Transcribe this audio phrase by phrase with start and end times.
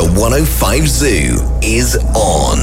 [0.00, 2.58] the 105 Zoo is on.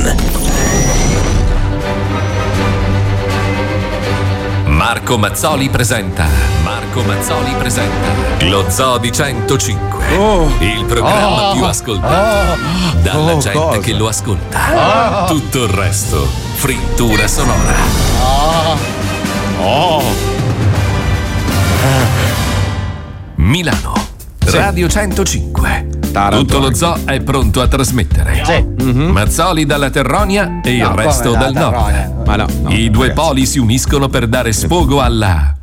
[4.66, 6.26] Marco Mazzoli presenta.
[6.64, 8.46] Marco Mazzoli presenta.
[8.46, 10.06] Lo Zoo di 105.
[10.60, 11.54] Il programma Oh.
[11.54, 12.60] più ascoltato.
[13.04, 13.80] Dalla Oh, gente cosa?
[13.82, 15.24] che lo ascolta.
[15.24, 15.28] Oh.
[15.28, 16.28] Tutto il resto.
[16.56, 17.76] Frittura sonora.
[19.60, 20.02] Oh.
[23.36, 23.94] Milano.
[24.46, 25.97] Radio 105.
[26.12, 28.42] Tutto lo zoo è pronto a trasmettere.
[28.94, 32.26] Mazzoli dalla Terronia e il No, resto come dal nord.
[32.26, 33.28] Ma no, no, I due ragazzi.
[33.28, 35.54] poli si uniscono per dare sfogo alla.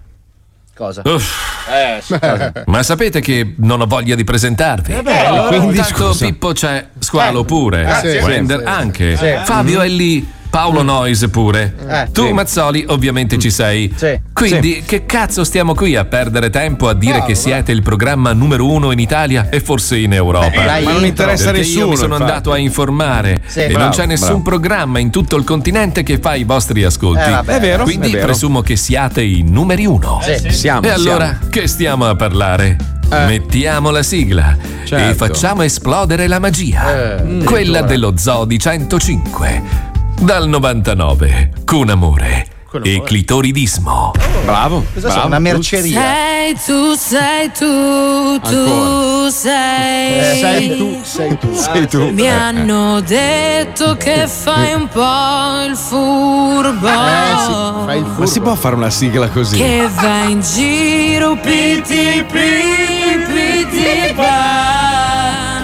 [0.76, 1.02] Cosa?
[1.04, 1.52] Uff.
[1.70, 2.52] Eh, sì, cosa?
[2.66, 4.92] Ma sapete che non ho voglia di presentarvi?
[4.92, 5.80] Eh beh, allora, Quindi.
[6.18, 9.26] Pippo c'è, Squalo Eh, pure, eh, sì, Wender sì, sì, anche, sì.
[9.44, 9.84] Fabio Mhm.
[9.84, 11.74] è lì, Paolo Noise pure.
[11.88, 12.32] Eh, tu sì.
[12.32, 13.92] Mazzoli ovviamente ci sei.
[14.32, 18.70] Quindi che cazzo stiamo qui a perdere tempo a dire che siete il programma numero
[18.70, 20.52] uno in Italia e forse in Europa?
[20.52, 22.30] Eh, dai, Ma non interessa Perché Io nessuno, mi sono infatti.
[22.30, 23.62] andato a informare Sì.
[23.62, 24.42] e Bravo, non c'è nessun bravo.
[24.42, 27.26] programma in tutto il continente che fa i vostri ascolti.
[27.28, 27.56] Eh, vabbè.
[27.56, 28.26] È vero, Quindi è vero.
[28.26, 30.20] presumo che siate i numeri uno.
[30.22, 30.38] Sì.
[30.38, 30.50] Sì.
[30.50, 31.48] Siamo, E allora siamo.
[31.50, 32.76] che stiamo a parlare?
[33.08, 35.14] Mettiamo la sigla e Certo.
[35.26, 37.16] facciamo esplodere la magia.
[37.24, 39.92] Eh, quella dello Zoo di 105.
[40.20, 42.46] Dal 99, con amore
[42.82, 44.12] e clitoridismo.
[44.44, 44.84] Bravo.
[44.94, 45.26] Cosa sono?
[45.26, 46.00] Una merceria?
[46.00, 49.30] Sei tu, sei tu, tu Ancora.
[49.30, 50.18] sei.
[50.18, 51.54] Eh, sei tu, sei tu.
[51.54, 52.10] Sei tu.
[52.10, 56.88] Mi hanno detto che fai un po' il furbo.
[56.88, 57.52] Eh, sì,
[57.84, 59.56] fai il Ma si può fare una sigla così?
[59.56, 65.62] Che vai in giro piti piti pa.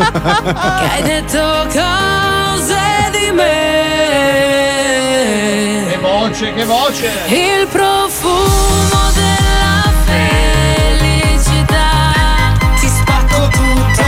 [0.00, 2.19] Che hai detto cose
[6.40, 7.10] voce, che voce!
[7.28, 9.92] Il profumo della
[10.86, 11.82] felicità
[12.78, 14.02] Ti spacco tutto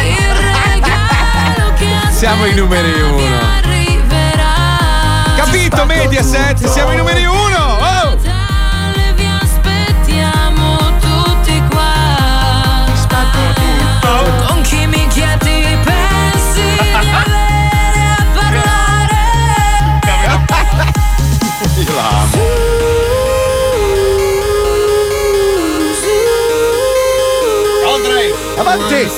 [0.00, 3.64] Il regalo che Siamo i numeri uno.
[5.36, 6.66] Capito, Mediaset?
[6.66, 7.45] Siamo i numeri uno!
[28.78, 29.16] Andrei, avanti!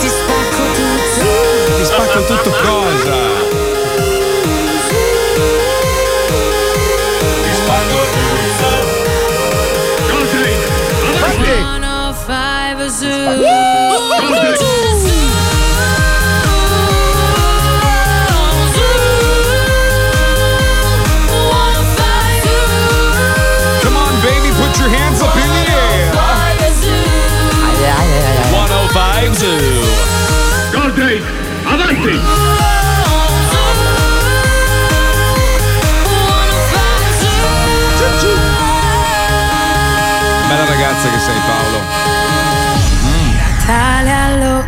[0.00, 3.35] Ti spacco tutto Ti spacco tutto cosa?
[31.86, 32.20] Avanti!
[40.48, 41.80] Bella ragazza che sei, Paolo.
[43.66, 44.64] Natale allo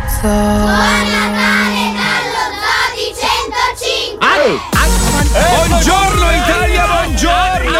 [5.31, 7.79] Buongiorno Italia, buongiorno!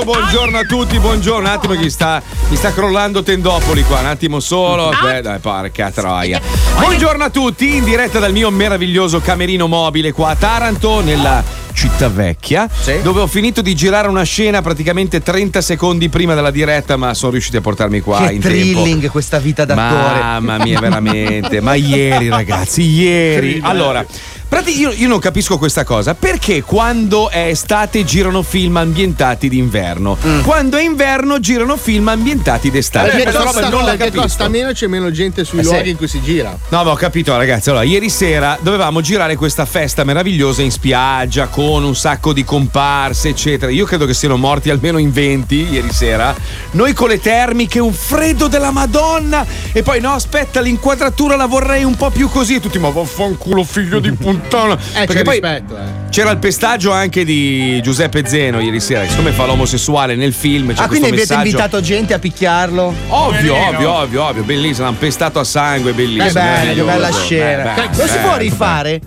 [0.00, 1.48] Oh, Buongiorno a tutti, buongiorno.
[1.48, 4.90] Un attimo che sta, mi sta crollando Tendopoli qua, un attimo solo.
[4.90, 6.40] Aspetta, dai, porca troia.
[6.78, 12.08] Buongiorno a tutti, in diretta dal mio meraviglioso camerino mobile qua a Taranto, nella città
[12.08, 12.68] vecchia,
[13.02, 17.32] dove ho finito di girare una scena praticamente 30 secondi prima della diretta, ma sono
[17.32, 18.48] riusciti a portarmi qua Che in tempo.
[18.82, 20.20] thrilling questa vita d'attore.
[20.20, 21.60] Mamma mia, veramente.
[21.60, 23.60] Ma ieri, ragazzi, ieri.
[23.62, 24.04] Allora.
[24.52, 26.14] Prati- Io, io non capisco questa cosa.
[26.14, 30.16] Perché quando è estate girano film ambientati d'inverno?
[30.42, 33.08] Quando è inverno girano film ambientati d'estate.
[33.08, 34.20] Perché Questa roba costa, non la capisco.
[34.20, 35.70] costa meno c'è meno gente sui Eh, sì.
[35.70, 36.56] luoghi in cui si gira.
[36.68, 37.70] No, ma ho capito, ragazzi.
[37.70, 43.30] Allora, ieri sera dovevamo girare questa festa meravigliosa in spiaggia con un sacco di comparse,
[43.30, 43.70] eccetera.
[43.72, 46.34] Io credo che siano morti almeno in 20 ieri sera.
[46.72, 49.44] Noi con le termiche, un freddo della Madonna.
[49.72, 52.56] E poi no, aspetta, l'inquadratura la vorrei un po' più così.
[52.56, 54.74] E tutti, ma vaffanculo, figlio di puttana.
[54.94, 55.80] Eh, Perché poi rispetto, eh.
[56.10, 60.72] c'era il pestaggio anche di Giuseppe Zeno ieri sera, siccome fa l'omosessuale nel film.
[60.74, 61.40] C'è Ah, quindi avete messaggio.
[61.46, 62.94] invitato gente a picchiarlo?
[63.08, 66.26] Ovvio, ovvio, ovvio, ovvio, bellissimo, l'hanno pestato a sangue, bellissimo.
[66.26, 67.72] Che bella, che bella scena.
[67.74, 68.38] Beh, beh, Lo si beh, può beh.
[68.38, 69.00] rifare?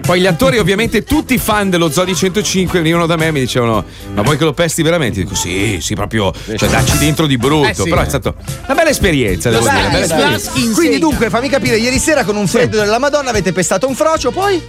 [0.00, 3.84] Poi gli attori, ovviamente, tutti fan dello Zodi 105 venivano da me e mi dicevano:
[4.14, 5.20] Ma vuoi che lo pesti veramente?
[5.22, 6.32] Dico: Sì, sì, proprio.
[6.56, 7.68] Cioè, dacci dentro di brutto.
[7.68, 8.34] Eh sì, Però è stata
[8.66, 9.88] una bella esperienza, devo Beh, dire.
[9.88, 10.04] Bella
[10.36, 10.50] esperienza.
[10.74, 14.30] Quindi dunque fammi capire, ieri sera con un freddo della Madonna avete pestato un frocio,
[14.30, 14.62] poi?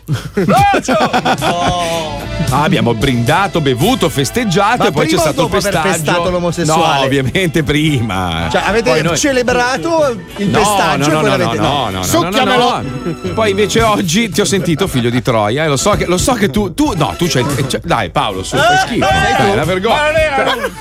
[2.50, 5.90] Ah, abbiamo brindato, bevuto, festeggiato Ma e poi c'è stato il pestaggio.
[5.90, 7.00] pestato l'omosessuale?
[7.00, 8.48] No, ovviamente prima.
[8.52, 11.90] Cioè avete Poi noi- celebrato il No, pestaggio no, e no, poi no, l'avete no,
[11.90, 13.34] no, no, no, no, no, no.
[13.34, 16.34] Poi invece oggi ti ho sentito figlio di Troia e lo so che, lo so
[16.34, 19.64] che tu, tu no, tu c'hai, c'hai- dai Paolo, su, fai schifo, dai, è una
[19.64, 20.00] vergogna.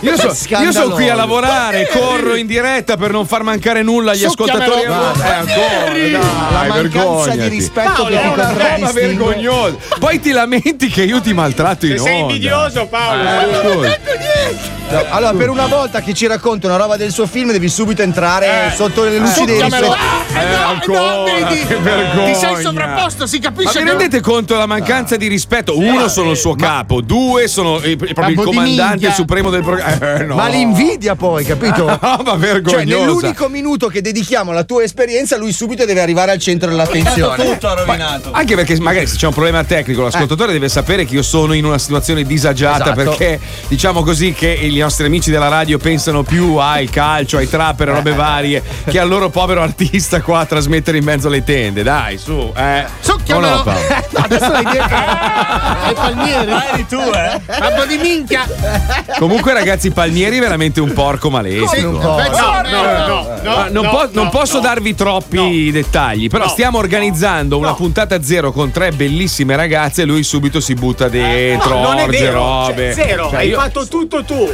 [0.00, 4.12] Io, so- io sono qui a lavorare, corro in diretta per non far mancare nulla
[4.12, 4.82] agli ascoltatori.
[4.82, 5.14] Succhiamelo.
[5.14, 9.76] Eh, ancora, dai, La mancanza di rispetto Paolo, che è ti una roba vergognosa.
[9.99, 12.05] Poi ti lamenti che io ti maltratto in onda.
[12.05, 13.23] Sei invidioso, Paolo.
[13.23, 14.78] Eh, scusa.
[14.90, 18.02] No, allora, per una volta che ci racconta una roba del suo film, devi subito
[18.02, 19.94] entrare sotto le luci dei Succhiamelo.
[19.94, 20.44] riflettori.
[20.50, 21.64] Eh, ancora, vedi?
[21.64, 22.25] che vergogna.
[22.25, 25.78] Ti sei sovrapposto, si Ma capisce vi che rendete conto della mancanza di rispetto?
[25.78, 29.12] Uno sono il suo capo, due sono il, proprio il Capo di comandante minchia.
[29.12, 30.14] supremo del programma.
[30.16, 30.34] Eh, no.
[30.34, 31.98] Ma l'invidia poi, capito?
[32.10, 32.84] No, ma vergognosa.
[32.84, 37.44] Cioè, nell'unico minuto che dedichiamo alla tua esperienza, lui subito deve arrivare al centro dell'attenzione.
[37.44, 38.30] tutto ha rovinato.
[38.32, 41.64] Anche perché magari se c'è un problema tecnico, l'ascoltatore deve sapere che io sono in
[41.64, 42.96] una situazione disagiata Esatto.
[43.16, 47.88] perché diciamo così che i nostri amici della radio pensano più al calcio, ai trapper
[47.88, 51.82] e robe varie che al loro povero artista qua a trasmettere in mezzo alle tende.
[51.82, 52.84] Dai, su, eh.
[53.32, 53.78] O no, Paolo?
[54.11, 54.94] No, adesso l'hai detto.
[54.94, 56.52] Ai palmieri.
[56.73, 57.41] Eri tu, eh?
[57.47, 58.47] Capo di minchia.
[59.19, 62.14] Comunque, ragazzi, Palmieri è veramente un porco un po'.
[62.14, 63.06] Pezzo- No, no, no,
[63.43, 63.50] no.
[63.56, 64.61] Ah, non, no, po- non no, posso no.
[64.62, 66.50] darvi troppi dettagli, però No.
[66.50, 71.81] stiamo organizzando una puntata zero con tre bellissime ragazze e lui subito si butta dentro,
[71.81, 72.38] non è orge vero.
[72.38, 72.94] robe.
[72.94, 74.49] Cioè, zero, Cioè, hai io- fatto tutto tu.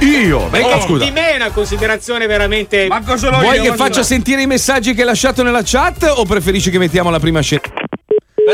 [0.00, 0.48] Io?
[0.50, 1.04] Ma Oh, scusa.
[1.04, 2.86] Di me è una considerazione veramente.
[2.88, 6.70] Ma cosa Vuoi che faccia sentire i messaggi che hai lasciato nella chat o preferisci
[6.70, 7.60] che mettiamo la prima scena?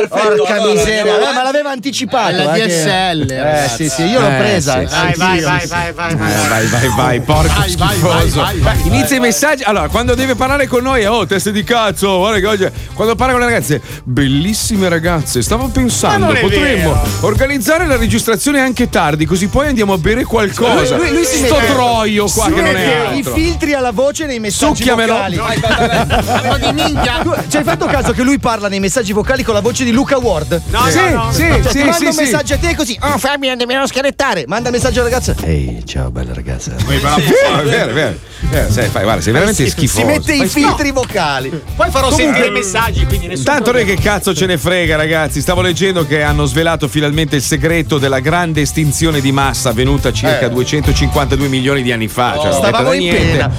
[0.09, 2.37] Porca miseria, Eh, ma l'aveva anticipato.
[2.37, 4.81] La eh, che- DSL, Eh, sì, sì, io l'ho presa.
[4.81, 4.89] eh.
[4.89, 4.95] sì.
[4.95, 6.49] Vai, vai, vai, vai, vai, vai.
[6.49, 8.41] vai, vai, vai, porco Vai, schifoso.
[8.41, 8.87] vai, vai, vai.
[8.87, 9.63] Inizia i messaggi.
[9.63, 12.69] Allora, quando deve parlare con noi, oh, teste di cazzo, guarda che oggi.
[12.95, 17.09] Quando parla con le ragazze, bellissime ragazze, stavo pensando, potremmo vero.
[17.21, 20.97] organizzare la registrazione anche tardi, così poi andiamo a bere qualcosa.
[20.97, 23.35] Lui- lui si Sto troio qua Si che non è I altro.
[23.35, 25.13] filtri alla voce nei messaggi Succhiamelo.
[25.13, 25.37] vocali.
[25.37, 27.21] Capo di minchia.
[27.23, 29.93] Tu ci hai fatto caso che lui parla nei messaggi vocali con la voce di
[29.93, 30.61] Luca Ward?
[30.71, 31.33] No, Sì, no, no.
[31.33, 32.23] sì, Cioè, sì, manda sì, un sì.
[32.23, 32.99] messaggio a te così.
[33.03, 34.45] Oh, Fabio, dobbiamo scanettare.
[34.47, 35.35] Manda il messaggio alla ragazza.
[35.43, 36.73] Ehi, ciao, bella ragazza.
[36.79, 38.19] Sì, è vero, è vero.
[38.51, 40.01] Eh, sai, fai, guarda, sei veramente schifoso.
[40.01, 41.51] Si mette i filtri vocali.
[41.75, 43.45] Poi farò sentire i messaggi, quindi nessuno.
[43.53, 45.41] Tanto noi che cazzo ce ne frega, ragazzi.
[45.41, 50.47] Stavo leggendo che hanno svelato finalmente il segreto della grande estinzione di massa avvenuta circa
[50.47, 50.51] Eh.
[50.51, 52.35] 252 milioni di anni fa.
[52.35, 53.27] Cioè, roba stavamo da in niente.
[53.27, 53.51] pena.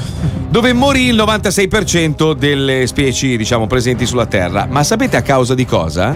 [0.50, 4.66] Dove morì il 96% delle specie, diciamo, presenti sulla Terra.
[4.70, 6.16] Ma sapete a causa di cosa?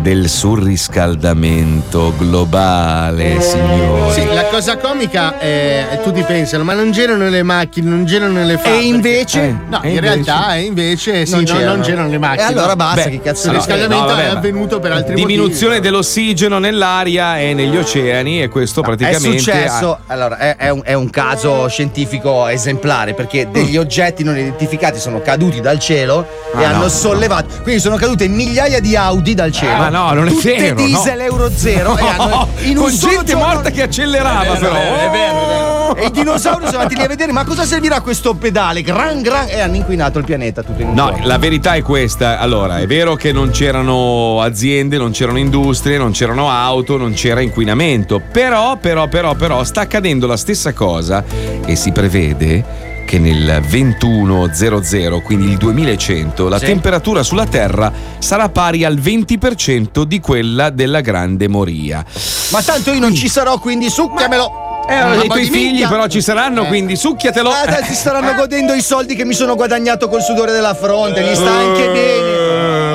[0.00, 4.12] Del surriscaldamento globale, signori.
[4.12, 8.56] Sì, la cosa comica è tutti pensano, ma non girano le macchine, non girano le
[8.56, 8.78] fabbriche.
[8.78, 9.42] E invece.
[9.42, 9.54] Eh.
[9.68, 10.00] No, E in invece?
[10.00, 11.74] realtà eh, invece sì, Non non, c'erano.
[11.74, 12.42] non girano le macchine.
[12.42, 15.74] E allora basta, Beh, che cazzo Il riscaldamento no, vabbè, è avvenuto per altri Diminuzione
[15.74, 15.80] motivi.
[15.90, 20.94] dell'ossigeno nell'aria e negli oceani e questo È praticamente successo, allora è, è un, è
[20.94, 26.26] un caso scientifico esemplare perché degli oggetti non identificati sono caduti dal cielo
[26.56, 26.88] e Ah, hanno no.
[26.88, 29.76] sollevato, quindi sono cadute migliaia di Audi dal cielo.
[29.76, 30.86] Ma no, non è Tutte vero, no.
[30.86, 34.74] diesel Euro Zero e hanno in un con solo gente giorno- morta che accelerava però.
[34.76, 35.96] Oh!
[35.96, 38.82] E i dinosauri sono andati lì a vedere, ma cosa servirà questo pedale?
[38.82, 41.26] Gran gran e hanno inquinato il pianeta tutto in un No, giorno.
[41.26, 42.38] la verità è questa.
[42.38, 47.40] Allora, è vero che non c'erano aziende, non c'erano industrie, non c'erano auto, non c'era
[47.40, 48.20] inquinamento.
[48.30, 51.24] Però, però, però, però, sta accadendo la stessa cosa
[51.66, 56.66] e si prevede che nel 2100, quindi il 2100, la Sì.
[56.66, 57.90] temperatura sulla Terra
[58.20, 62.04] sarà pari al 20% di quella della Grande Moria.
[62.52, 64.68] Ma tanto io non ci sarò, quindi succhiamelo.
[64.88, 65.88] Eh, allora, i tuoi figli minchia.
[65.88, 66.66] però ci saranno, Eh.
[66.68, 67.50] quindi succhiatelo.
[67.50, 71.20] Ah, dai, si staranno godendo i soldi che mi sono guadagnato col sudore della fronte,
[71.22, 72.39] gli sta anche bene.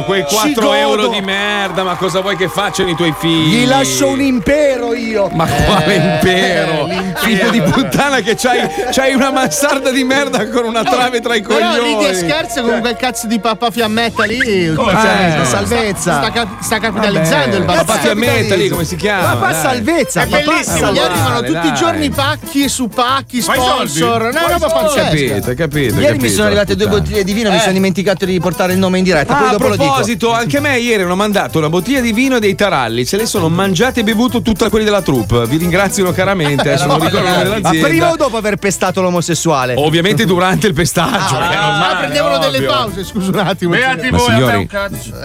[0.06, 0.74] Eh, quei 4 godo.
[0.74, 3.64] euro di merda, ma cosa vuoi che facciano i tuoi figli?
[3.64, 5.30] Gli lascio un impero io.
[5.34, 6.88] Ma quale impero?
[7.18, 8.60] Figlio di puttana che c'hai,
[8.92, 11.94] c'hai una mansarda di merda con una trave tra i Però coglioni.
[11.96, 14.74] ridi e scherzi con quel cazzo di papà fiammetta lì.
[14.76, 16.24] Come Cioè, sta- Salvezza.
[16.24, 17.94] Sta, sta capitalizzando il Papà.
[17.98, 19.36] Fiammetta lì, come si chiama?
[19.36, 19.62] Papà Dai.
[19.62, 20.22] salvezza.
[20.22, 21.78] È papà bellissimo, gli arrivano Dai, tutti i dai.
[21.80, 24.22] giorni pacchi su pacchi, i sponsor.
[24.26, 25.04] No, Ma i roba pazzesca.
[25.10, 25.94] capito, capito.
[25.96, 28.78] Ieri mi capito, sono arrivate due bottiglie di vino, mi sono dimenticato di portare il
[28.80, 29.34] nome in diretta.
[29.36, 29.95] Poi Ah, dopo lo dico.
[29.96, 33.06] Proposito, anche a me ieri hanno mandato una bottiglia di vino e dei taralli.
[33.06, 35.46] Se le sono mangiate e bevuto tutte quelli della troupe.
[35.48, 36.62] Vi ringraziano caramente.
[36.62, 37.88] Adesso non ricordo il nome Ma dell'azienda.
[37.88, 39.74] prima o dopo aver pestato l'omosessuale?
[39.78, 41.38] Ovviamente durante il pestaggio.
[41.38, 42.70] perché è Ah, normale, prendevano delle ovvio.
[42.72, 43.72] pause, scusa un attimo.
[43.72, 45.22] Beati Ma voi, a me signori- un cazzo.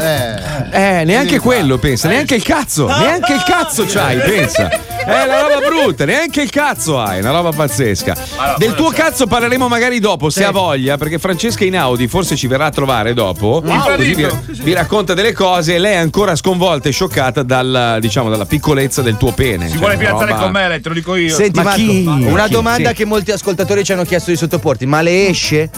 [0.73, 4.69] Eh, neanche quello, pensa, neanche il cazzo, neanche il cazzo c'hai, pensa.
[4.69, 8.15] È una roba brutta, neanche il cazzo hai, una roba pazzesca.
[8.59, 12.47] Del tuo cazzo parleremo magari dopo, se ha voglia, perché Francesca in Audi forse ci
[12.47, 13.63] verrà a trovare dopo.
[13.97, 14.27] Così vi,
[14.63, 19.01] vi racconta delle cose e lei è ancora sconvolta e scioccata dal, diciamo, dalla piccolezza
[19.03, 19.65] del tuo pene.
[19.67, 21.35] Si Cioè, vuole piazzare roba- con me, lei, te lo dico io.
[21.35, 22.05] Senti, Ma Marco, chi?
[22.07, 22.53] una Chi?
[22.53, 22.95] domanda Sì.
[22.95, 25.71] che molti ascoltatori ci hanno chiesto di sottoporti, ma le esce?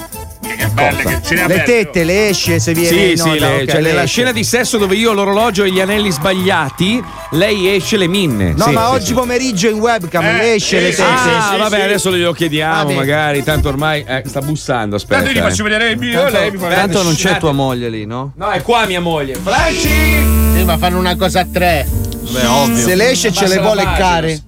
[0.43, 1.71] Che belle che ce Le aperto.
[1.71, 4.07] tette, le esce se viene Sì, no, sì, no, le- ok, cioè, le esce.
[4.07, 8.53] scena di sesso dove io ho l'orologio e gli anelli sbagliati, lei esce le minne.
[8.53, 9.13] No, Sì, ma sì, oggi sì.
[9.15, 10.97] pomeriggio in webcam Eh, le esce sì, le tette.
[11.23, 11.83] sì, Ah, sì, vabbè, sì.
[11.83, 12.95] adesso glielo chiediamo, Vabbè.
[12.95, 13.43] magari.
[13.45, 14.97] Tanto ormai eh, sta bussando.
[14.97, 15.21] Aspetta.
[15.23, 15.43] Tanto gli eh.
[15.43, 18.33] faccio vedere il lei mi fa Tanto non c'è tua moglie lì, no?
[18.37, 19.35] No, è qua mia moglie.
[19.37, 19.89] Franci!
[19.89, 21.87] Sì, ma fanno una cosa a tre.
[22.31, 22.77] Beh, ovvio.
[22.77, 24.43] Se le esce ce le la vuole base, care.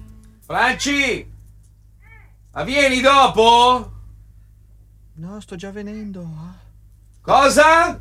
[0.45, 1.25] Franci!
[2.53, 3.91] Ma vieni dopo?
[5.17, 6.27] No, sto già venendo.
[7.21, 7.97] Cosa?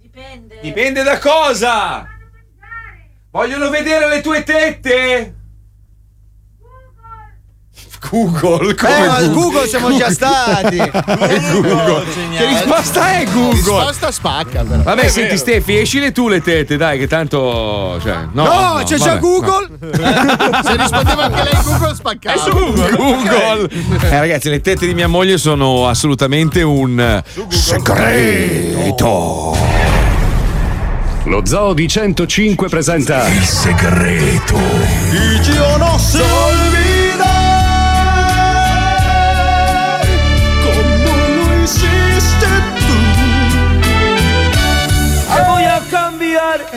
[0.00, 0.60] Dipende.
[0.60, 2.06] Dipende da cosa?
[3.30, 5.37] Vogliono vedere le tue tette?
[8.10, 10.76] Google, Eh, come ma al Google siamo già stati.
[10.78, 12.04] Google?
[12.36, 13.52] Che risposta è Google?
[13.54, 14.82] Risposta spacca, però.
[14.82, 17.98] Vabbè, senti Stefi, escile tu le tette, dai, che tanto.
[18.02, 19.68] Cioè, no, No, no, c'è già Google.
[19.80, 22.44] Se rispondeva anche lei Google spaccava.
[22.46, 22.72] no.
[22.96, 23.68] Google.
[24.08, 29.56] Eh, ragazzi, le tette di mia moglie sono assolutamente un segreto.
[31.24, 34.54] Lo Zoo di 105 presenta Il segreto.
[34.56, 35.40] Voy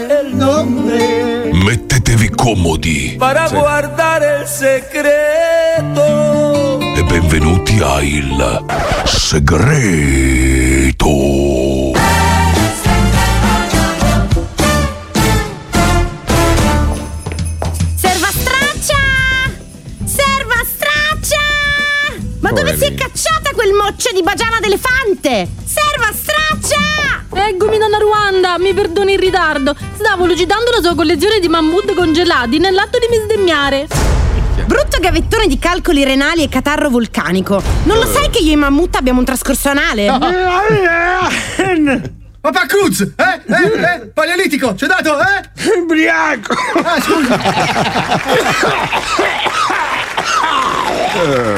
[0.10, 5.12] el nombre Mettetevi comodi para guardar el secreto.
[6.96, 8.66] e benvenuti a Il
[9.06, 9.90] segreto.
[17.96, 18.96] Serva straccia!
[20.06, 21.38] Serva straccia!
[22.40, 25.48] Ma dove si è cacciata quel moccio di bagiana d'elefante?
[28.58, 29.74] Mi perdoni il ritardo.
[29.96, 33.88] Stavo lucidando la sua collezione di mammut congelati nell'atto di mi sdegniare.
[34.66, 37.64] Brutto gavettone di calcoli renali e catarro vulcanico.
[37.84, 40.08] Non lo sai che io e i mammut abbiamo un trascorso anale?
[42.42, 43.02] Papà Cruz!
[43.02, 43.42] Eh?
[43.46, 43.84] Eh?
[43.84, 44.08] Eh?
[44.08, 44.74] Paleolitico!
[44.76, 45.44] Ci ho dato, eh?
[45.80, 46.56] Ubriaco!
[46.84, 47.38] Ah, scusa!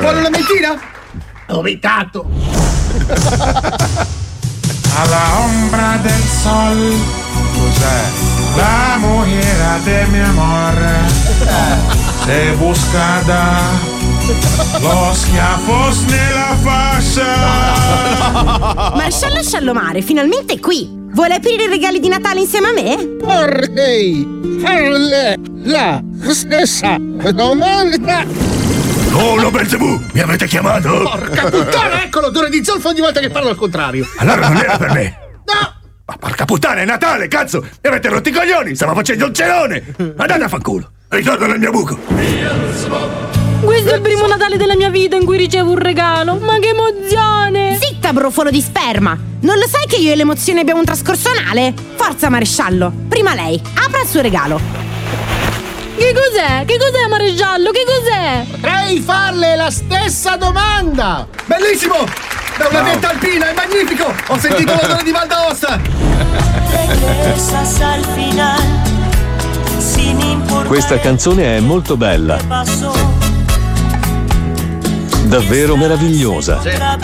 [0.02, 0.78] Vuole una mentina?
[1.48, 2.28] Vomitato!
[4.96, 6.94] Alla ombra del sol
[7.54, 8.02] Cos'è?
[8.56, 10.78] La mujer de mi amor
[12.26, 13.44] Se buscada
[14.80, 17.32] Los schiaffos nella fascia
[18.96, 21.02] Maresciallo Sciallomare, finalmente è qui!
[21.14, 23.18] Vuole aprire i regali di Natale insieme a me?
[23.22, 24.28] Vorrei
[24.64, 28.26] farle la stessa domanda.
[29.14, 31.04] Oh, lo Belzebù, mi avete chiamato?
[31.04, 34.08] Porca puttana, ecco l'odore di zolfo ogni volta che parlo al contrario.
[34.18, 35.18] Allora non era per me.
[35.46, 35.74] No!
[36.06, 37.62] Ma porca puttana, è Natale, cazzo!
[37.62, 38.76] Mi avete rotto i coglioni!
[38.76, 39.96] Stavo facendo il celone!
[39.98, 40.92] Andate a fanculo!
[41.10, 41.98] Ritorno nel mio buco!
[43.62, 46.36] Questo è il primo Natale della mia vita in cui ricevo un regalo.
[46.38, 47.78] Ma che emozione!
[47.80, 49.18] Zitta, brufolo di sperma!
[49.42, 51.74] Non lo sai che io e l'emozione abbiamo un trascorso anale?
[51.96, 52.92] Forza, maresciallo!
[53.08, 54.93] Prima lei, apra il suo regalo.
[55.96, 56.66] Che cos'è?
[56.66, 57.72] Che cos'è, maresciallo?
[57.72, 58.46] Che cos'è?
[58.50, 61.28] Potrei farle la stessa domanda.
[61.46, 62.06] Bellissimo!
[62.58, 64.14] È una vetta alpina, è magnifico!
[64.28, 65.80] Ho sentito l'odore di Val d'Aosta!
[70.68, 72.40] Questa canzone è molto bella,
[75.24, 76.58] davvero meravigliosa.
[76.58, 76.98] Otra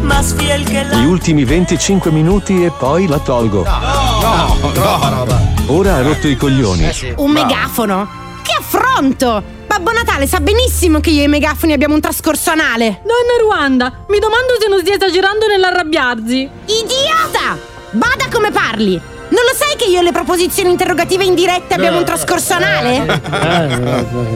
[0.00, 3.64] Gli ultimi 25 minuti e poi la tolgo.
[3.64, 5.40] No, troppa roba.
[5.66, 6.88] Ora ha rotto i coglioni.
[7.16, 8.08] Un megafono?
[8.42, 9.42] Che affronto!
[9.66, 13.02] Babbo Natale sa benissimo che io e i megafoni abbiamo un trascorso anale.
[13.02, 16.48] Donna Ruanda, mi domando se non stia esagerando nell'arrabbiarsi.
[16.64, 17.58] Idiota!
[17.90, 18.92] Bada come parli!
[18.94, 23.20] Non lo sai che io e le proposizioni interrogative indirette abbiamo un trascorso anale?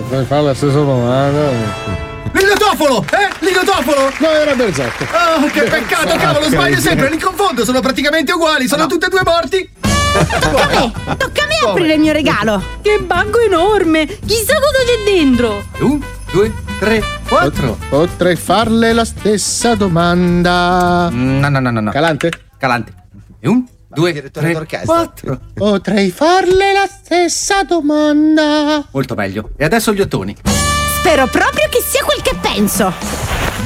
[0.09, 2.12] Per fare la stessa domanda.
[2.33, 3.05] Ligotofolo!
[3.11, 3.29] Eh?
[3.41, 4.13] Ligotofolo!
[4.19, 5.05] No, era Berzotto.
[5.05, 9.23] Oh, che peccato, cavolo, sbaglio sempre, li confondo, sono praticamente uguali, sono tutti e due
[9.25, 9.71] morti!
[10.13, 10.93] Tocca a me!
[11.17, 12.63] Tocca a me aprire il mio regalo!
[12.81, 14.07] Che banco enorme!
[14.07, 15.65] Chissà cosa c'è dentro!
[15.81, 16.01] Un,
[16.33, 17.79] due, tre, quattro.
[17.89, 21.09] Potrei farle la stessa domanda.
[21.11, 21.81] No, no, no, no.
[21.81, 21.91] no.
[21.91, 22.31] Calante?
[22.59, 22.95] Calante.
[23.41, 25.39] E un, Due, tre, quattro.
[25.53, 28.87] Potrei farle la stessa domanda.
[28.91, 29.51] Molto meglio.
[29.59, 30.35] E adesso gli ottoni.
[31.03, 32.93] Spero proprio che sia quel che penso!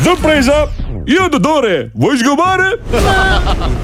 [0.01, 0.71] Sorpresa!
[1.05, 2.81] Io Dodore, vuoi sgomare?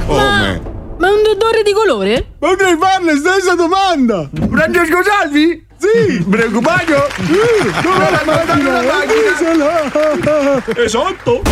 [0.06, 0.62] Come?
[0.97, 2.28] Ma è un odore di colore?
[2.38, 4.26] Potrei farle la stessa domanda.
[4.50, 5.66] Francesco Salvi?
[5.76, 6.23] Sì.
[6.23, 7.06] Preoccupato?
[7.82, 8.80] Dove la macchina?
[10.82, 11.42] Esatto!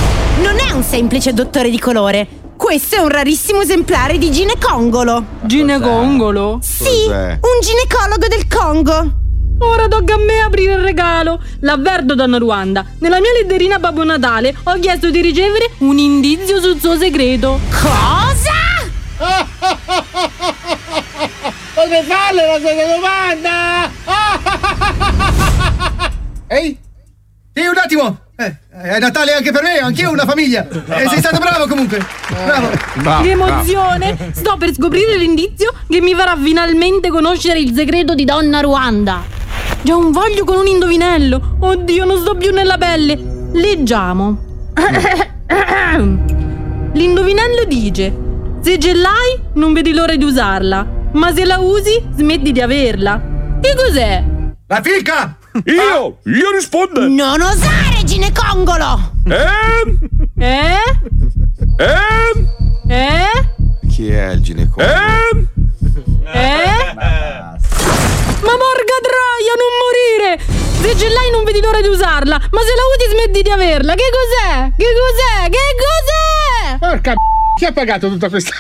[0.40, 2.26] Non è un semplice dottore di colore!
[2.56, 5.22] Questo è un rarissimo esemplare di ginecongolo!
[5.42, 6.60] Ginecongolo?
[6.62, 7.38] Sì, Cos'è?
[7.42, 9.18] un ginecologo del Congo!
[9.62, 11.42] Ora tocca a me aprire il regalo.
[11.60, 12.84] L'avverto, donna Ruanda.
[12.98, 17.60] Nella mia letterina Babbo Natale ho chiesto di ricevere un indizio sul suo segreto.
[17.70, 18.58] Cosa?
[21.74, 23.90] Potrei farle la stessa domanda.
[26.48, 26.78] Ehi?
[27.52, 28.18] Sì, un attimo!
[28.36, 30.66] Eh, è Natale anche per me, anch'io ho una famiglia!
[30.68, 32.02] E sei stato bravo comunque!
[32.44, 32.70] Bravo!
[33.22, 34.30] che emozione!
[34.32, 39.39] Sto per scoprire l'indizio che mi farà finalmente conoscere il segreto di donna Ruanda.
[39.82, 41.56] Già un foglio con un indovinello.
[41.60, 43.18] Oddio, non sto più nella pelle.
[43.52, 44.48] Leggiamo.
[46.92, 48.14] L'indovinello dice:
[48.60, 50.86] Se ce l'hai, non vedi l'ora di usarla.
[51.12, 53.20] Ma se la usi, smetti di averla.
[53.60, 54.22] Che cos'è?
[54.66, 55.36] La fica!
[55.66, 56.18] Io!
[56.24, 57.08] Io rispondo!
[57.08, 59.12] Non osare, ginecongolo!
[59.26, 59.96] Eh?
[60.38, 60.76] Eh?
[61.76, 62.32] Eh?
[62.86, 63.48] Eh?
[63.88, 64.92] Chi è il ginecologo?
[64.92, 65.46] Eh?
[66.32, 66.69] Eh?
[68.50, 70.42] Ma porca troia, non morire!
[70.82, 73.94] Se ce l'hai non vedi l'ora di usarla, ma se la usi smetti di averla.
[73.94, 74.72] Che cos'è?
[74.76, 75.48] Che cos'è?
[75.50, 76.78] Che cos'è?
[76.78, 77.14] Porca
[77.56, 78.54] chi ha pagato tutta questa?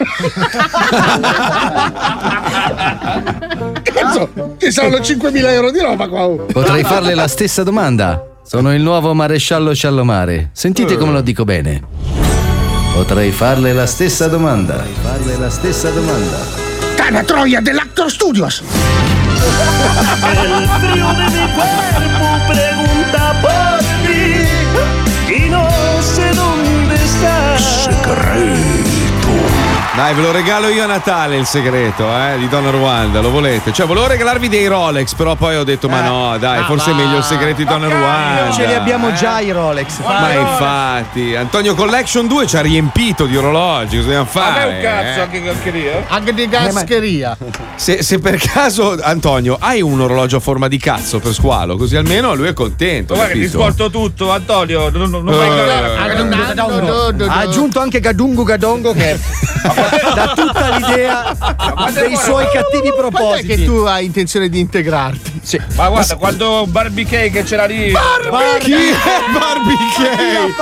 [3.82, 6.26] Cazzo, ci saranno 5.000 euro di roba qua.
[6.26, 6.36] oh.
[6.52, 8.22] Potrei farle la stessa domanda.
[8.44, 10.50] Sono il nuovo maresciallo Sciallomare.
[10.52, 11.82] Sentite come lo dico bene.
[12.92, 14.74] Potrei farle la stessa domanda.
[14.74, 16.38] Potrei farle la stessa domanda.
[16.96, 18.62] Tana troia dell'Actor Studios.
[19.40, 25.68] El frío de mi cuerpo pregunta por ti y no
[26.02, 27.88] sé dónde estás.
[30.00, 33.70] Dai, ve lo regalo io a Natale il segreto, eh, di Donna Ruanda, lo volete?
[33.70, 36.94] Cioè, volevo regalarvi dei Rolex, però poi ho detto, ma no, dai, Ah, forse è
[36.94, 37.02] va.
[37.02, 38.50] meglio il segreto di Donna Ruanda.
[38.50, 39.12] Ce li abbiamo eh?
[39.12, 39.98] già i Rolex.
[40.02, 44.80] Ma infatti, Antonio Collection 2 ci ha riempito di orologi, cosa dobbiamo fare?
[44.80, 44.86] eh?
[45.20, 46.02] anche anche lì, eh?
[46.08, 47.36] Anche di gascheria.
[47.74, 51.96] Se, se per caso, Antonio, hai un orologio a forma di cazzo per squalo, così
[51.96, 53.12] almeno lui è contento.
[53.12, 54.88] Guarda che ti sporto tutto, Antonio.
[54.88, 57.28] Non, non, vai Eh.
[57.28, 59.18] Ha aggiunto anche Gadungu Gadongo che
[60.14, 61.36] dà tutta l'idea
[61.92, 63.46] dei suoi cattivi Quando è propositi.
[63.46, 65.40] che tu hai intenzione di integrarti?
[65.42, 65.60] Sì.
[65.74, 67.92] Ma guarda, quando Barbie Cake c'era lì.
[68.60, 70.54] Chi è Barbie Gay?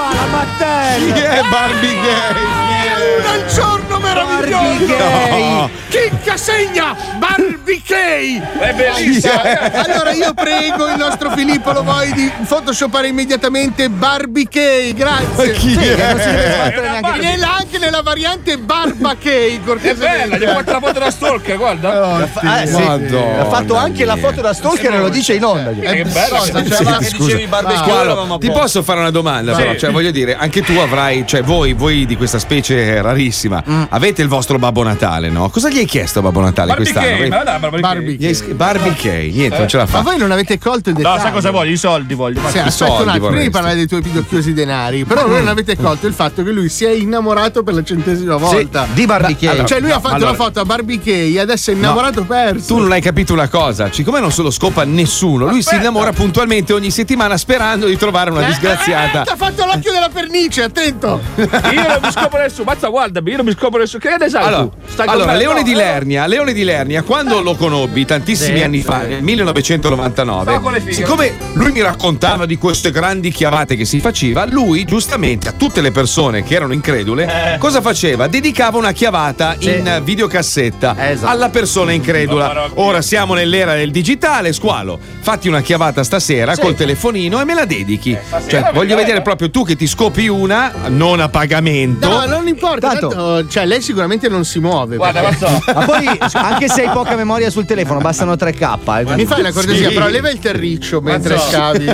[1.13, 3.39] Chi è Barbie Gay?
[3.41, 4.97] Un giorno meraviglioso!
[4.97, 5.71] No.
[5.89, 6.97] Chicca segna!
[7.19, 8.41] Barbie Kay!
[8.59, 9.43] È bellissima.
[9.89, 15.53] Allora io prego il nostro Filippo Lovoi di photoshopare immediatamente Barbie Kay, grazie.
[15.53, 16.13] Chi Sì, è?
[16.13, 17.21] non si deve sbattere neanche.
[17.21, 20.29] Nella- anche nella variante Barba Kay, È cortesemente.
[20.29, 22.29] bella, gli ho fatto la foto da stalker, guarda.
[22.35, 22.73] Ah, sì.
[22.73, 25.71] Madonna Ha fatto anche la foto da stalker e lo dice in onda.
[25.71, 26.39] Eh, che bella.
[26.39, 29.55] Cosa, che- cioè, ma- che dicevi a ti posso fare una domanda?
[29.55, 29.75] Però?
[29.77, 34.29] Cioè, voglio dire, anche tu avrai, cioè voi, voi di questa specie rarissima, avete il
[34.29, 35.49] vostro Babbo Natale, no?
[35.51, 37.17] Cosa gli hai chiesto a Babbo Natale Barbie quest'anno?
[37.17, 37.29] Vedi?
[37.31, 40.01] ma Barbie Barbie scr- Barbie Kay, niente, non ce la Ma fa.
[40.03, 41.21] voi non avete colto il No, dettaglio.
[41.23, 41.71] sai cosa voglio?
[41.73, 42.41] I soldi voglio.
[42.41, 43.51] Sì, I aspetta soldi un attimo, prima di vorresti.
[43.51, 46.85] parlare dei tuoi pidocchiosi denari, però voi non avete colto il fatto che lui si
[46.85, 48.87] è innamorato per la centesima volta.
[48.93, 49.49] Di Barbie Cake.
[49.49, 52.25] allora, Cioè lui no, ha fatto allora- la foto a Barbie Kay adesso è innamorato
[52.25, 52.75] perso.
[52.75, 56.13] Tu non hai capito una cosa, siccome non se lo scopa nessuno, lui si innamora
[56.13, 59.23] puntualmente ogni settimana sperando di trovare una Eh, disgraziata.
[59.23, 61.21] eh, ti ha fatto l'occhio della pernice, attento!
[61.37, 61.47] Io
[61.87, 62.65] non mi scopro nessuno.
[62.65, 64.03] Mazza, guardami, io non mi scopro nessuno.
[64.03, 64.73] Che ne sai Allora, tu?
[64.87, 65.35] Stai allora?
[65.35, 65.77] Leone No, di eh.
[65.77, 69.09] Lernia, Leone di Lernia, quando lo conobbi tantissimi Sì, anni fa, sì.
[69.09, 70.93] nel 1999, Stavo con le fighe.
[70.93, 75.81] siccome lui mi raccontava di queste grandi chiavate che si faceva, lui giustamente a tutte
[75.81, 78.27] le persone che erano incredule, cosa faceva?
[78.29, 82.71] Dedicava una chiavata in videocassetta alla persona incredula.
[82.75, 86.61] Ora siamo nell'era del digitale, squalo, fatti una chiavata stasera Sì.
[86.61, 88.17] col telefonino e me la dedichi.
[88.49, 92.09] Cioè, vabbè, voglio vedere proprio tu che ti scopi una, non a pagamento.
[92.09, 94.97] No, non importa, tanto, cioè, lei sicuramente non si muove.
[94.97, 98.79] Guarda, perché- Ma poi, anche se hai poca memoria sul telefono, bastano 3K.
[99.11, 99.95] eh, Mi fai una cortesia, Sì.
[99.95, 101.49] però leva il terriccio mentre so.
[101.51, 101.87] scavi.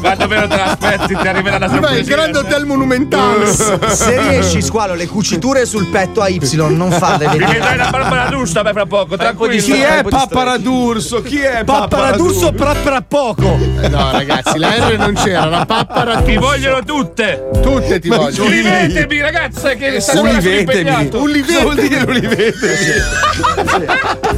[0.00, 3.46] Quando meno te l'aspetti, ti arriverà la Mi fai il grande hotel monumentale.
[3.52, 7.52] Se riesci, squalo, le cuciture sul petto a Y, non farle Mi vedere.
[7.58, 9.60] vedrai la Barbara D'Urso beh, fra poco, tranquillo.
[9.62, 11.22] Chi è Papparadurso?
[11.22, 13.56] Chi è Papparadurso pra poco.
[13.88, 17.48] No, ragazzi, la R non c'era, la pappa Ti vogliono tutte.
[17.60, 18.30] Tutte ti vogliono.
[18.48, 20.20] Scrivetemi, ragazze, che sta
[21.18, 21.62] Ulivetemi.
[21.62, 23.02] Vuol dire ulivete?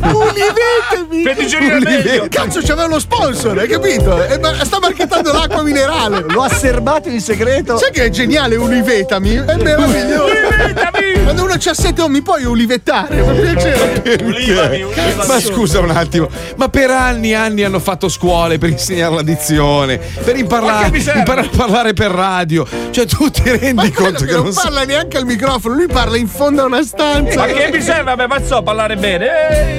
[0.02, 1.22] Ulivetemi.
[1.24, 2.26] Pettigioni nel meglio.
[2.28, 4.22] Cazzo, c'aveva lo sponsor, hai capito?
[4.24, 6.24] E ma- sta marchettando l'acqua minerale.
[6.28, 7.78] L'ho asserbato in segreto.
[7.78, 9.34] Sai che è geniale, ulivetami?
[9.34, 10.24] È meraviglioso.
[10.24, 11.22] Ulivetami!
[11.22, 14.00] Quando uno c'ha sette, oh, mi puoi ulivettare, per piacere.
[14.00, 14.86] Perché?
[15.26, 19.22] Ma scusa un attimo, ma per anni e anni hanno fatto scuole per insegnare la
[19.22, 22.66] dizione, per imparare, che imparare a parlare per radio.
[22.90, 24.64] Cioè, tu ti rendi conto che non non sai.
[24.64, 27.40] parla neanche al microfono, lui parla in fondo a una stanza.
[27.40, 28.04] Ma che mi serve?
[28.14, 29.26] Vabbè, ma so parlare bene.
[29.26, 29.78] Eh,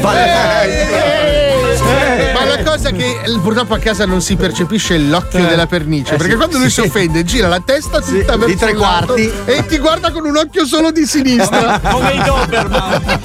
[2.33, 6.15] Ma la cosa che eh, purtroppo a casa non si percepisce è l'occhio della pernice.
[6.15, 9.31] Perché quando lui si offende, gira la testa tutta verso di tre quarti.
[9.45, 11.79] e ti guarda con un occhio solo di sinistra.
[11.91, 13.19] Come i Doberman.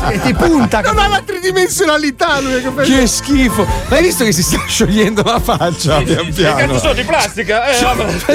[0.10, 0.80] E ti punta.
[0.80, 3.64] Non ha la tridimensionalità lui che Che schifo!
[3.88, 6.56] Ma hai visto che si sta sciogliendo la faccia pian Che piano?
[6.56, 7.66] cazzo sono di plastica?
[7.68, 7.78] Eh.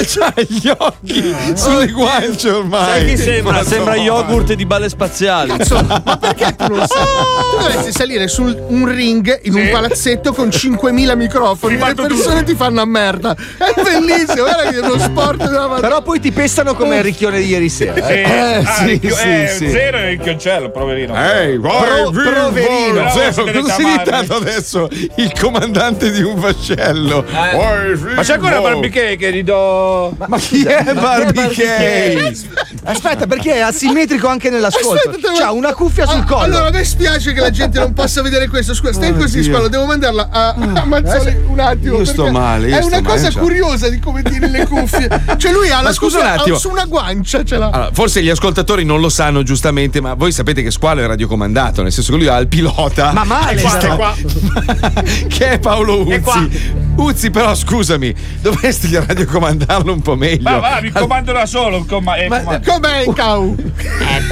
[0.06, 2.84] C'ha gli occhi sulle guance ormai.
[2.86, 3.64] Sai chi sembra?
[3.64, 5.56] Sembra yogurt di balle spaziali.
[5.56, 7.04] Cazzo, ma perché tu non sai?
[7.50, 12.42] Tu dovresti salire su un ring in un palazzetto con 5.000 microfoni e le persone
[12.44, 13.34] ti fanno a merda.
[13.34, 15.80] È bellissimo, guarda che è uno sport della madonna.
[15.80, 17.94] Però poi ti pestano come il ricchione di ieri sera.
[17.94, 18.12] Sì.
[18.12, 18.24] eh.
[18.26, 19.70] Eh, Ah, sì, il chio- sì, eh, sì.
[19.70, 21.14] Zero è il chioncello, poverino.
[21.16, 23.10] Ehi, vai, Pro- vivo, proverino.
[23.10, 23.12] zero.
[23.12, 23.32] Cosa sei
[23.64, 24.88] siete diventato adesso?
[25.16, 27.24] Il comandante di un vascello.
[27.30, 28.60] Vai, Ma c'è ancora.
[28.60, 30.14] Barbie che gli do.
[30.26, 32.36] Ma chi è Barbie Kay?
[32.84, 35.10] Aspetta, perché è asimmetrico anche nell'ascolto.
[35.10, 36.42] Aspetta, C'ha una cuffia sul Ah, collo.
[36.42, 38.74] Allora, a me spiace che la gente non possa vedere questo.
[38.74, 41.98] Scusa, stai così, Squalo, devo mandarla a, a Mazzoli un attimo.
[41.98, 43.42] Io sto male, io È sto una male, cosa cioè.
[43.42, 45.08] curiosa di come tiene le cuffie.
[45.36, 46.58] Cioè, lui ha Ma la scusa un cuffia attimo.
[46.58, 47.66] su una guancia, ce l'ha.
[47.70, 51.82] Allora, forse gli ascoltatori non lo sanno giustamente, ma voi sapete che Squalo è radiocomandato,
[51.82, 53.12] nel senso che lui ha il pilota.
[53.12, 54.14] Ma male, Qua,
[55.28, 56.36] che è Paolo È qua.
[56.36, 56.84] Uzzi.
[56.96, 60.48] Uzzi, però scusami, dovresti radiocomandarlo un po' meglio.
[60.48, 61.84] Ma va, mi comando da solo.
[61.86, 62.60] comma- eh, comando.
[62.64, 63.54] Com'è il cau?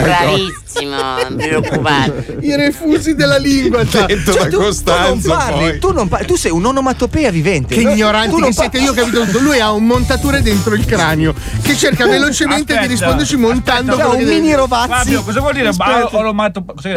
[0.04, 0.96] Bravissimo,
[1.36, 2.38] preoccupare.
[2.40, 3.86] I refusi della lingua.
[3.86, 4.02] cioè.
[4.02, 7.74] Attento Cioè, da tu, tu non Costanzo parli, tu non parli, tu sei un'onomatopea vivente.
[7.74, 9.38] Che No, ignoranti tu non che siete, io ho capito tutto.
[9.40, 14.10] Lui ha un montatore dentro il cranio che cerca velocemente Aspetta, di risponderci montando quello
[14.10, 14.88] un mini deve- rovazzi.
[14.92, 15.72] Fabio, cosa vuol dire?
[15.72, 16.64] Bao o lo matto?
[16.64, 16.92] Cos'è?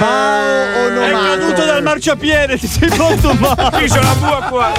[0.00, 3.54] Bao È caduto dal marciapiede, ti sei pronto ma?
[3.72, 4.72] Qui c'è la bua qua.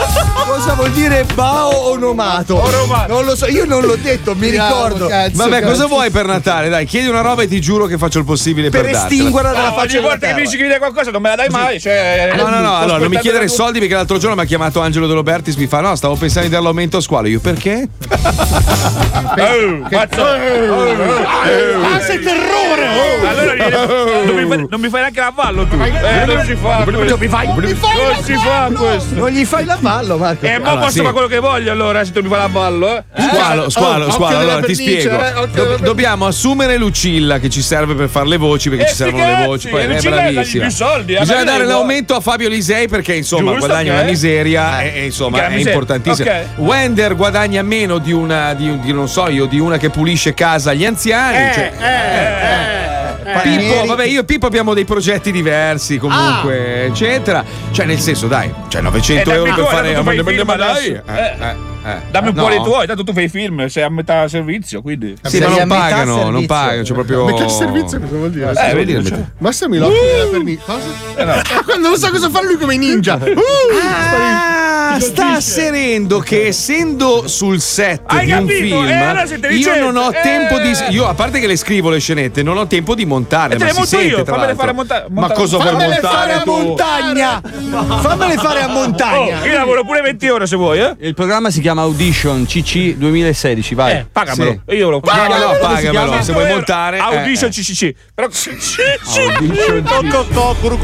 [0.46, 2.62] Cosa vuol dire bao onomato?
[2.62, 3.14] Onomato.
[3.14, 5.08] Non lo so, io non l'ho detto, mi ricordo.
[5.08, 5.72] cazzo, Vabbè, cazzo.
[5.72, 6.70] cosa vuoi per Natale?
[6.70, 9.70] Dai, chiedi una roba e ti giuro che faccio il possibile per, Per estinguerla dalla
[9.70, 11.50] No, faccia ogni volta che mi dici che mi dai qualcosa non me la dai
[11.50, 11.80] mai.
[11.80, 14.46] Cioè, No, no, no, allora non mi chiedere la- soldi perché l'altro giorno mi ha
[14.46, 17.28] chiamato Angelo De Robertis, mi fa no, stavo pensando di dare l'aumento a squalo.
[17.28, 17.88] Io perché?
[19.38, 20.24] Oh, cazzo.
[20.24, 22.86] Ah, sei terrore!
[23.28, 25.76] Allora non, mi fai, non mi fai neanche l'avallo tu.
[25.76, 26.86] Eh, non si fa.
[26.86, 27.48] Mi fai?
[27.48, 29.16] Non si fa questo.
[29.16, 30.46] Non gli fai l'avallo, Marco.
[30.46, 31.00] E mo Allora, posso sì.
[31.02, 33.04] fare quello che voglio allora se tu mi fai l'avallo, eh?
[33.18, 35.20] Squalo, squalo, occhio squalo, della allora ti spiego.
[35.24, 39.26] eh, dobbiamo assumere Lucilla che ci serve per fare le voci perché Eh, ci servono
[39.26, 39.68] le voci.
[39.68, 40.66] Poi è dagli bravissima.
[40.68, 44.00] più soldi, a Bisogna dare l'aumento a Fabio Lisei perché insomma Giusto, guadagna ok.
[44.02, 46.30] una miseria e, e, insomma la è miseria, importantissimo.
[46.30, 46.46] ok.
[46.58, 50.70] Wender guadagna meno di una, di, di non so io, di una che pulisce casa
[50.70, 51.38] agli anziani.
[51.50, 52.96] Eh, cioè- eh,
[53.42, 57.44] Pippo, vabbè, io e Pippo abbiamo dei progetti diversi comunque, eccetera.
[57.72, 60.02] Cioè, nel senso, dai, cioè 900 Eh, euro per fare.
[60.02, 61.56] ma- dai, eh, eh,
[61.88, 62.02] eh.
[62.12, 62.44] Dammi un No.
[62.44, 65.16] po' dei tuoi, tanto tu fai film, sei a metà servizio, quindi.
[65.24, 67.26] Sì, ma non pagano, non pagano, c'è proprio.
[67.26, 68.52] Metà servizio cosa vuol dire?
[68.52, 69.24] Eh, vedi, dire, cioè.
[69.40, 70.62] Massami l'occhio della pernice.
[70.66, 70.86] Cosa?
[71.16, 71.34] Eh, no.
[71.58, 73.18] Eh, Quando non sa cosa fare lui come i ninja.
[73.28, 78.54] Uh, Ah, sta asserendo che essendo sul set Hai di un capito?
[78.78, 80.22] film, Eh, allora io non ho Eh.
[80.22, 80.72] tempo di.
[80.96, 83.56] Io, a parte che le scrivo le scenette, non ho tempo di montarle.
[83.56, 84.58] E ma le monto sente, io, tra fammele l'altro.
[84.58, 85.40] fare a monta- Ma montare.
[85.40, 87.42] cosa vuoi Fammele montare fare a montagna!
[88.02, 89.42] Fammele fare a montagna!
[89.42, 90.96] Oh, io lavoro pure 20 ore se vuoi, eh?
[91.00, 93.94] Il programma si chiama Audition CC 2016, vai.
[93.98, 94.62] Eh, pagamelo.
[94.68, 94.76] Sì.
[94.76, 96.22] Io lo Pagamelo, Come si pagamelo, chiama?
[96.24, 97.94] se vuoi montare, Audition eh, CCC.
[98.14, 99.86] Però Audition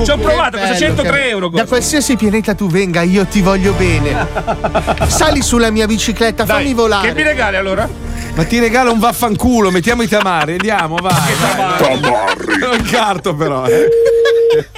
[0.03, 1.49] Ci ho provato, costa 103 che- euro.
[1.49, 4.27] Da qualsiasi pianeta tu venga, io ti voglio bene.
[5.07, 7.07] Sali sulla mia bicicletta, fammi volare.
[7.09, 7.87] Che mi regali allora?
[8.35, 11.33] Ma ti regalo un vaffanculo, mettiamo i tamari, andiamo, vai.
[11.37, 11.99] vai.
[11.99, 13.65] Non carto però.
[13.67, 13.87] eh.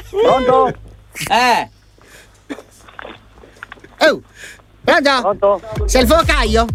[0.10, 0.74] Pronto?
[1.30, 1.70] Eh.
[4.10, 4.22] Oh,
[4.86, 5.22] pronto?
[5.22, 5.62] Pronto?
[5.86, 6.66] Sei il focaio?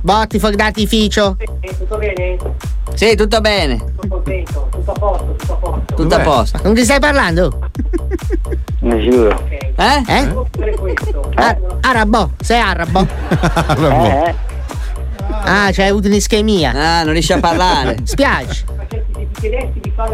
[0.00, 1.36] Botti, fuoco d'artificio.
[1.78, 2.36] Tutto bene?
[2.94, 3.82] Sì, tutto bene.
[5.94, 6.58] Tutto a posto.
[6.62, 7.70] Con chi stai parlando?
[8.80, 9.40] Nessuno.
[9.76, 10.02] Eh?
[10.06, 10.34] Eh?
[11.36, 13.06] Ah, arabo, sei arabo?
[13.74, 14.34] Eh,
[15.44, 16.72] Ah, c'hai avuto un'ischemia.
[16.74, 17.96] Ah, non riesci a parlare.
[18.04, 18.64] Spiace.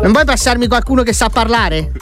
[0.03, 1.93] Non vuoi passarmi qualcuno che sa parlare?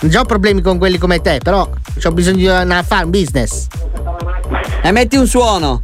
[0.00, 1.68] Non ho problemi con quelli come te, però
[2.04, 3.66] ho bisogno di andare a fare un business.
[4.82, 5.80] E metti un suono.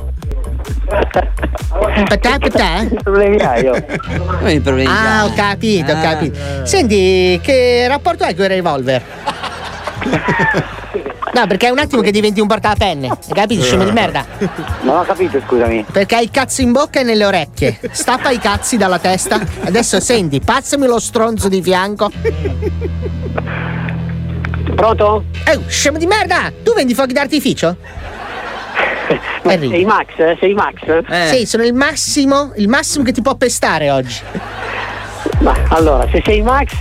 [0.86, 2.96] Per te, per te?
[3.02, 3.84] problemi hai io?
[4.38, 6.00] Come i problemi Ah, ho capito, ho Ah.
[6.00, 6.38] capito.
[6.64, 9.02] Senti, che rapporto hai con il revolver?
[11.34, 13.08] No, perché è un attimo che diventi un portapenne.
[13.08, 14.24] Hai capito, scemo di merda?
[14.82, 15.86] Non ho capito, scusami.
[15.90, 17.80] Perché hai il cazzo in bocca e nelle orecchie.
[17.90, 19.40] Stappa i cazzi dalla testa.
[19.64, 22.10] Adesso senti, passami lo stronzo di fianco.
[24.74, 25.24] Pronto?
[25.46, 26.52] Eh, scemo di merda!
[26.62, 27.76] Tu vendi fuochi d'artificio?
[29.42, 30.08] Ma sei Max?
[30.16, 30.36] eh?
[30.38, 31.30] Sei Max?
[31.30, 34.20] Sì, sono il massimo, il massimo che ti può pestare oggi.
[35.40, 36.72] Ma allora, se sei Max,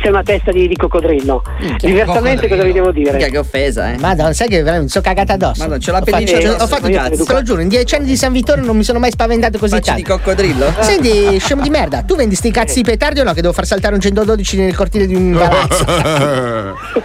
[0.00, 1.42] sei una testa di, di coccodrillo.
[1.78, 3.10] Diversamente cosa vi devo dire?
[3.10, 3.98] Minchia, che offesa, eh.
[3.98, 5.62] Madonna, sai che veramente mi sono cagata addosso.
[5.62, 7.24] Madonna, c'ho la Ho pelliccia fatto- addosso, Ho fatto, cazzo.
[7.24, 9.72] te lo giuro, in dieci anni di San Vittorio non mi sono mai spaventato così
[9.74, 10.02] Facci tanto.
[10.02, 10.72] di coccodrillo?
[10.80, 13.32] Senti, scemo di merda, tu vendi sti cazzi di petardi o no?
[13.32, 15.84] Che devo far saltare un 112 nel cortile di un palazzo.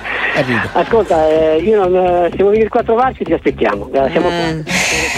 [0.33, 0.61] E rido.
[0.71, 3.89] Ascolta, eh, io non, eh, se vuoi venire qua a trovarci ti aspettiamo.
[3.93, 4.63] Eh, siamo Eh.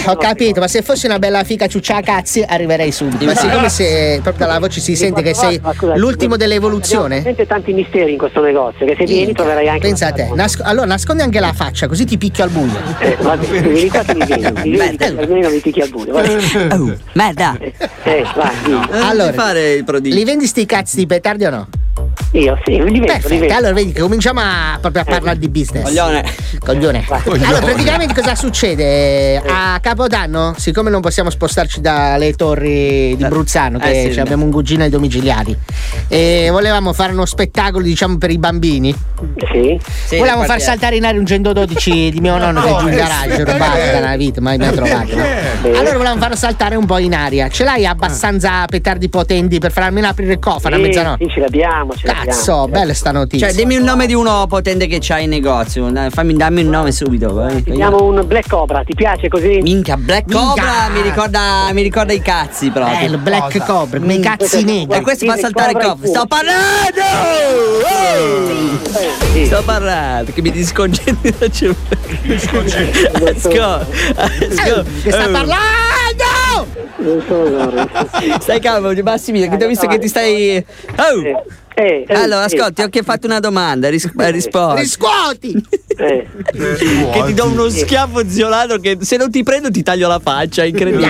[0.07, 3.23] Ho capito, ma se fossi una bella fica ciuccia a cazzi arriverei subito.
[3.23, 5.61] Ma siccome se proprio dalla voce si sente che sei
[5.97, 7.17] l'ultimo dell'evoluzione.
[7.17, 9.87] veramente tanti misteri in questo negozio che se vieni troverai anche.
[9.87, 12.77] Pensa a te, Nas- allora nascondi anche la faccia, così ti picchio al buio.
[12.99, 16.13] Eh, vabbè, se vieni qua ti vedi, ti vedi, almeno mi picchi al buio.
[16.13, 16.73] vabbè.
[16.73, 17.57] Oh, merda.
[18.03, 18.87] Eh, vai, dimmi.
[18.91, 20.15] Allora, fare il prodigio.
[20.15, 21.67] li vendi sti cazzi di petardi o no?
[22.31, 23.53] Io sì, li vendo, li Perfetto, vendo.
[23.55, 25.83] allora vedi che cominciamo a, proprio a parlare di business.
[25.83, 26.23] Coglione.
[26.59, 27.05] Coglione.
[27.07, 29.37] Allora, praticamente cosa succede?
[29.37, 34.43] A Capodanno, siccome non possiamo spostarci dalle torri di Bruzzano, che Eh, sì, ci abbiamo
[34.45, 35.55] un cugino ai domiciliari,
[36.07, 38.93] e volevamo fare uno spettacolo, diciamo, per i bambini.
[39.51, 39.79] Sì.
[40.17, 43.37] volevamo far saltare in aria un 112 di mio nonno che è giù in garage,
[43.43, 45.15] rubato da una vita, mai mai trovato.
[45.15, 45.23] no?
[45.77, 47.47] Allora volevamo farlo saltare un po' in aria.
[47.49, 51.25] Ce l'hai abbastanza petardi potenti per farmi aprire il cofano a Sì, mezzanotte?
[51.25, 53.47] sì, ce l'abbiamo, ce Cazzo, bella sta notizia.
[53.47, 55.91] Cioè, dimmi un nome di uno potente che c'hai in negozio.
[56.09, 57.33] Fammi, dammi un nome subito.
[57.33, 57.57] vai.
[57.57, 59.59] Abbiamo un Black Cobra, ti piace così?
[59.61, 60.47] Minchia, Black Minchia.
[60.47, 62.99] Cobra mi ricorda, mi ricorda i cazzi proprio.
[62.99, 64.87] Eh, il Black Cobra, come i cazzi neri.
[64.89, 66.05] E questo fa saltare il cofano.
[66.05, 67.01] Sto parlando!
[67.83, 69.45] Oh!
[69.45, 72.35] Sto parlando, che mi discongenti da cervello.
[72.35, 72.77] Ascolta,
[73.29, 73.85] ascolta.
[75.03, 76.21] Che sta parlando?
[76.97, 78.39] Non so.
[78.39, 80.63] Stai calmo, Massimiliano, che ti ho visto che ti stai.
[80.95, 81.43] Oh!
[81.75, 82.55] Eh, eh, Allora, sì.
[82.55, 84.81] ascolti, ho che fatto una domanda, ris- eh, rispondi.
[84.81, 85.65] Riscuoti!
[85.97, 86.27] Eh.
[86.51, 90.63] Che ti do uno schiaffo ziolato che se non ti prendo ti taglio la faccia,
[90.63, 91.07] è incredibile.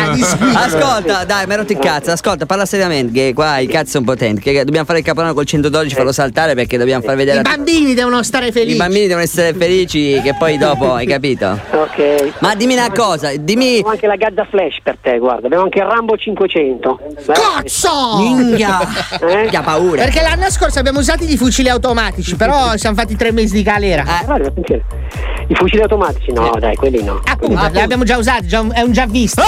[0.54, 4.41] Ascolta, dai, mi rotto il cazzo, ascolta, parla seriamente, che qua i cazzi sono potenti,
[4.41, 7.93] che dobbiamo fare il capodanno col 112, farlo saltare perché dobbiamo far vedere I bambini
[7.93, 8.78] devono stare I felici.
[8.78, 11.60] bambini devono essere felici che poi dopo, hai capito?
[11.71, 12.34] Ok.
[12.39, 13.69] Ma dimmi una cosa, dimmi.
[13.78, 15.45] Abbiamo anche la Gazza Flash per te, guarda.
[15.45, 16.99] Abbiamo anche il Rambo 500.
[17.28, 18.17] Cazzo!
[18.19, 18.80] Minchia!
[19.21, 19.47] Eh?
[19.49, 20.04] Che paura!
[20.04, 24.03] Perché l'anno scorso abbiamo usato i fucili automatici, però siamo fatti tre mesi di galera.
[24.05, 24.51] Eh.
[25.47, 26.31] I fucili automatici?
[26.31, 27.19] No, dai, quelli no.
[27.25, 29.41] Appunto, li abbiamo già usati, già- è un già visto.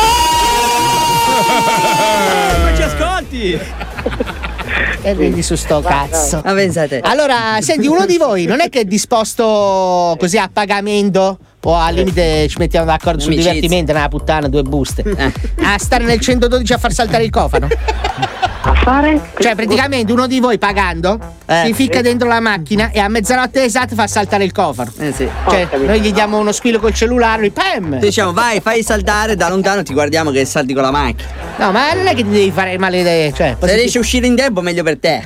[2.64, 3.60] Ma ci ascolti!
[5.04, 6.42] E vedi su sto cazzo.
[6.44, 7.00] Ma pensate.
[7.02, 11.94] Allora, senti, uno di voi non è che è disposto così a pagamento o al
[11.94, 15.04] limite ci mettiamo d'accordo sul divertimento, una puttana, due buste.
[15.62, 17.68] A stare nel 112 a far saltare il cofano?
[18.68, 19.22] A fare?
[19.38, 21.20] Cioè, praticamente uno di voi pagando
[21.66, 24.92] si ficca dentro la macchina e a mezzanotte esatta fa saltare il cofano.
[24.98, 25.30] Eh sì.
[25.48, 28.00] Cioè, noi gli diamo uno squillo col cellulare, lui, pam!
[28.00, 31.30] Diciamo, vai, fai saltare da lontano, ti guardiamo che salti con la macchina.
[31.58, 34.26] No, ma non è che ti devi fare male idee, cioè, Se riesci a uscire
[34.26, 35.22] in tempo, meglio per te.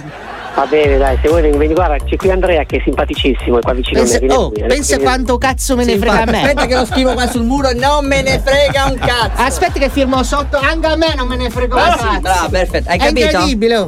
[0.56, 3.74] Va bene, dai, se vuoi vieni, guarda, c'è qui Andrea che è simpaticissimo, è qua
[3.74, 4.28] vicino pensa, a me.
[4.28, 5.04] vieni oh, qui, pensa vieni.
[5.04, 6.42] quanto cazzo me ne frega a me.
[6.42, 9.42] Aspetta che lo scrivo qua sul muro, non me ne frega un cazzo.
[9.42, 12.12] Aspetta che firmo sotto, anche a me non me ne frega un Ah, cazzo.
[12.14, 12.90] sì, bravo, perfetto.
[12.90, 13.26] Hai È capito?
[13.26, 13.76] incredibile.
[13.78, 13.88] oh.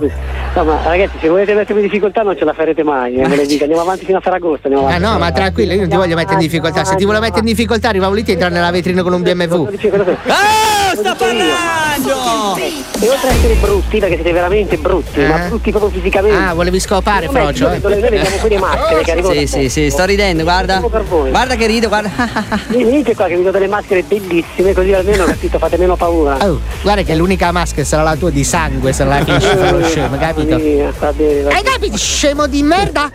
[0.54, 3.36] No, ma ragazzi, se volete mettermi in difficoltà non ce la farete mai, eh, ve
[3.36, 3.64] lo dico.
[3.64, 4.68] Andiamo avanti fino a Ferragosto.
[4.68, 5.12] Andiamo Ah avanti.
[5.14, 6.84] no, ma tranquillo, io non ti voglio mettere in difficoltà.
[6.86, 9.68] Se ti volevo mettere in difficoltà, arrivavo lì ti entrare nella vetrina con un BMW.
[10.28, 12.56] Ah, sta parlando!
[12.58, 16.38] E oltre a essere brutti, perché siete veramente brutti, ma brutti proprio fisicamente.
[16.52, 17.70] Ah, volevi scopare, Come Frocio?
[17.70, 20.80] noi vediamo quelle maschere che arrivano Sì, sì, sì, sto ridendo, guarda.
[20.82, 22.10] Guarda che rido, guarda.
[22.68, 26.36] Venite qua che vi do delle maschere bellissime, così almeno capito, fate meno paura.
[26.46, 29.80] Oh, guarda che l'unica maschera sarà la tua di sangue se non la finisci con
[29.80, 30.60] lo scemo, capito?
[30.60, 33.10] Sì, va bene, va Hai capito, scemo di merda?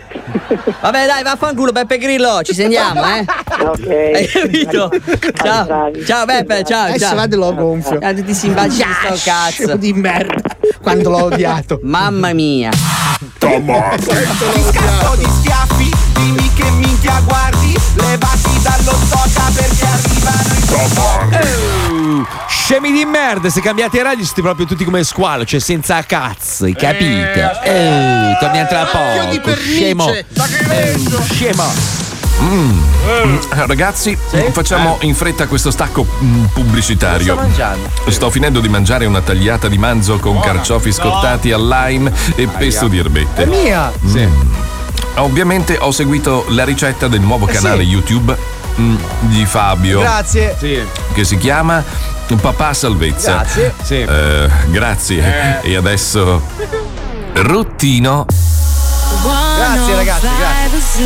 [0.81, 3.25] Vabbè, dai, vaffanculo, Beppe Grillo, ci sentiamo, eh.
[3.67, 3.87] Ok.
[3.89, 4.91] Hai capito?
[5.43, 5.91] Ciao.
[6.07, 7.15] Ciao, Beppe, ciao, Adesso ciao.
[7.17, 7.99] vado lo gonfio.
[7.99, 9.77] Tutti simpatici di sto Scemo cazzo.
[9.77, 10.35] di merda.
[10.81, 11.81] quando l'ho odiato.
[11.83, 12.71] Mamma mia.
[13.47, 20.65] Ti scatto di schiaffi, dimmi che minchia guardi, levati dallo soca perché arrivano i
[20.99, 21.86] Oh,
[22.49, 26.75] scemi di merda, se cambiate radio siete proprio tutti come squalo, cioè senza cazzo, hai
[26.75, 27.63] capito?
[27.65, 28.85] Eh, torniamo tra
[29.31, 30.13] di poco, scemo.
[30.13, 30.25] Eh,
[31.31, 32.05] scemo.
[32.41, 32.79] Mm.
[33.07, 34.17] Eh, Ragazzi,
[34.53, 37.35] facciamo in fretta questo stacco mm, pubblicitario.
[37.35, 37.89] Sto mangiando.
[38.09, 42.89] Sto finendo di mangiare una tagliata di manzo con carciofi scottati al lime e pesto
[42.89, 43.45] di erbette.
[43.45, 43.93] È mia!
[44.05, 44.29] Sì.
[45.17, 47.89] Ovviamente ho seguito la ricetta del nuovo Eh canale sì.
[47.89, 50.01] YouTube mm, di Fabio.
[50.01, 50.57] Grazie.
[51.13, 51.83] Che si chiama
[52.41, 53.37] Papà Salvezza.
[53.37, 53.75] Grazie.
[53.83, 54.01] Sì.
[54.03, 55.61] Eh, grazie.
[55.63, 56.43] E adesso
[57.35, 58.27] Ruttino.
[59.57, 61.05] Grazie ragazzi, grazie.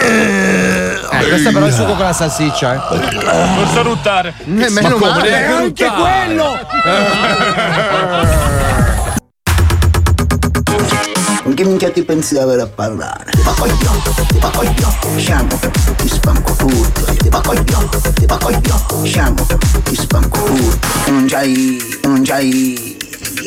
[0.00, 2.80] Eh, questo però è sugo con la salsiccia, eh.
[3.64, 4.34] Posso ruttare?
[4.44, 5.30] Eh, meno come male.
[5.30, 6.24] neanche anche ruttare?
[6.26, 6.58] quello.
[11.48, 13.30] Con che minchia ti pensi di avere a parlare?
[13.30, 15.58] Ti va coglione, ti va coglione, sciamo,
[15.96, 19.46] ti spanco tutto, ti va coglione, ti va coglione, sciamo,
[19.82, 20.86] ti spanco tutto.
[21.06, 22.98] Tu non c'hai, non c'hai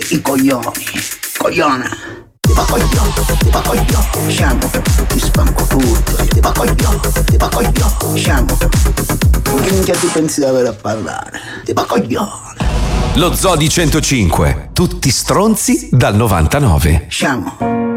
[0.10, 0.72] i coglioni,
[1.38, 1.88] cogliona.
[2.40, 4.72] Ti va coglione, ti va coglione, sciamo,
[5.08, 8.58] ti spanco tutto, ti va coglione, ti va coglione, sciamo.
[9.48, 11.40] Con che minchia ti pensi di avere a parlare?
[11.64, 12.80] Ti va coglione.
[13.18, 14.70] Lo Zodi 105.
[14.74, 17.06] Tutti stronzi dal 99.
[17.10, 17.90] Sciamo.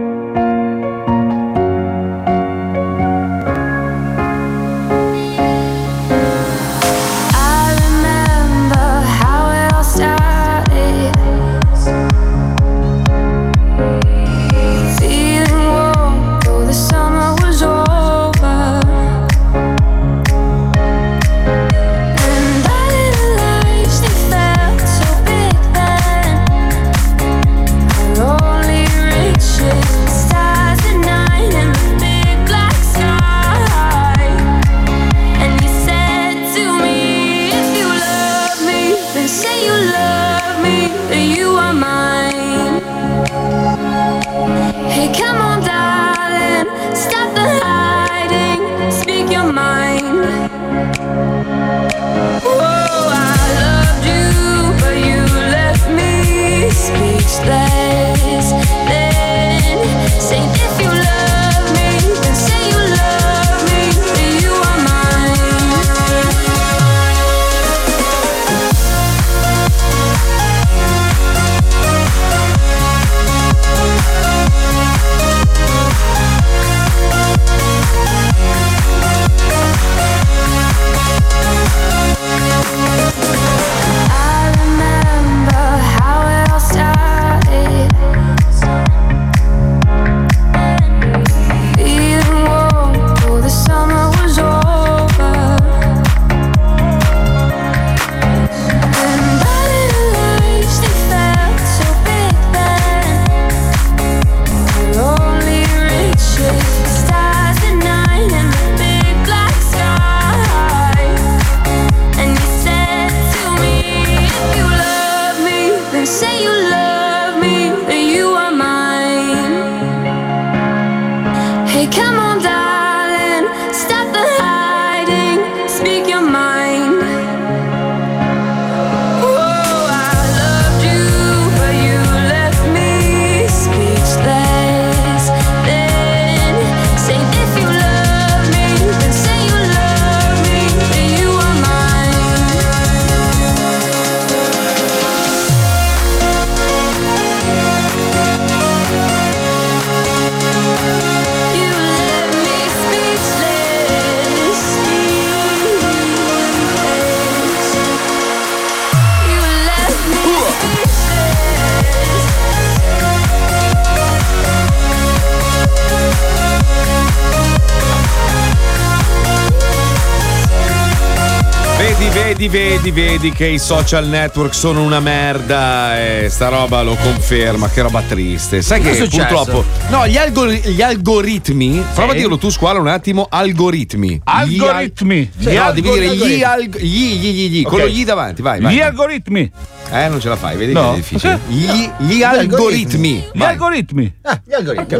[172.85, 177.81] Vedi, vedi, che i social network sono una merda e sta roba lo conferma, che
[177.81, 178.61] roba triste.
[178.61, 179.27] Sai che successo?
[179.27, 179.65] purtroppo.
[179.89, 181.83] No, gli, algori- gli algoritmi.
[181.95, 183.27] Prova a dirlo tu, squalo, un attimo.
[183.31, 184.21] Algoritmi.
[184.25, 185.31] Algoritmi.
[185.35, 186.43] Gli al- Gli no, devi dire gli, algoritmi.
[186.43, 187.81] alg- gli, gli, gli, gli, con Ok.
[187.81, 188.61] lo gli davanti, vai.
[188.61, 188.87] vai Gli vai.
[188.87, 189.51] algoritmi.
[189.91, 190.89] Eh, non ce la fai, vedi No.
[190.89, 191.41] che è difficile.
[191.49, 191.55] Sì.
[191.55, 193.25] Gli, gli algoritmi.
[193.33, 194.15] Gli algoritmi.
[194.23, 194.87] Ah, gli algoritmi.
[194.87, 194.97] Che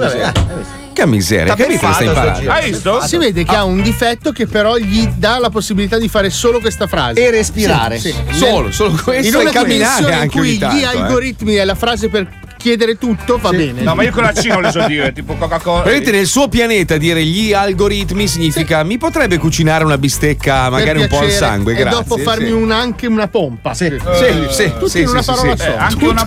[1.05, 1.53] vabbè, miseria.
[1.53, 1.57] eh.
[1.57, 2.51] Che che stai imparando?
[2.51, 3.07] Hai visto?
[3.07, 6.61] Si vede che ha un difetto che però gli dà la possibilità di fare solo
[6.61, 7.25] questa frase.
[7.25, 7.99] E respirare.
[7.99, 8.37] Sì, sì.
[8.37, 10.87] Solo, solo questo In e una camminare dimensione anche in cui ogni tanto, gli eh.
[10.87, 12.29] algoritmi è la frase per
[12.65, 13.83] chiedere tutto, va bene.
[13.83, 15.83] No, ma io con la C non le so dire, tipo Coca-Cola.
[15.83, 21.09] Vedete, nel suo pianeta dire gli algoritmi significa mi potrebbe cucinare una bistecca magari un
[21.09, 21.99] po' al sangue, e grazie.
[21.99, 22.53] dopo farmi sì.
[22.53, 23.75] un- anche una pompa.
[23.75, 25.63] Sì, Eh, sì, sì, tutti sì, in una sì, parola sì.
[25.63, 25.75] sola.
[25.75, 26.27] Eh, anche una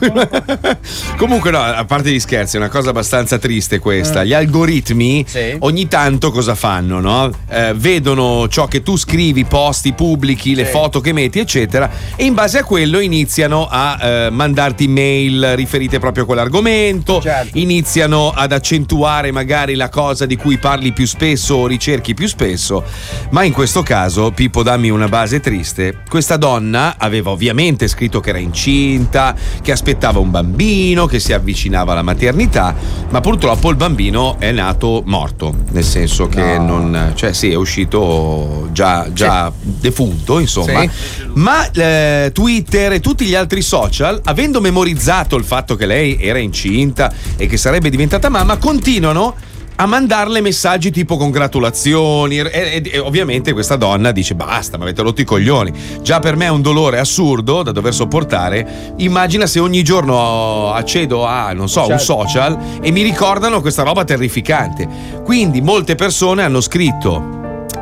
[1.17, 4.23] Comunque, no, a parte gli scherzi, è una cosa abbastanza triste questa.
[4.23, 5.25] Gli algoritmi
[5.59, 6.99] ogni tanto cosa fanno?
[6.99, 7.31] No?
[7.49, 12.35] Eh, vedono ciò che tu scrivi, posti, pubblichi, le foto che metti, eccetera, e in
[12.35, 17.23] base a quello iniziano a eh, mandarti mail riferite proprio quell'argomento,
[17.53, 22.83] iniziano ad accentuare magari la cosa di cui parli più spesso o ricerchi più spesso.
[23.31, 26.01] Ma in questo caso, Pippo, dammi una base triste.
[26.07, 31.93] Questa donna aveva ovviamente scritto che era incinta, che aspettava un bambino, che si avvicinava
[31.93, 32.75] alla maternità,
[33.09, 38.67] ma purtroppo il bambino è nato morto, nel senso che non, cioè sì, è uscito
[38.71, 40.81] già, già defunto, insomma.
[40.81, 40.89] Sì.
[41.33, 46.39] Ma eh, Twitter e tutti gli altri social, avendo memorizzato il fatto che lei era
[46.39, 49.35] incinta e che sarebbe diventata mamma, continuano
[49.79, 52.39] a mandarle messaggi tipo congratulazioni.
[52.39, 55.71] E, e- e ovviamente questa donna dice basta mi avete rotto i coglioni.
[56.01, 58.93] Già per me è un dolore assurdo da dover sopportare.
[58.97, 64.03] Immagina se ogni giorno accedo a non so un social e mi ricordano questa roba
[64.03, 64.87] terrificante.
[65.23, 67.36] Quindi molte persone hanno scritto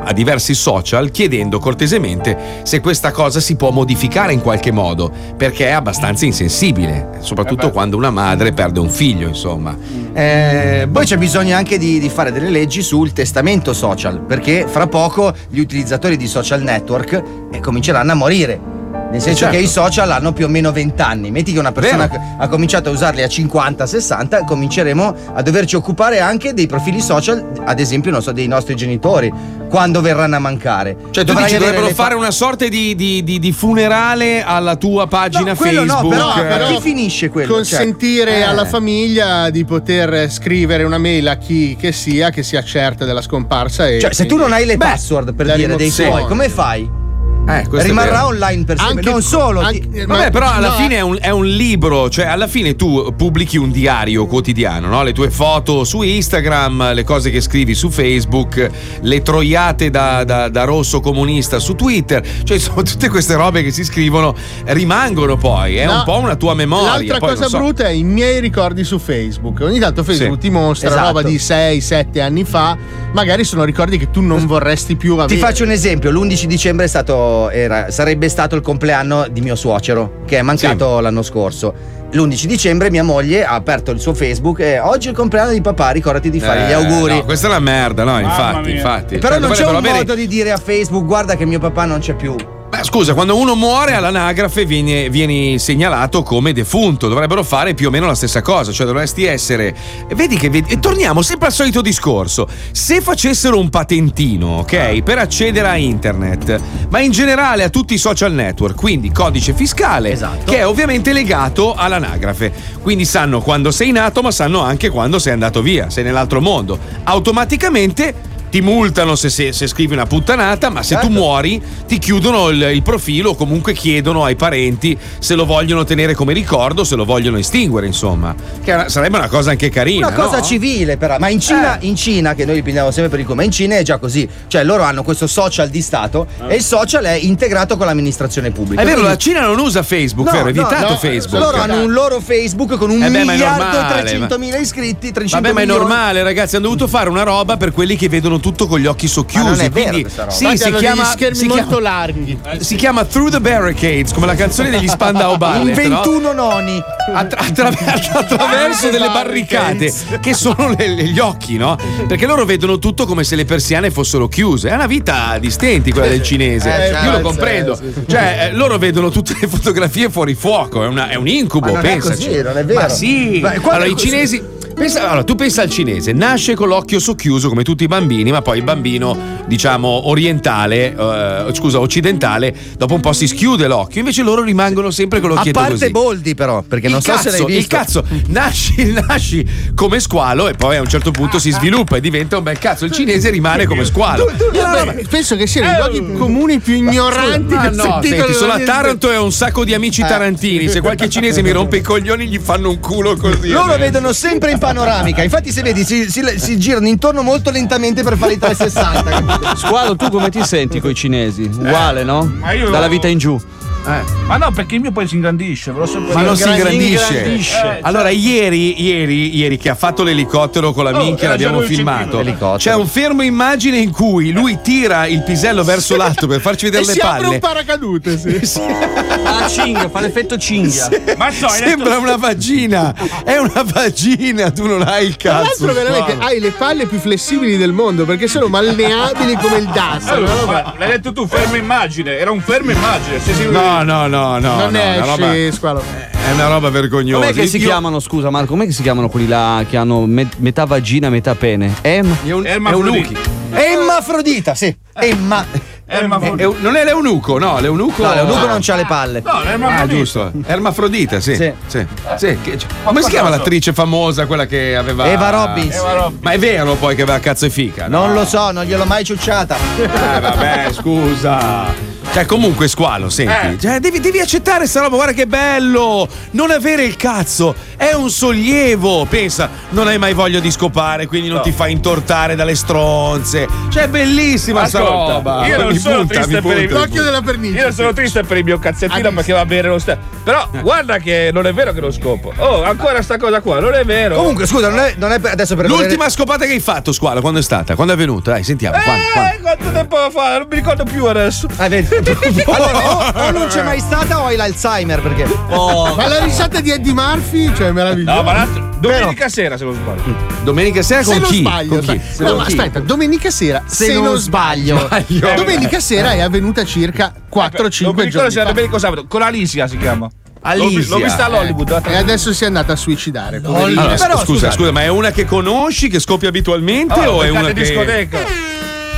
[0.06, 5.68] a diversi social chiedendo cortesemente se questa cosa si può modificare in qualche modo, perché
[5.68, 9.76] è abbastanza insensibile, soprattutto quando una madre perde un figlio, insomma.
[10.14, 14.88] Eh, poi c'è bisogno anche di, di fare delle leggi sul testamento social, perché fra
[14.88, 18.75] poco gli utilizzatori di social network eh, cominceranno a morire.
[19.16, 19.56] Nel senso certo.
[19.58, 21.32] che i social hanno più o meno 20 anni.
[21.32, 22.22] Metti che una persona Vero.
[22.38, 27.80] ha cominciato a usarli a 50-60, cominceremo a doverci occupare anche dei profili social, ad
[27.80, 29.32] esempio, non so, dei nostri genitori,
[29.70, 30.98] quando verranno a mancare.
[31.12, 34.76] Cioè, tu Dovrai dici dovrebbero fa- fare una sorta di, di- di- di funerale alla
[34.76, 36.14] tua pagina No, quello no, Facebook.
[36.16, 36.44] però- eh.
[36.46, 37.54] però- chi finisce quello?
[37.54, 38.44] Consentire Cioè, eh.
[38.44, 43.22] alla famiglia di poter scrivere una mail a chi che sia che sia certa della
[43.22, 43.88] scomparsa.
[43.88, 47.04] E Cioè, se tu non hai le Beh, password per dire dei tuoi, come fai?
[47.48, 48.96] Eh, Rimarrà online per sempre.
[48.98, 49.60] Anche- non solo.
[49.60, 50.74] anche- Vabbè, però alla no.
[50.76, 55.04] fine è un, è un libro, cioè alla fine tu pubblichi un diario quotidiano, no?
[55.04, 58.70] le tue foto su Instagram, le cose che scrivi su Facebook,
[59.02, 63.72] le troiate da, da- da rosso comunista su Twitter, cioè insomma tutte queste robe che
[63.72, 64.34] si scrivono
[64.66, 66.94] rimangono poi, è No, un po' una tua memoria.
[66.96, 69.60] L'altra poi, cosa so- brutta è i miei ricordi su Facebook.
[69.62, 70.48] Ogni tanto Facebook Sì.
[70.48, 71.06] ti mostra Esatto.
[71.08, 72.76] roba di 6-7 anni fa.
[73.14, 75.28] Magari sono ricordi che tu non vorresti più avere.
[75.34, 77.14] Ti faccio un esempio, l'11 dicembre è stato,
[77.52, 81.74] era- sarebbe stato il compleanno di mio suocero, che è mancato l'anno scorso.
[82.12, 85.62] L'11 dicembre mia moglie ha aperto il suo Facebook e oggi è il compleanno di
[85.62, 87.16] papà, ricordati di fare gli Eh, auguri.
[87.16, 89.18] no, questa è una merda, no, infatti, infatti.
[89.18, 91.86] Però Cioè, non c'è un avere- modo di dire a Facebook guarda che mio papà
[91.86, 92.36] non c'è più.
[92.76, 97.08] Beh, scusa, quando uno muore all'anagrafe viene, vieni segnalato come defunto.
[97.08, 98.74] Dovrebbero fare più o meno la stessa cosa.
[98.74, 99.74] Cioè, dovresti essere.
[100.14, 100.50] Vedi che.
[100.50, 102.50] vedi- E torniamo sempre al solito discorso.
[102.72, 106.60] Se facessero un patentino, ok, per accedere a internet,
[106.90, 110.52] ma in generale a tutti i social network, quindi codice fiscale, Esatto.
[110.52, 112.52] che è ovviamente legato all'anagrafe.
[112.82, 116.78] Quindi sanno quando sei nato, ma sanno anche quando sei andato via, sei nell'altro mondo.
[117.06, 121.14] Automaticamente ti multano se, se- se scrivi una puttanata, ma se tu Certo.
[121.14, 126.14] muori ti chiudono il, il profilo o comunque chiedono ai parenti se lo vogliono tenere
[126.16, 128.34] come ricordo, se lo vogliono estinguere, insomma.
[128.64, 130.08] Che una- sarebbe una cosa anche carina.
[130.08, 130.44] Una cosa no?
[130.46, 131.18] civile, però.
[131.20, 131.86] Ma in Cina, Eh.
[131.88, 134.26] in Cina, che noi prendiamo sempre per il come, in Cina è già così.
[134.48, 138.82] Cioè, loro hanno questo social di Stato e il social è integrato con l'amministrazione pubblica.
[138.82, 140.48] È vero, Quindi- la Cina non usa Facebook, No, vero?
[140.48, 141.44] È vietato no, Facebook.
[141.44, 145.12] Loro hanno un loro Facebook con un Eh beh, ma miliardo e 300 mila iscritti,
[145.12, 146.56] 300 Vabbè, ma è normale, ragazzi.
[146.56, 149.44] Hanno dovuto fare una roba per quelli che vedono tutto con gli occhi socchiusi.
[149.44, 150.34] Ma non è vero quindi, questa roba.
[150.36, 152.40] sì, Infatti si hanno chiama, degli schermi si molto chiama- larghi.
[152.60, 155.76] si chiama Through the Barricades, come la canzone degli Spandau In Ballet.
[155.88, 155.96] no?
[156.04, 156.84] 21 noni.
[157.12, 159.92] Attra- attraver- attraverso delle barricate
[160.22, 161.76] che sono le- le- gli occhi, no?
[162.08, 164.70] Perché loro vedono tutto come se le persiane fossero chiuse.
[164.70, 166.70] È una vita di stenti quella del cinese.
[166.70, 167.76] Eh, Io certo, lo comprendo.
[167.76, 168.06] sì, sì, sì.
[168.08, 170.84] Cioè, eh, loro vedono tutte le fotografie fuori fuoco.
[170.84, 172.28] È, una- è un incubo, Ma non è pensaci.
[172.28, 172.80] così, non è vero.
[172.80, 173.40] Ma sì.
[173.42, 174.54] Ma allora, i cinesi.
[174.76, 178.42] Pensa- allora, tu pensa al cinese, nasce con l'occhio socchiuso come tutti i bambini, ma
[178.42, 179.18] poi il bambino
[179.48, 184.00] diciamo, orientale, eh, scusa, occidentale, dopo un po' si schiude l'occhio.
[184.00, 185.92] Invece loro rimangono sempre con A l'occhietto parte così.
[185.92, 187.62] Boldi, però, perché non il so cazzo, se l'hai visto.
[187.62, 192.02] Il cazzo, nasci, nasci come squalo e poi a un certo punto si sviluppa e
[192.02, 192.86] diventa un bel cazzo.
[192.86, 194.26] Il cinese rimane come squalo.
[194.54, 194.62] Io
[194.94, 198.34] beh, penso che siano i luoghi comuni più ignoranti Ma che ho no, sentito senti,
[198.34, 200.08] sono a Taranto e ho un sacco di amici Eh.
[200.08, 200.68] tarantini.
[200.68, 203.50] Se qualche cinese mi rompe i coglioni, gli fanno un culo così.
[203.50, 208.04] Loro vedono sempre in panoramica, infatti se vedi si, si- si girano intorno molto lentamente
[208.04, 209.56] per fare i 360.
[209.56, 211.44] Squalo, tu come ti senti con i cinesi?
[211.44, 212.32] Uguale, no?
[212.72, 213.40] Dalla vita in giù.
[213.86, 217.24] Ma no, perché il mio poi si ingrandisce, ve l'ho sempre Ma non si ingrandisce.
[217.26, 221.62] Eh, allora, ieri, ieri, ieri che ha fatto l'elicottero con la Oh, minchia, era l'abbiamo
[221.62, 222.24] filmato.
[222.58, 226.84] C'è un fermo immagine in cui lui tira il pisello verso l'alto per farci vedere
[226.84, 227.28] E le si palle.
[227.28, 228.64] un paracadute, sì.
[229.26, 230.88] Ah, cinghia, fa l'effetto cinghia.
[231.18, 235.66] Ma so, Sembra detto- una vagina, è una vagina, tu non hai il Tra cazzo.
[235.66, 240.08] l'altro, veramente hai le palle più flessibili del mondo perché sono malleabili come il DAS.
[240.08, 243.20] Allora, l'hai detto tu, fermo immagine, era un fermo immagine.
[243.20, 243.46] Se si...
[243.50, 244.56] No, no, no, no.
[244.56, 245.84] non no, una roba- esci, squalo.
[246.26, 247.22] È una roba vergognosa.
[247.28, 250.06] Com'è che si Io- chiamano, scusa Marco, com'è che si chiamano quelli là che hanno
[250.06, 251.76] me- metà vagina, metà pene?
[251.82, 252.06] Em?
[252.24, 253.08] È un, è un Ermafrodita.
[253.10, 253.18] uchi.
[253.52, 254.76] Emmafrodita, sì.
[254.94, 255.46] Emma.
[255.88, 258.02] È un- non è l'eunuco, no, l'eunuco.
[258.04, 259.22] No, l'eunuco non c'ha le palle.
[259.24, 259.86] No, Ah, l'ermafrodita.
[259.96, 260.32] giusto.
[260.48, 261.36] Ermafrodita, sì.
[261.36, 261.52] Sì.
[261.68, 261.86] sì.
[262.18, 265.06] Sì, che- Ma come si chiama l'attrice famosa, quella che aveva.
[265.08, 265.76] Eva Robbins.
[265.76, 266.24] Eva Robbins.
[266.24, 267.88] Ma è vero poi che aveva cazzo e fica?
[267.88, 268.00] no?
[268.08, 269.56] Non lo so, non gliel'ho mai ciucciata.
[269.78, 271.94] Eh, vabbè, scusa.
[272.14, 273.34] Cioè, comunque, squalo, senti.
[273.34, 273.60] Eh.
[273.60, 276.08] Cioè, devi, devi accettare sta roba, guarda che bello!
[276.32, 279.06] Non avere il cazzo è un sollievo.
[279.10, 281.44] Pensa, non hai mai voglia di scopare, quindi non No.
[281.44, 283.48] ti fai intortare dalle stronze.
[283.70, 285.46] Cioè, è bellissima sta Ascolta, roba.
[285.48, 286.72] io non Mi sono punta, triste per il.
[286.72, 287.58] L'occhio della pernice.
[287.58, 290.00] Io non sono triste per il mio cazzettino perché va bene lo stesso.
[290.24, 292.32] Però guarda che non è vero che lo scopo.
[292.38, 294.16] Oh, ancora sta cosa qua, non è vero.
[294.16, 297.20] Comunque, scusa, non è, non è per- adesso per L'ultima scopata che hai fatto, squalo,
[297.20, 297.76] quando è stata?
[297.76, 298.32] Quando è venuta?
[298.32, 298.78] Dai, sentiamo.
[298.82, 299.30] Quando, quando?
[299.36, 300.38] Eh, quanto tempo fa?
[300.38, 301.48] Non mi ricordo più adesso.
[301.58, 301.95] Ah, vedi.
[302.46, 305.26] Allora, o, o non c'è mai stata o hai l'Alzheimer perché.
[305.50, 308.16] Ma la risata di Eddie Murphy, cioè, meravigliosa.
[308.16, 308.48] No, ma
[308.80, 310.16] domenica sera se non sbaglio.
[310.44, 311.38] Domenica sera Se con non chi?
[311.40, 312.02] sbaglio, Con chi?
[312.12, 312.58] Se no, con ma chi?
[312.58, 315.34] aspetta, domenica sera, se, non sbaglio, Sbaglio.
[315.36, 318.54] domenica sera è avvenuta circa 4-5 Non mi ricordo giorni se era fa.
[318.54, 319.06] domenica sabato.
[319.08, 320.08] Con Alicia si chiama.
[320.42, 320.90] Alicia.
[320.90, 321.82] L'ho, vista all'Hollywood.
[321.88, 323.42] E adesso si è andata a suicidare.
[323.44, 324.52] Allora, Però, scusa, scusa.
[324.52, 327.54] scusa, ma è una che conosci, che scoppia abitualmente Oh, o è una che.
[327.54, 328.20] discoteca.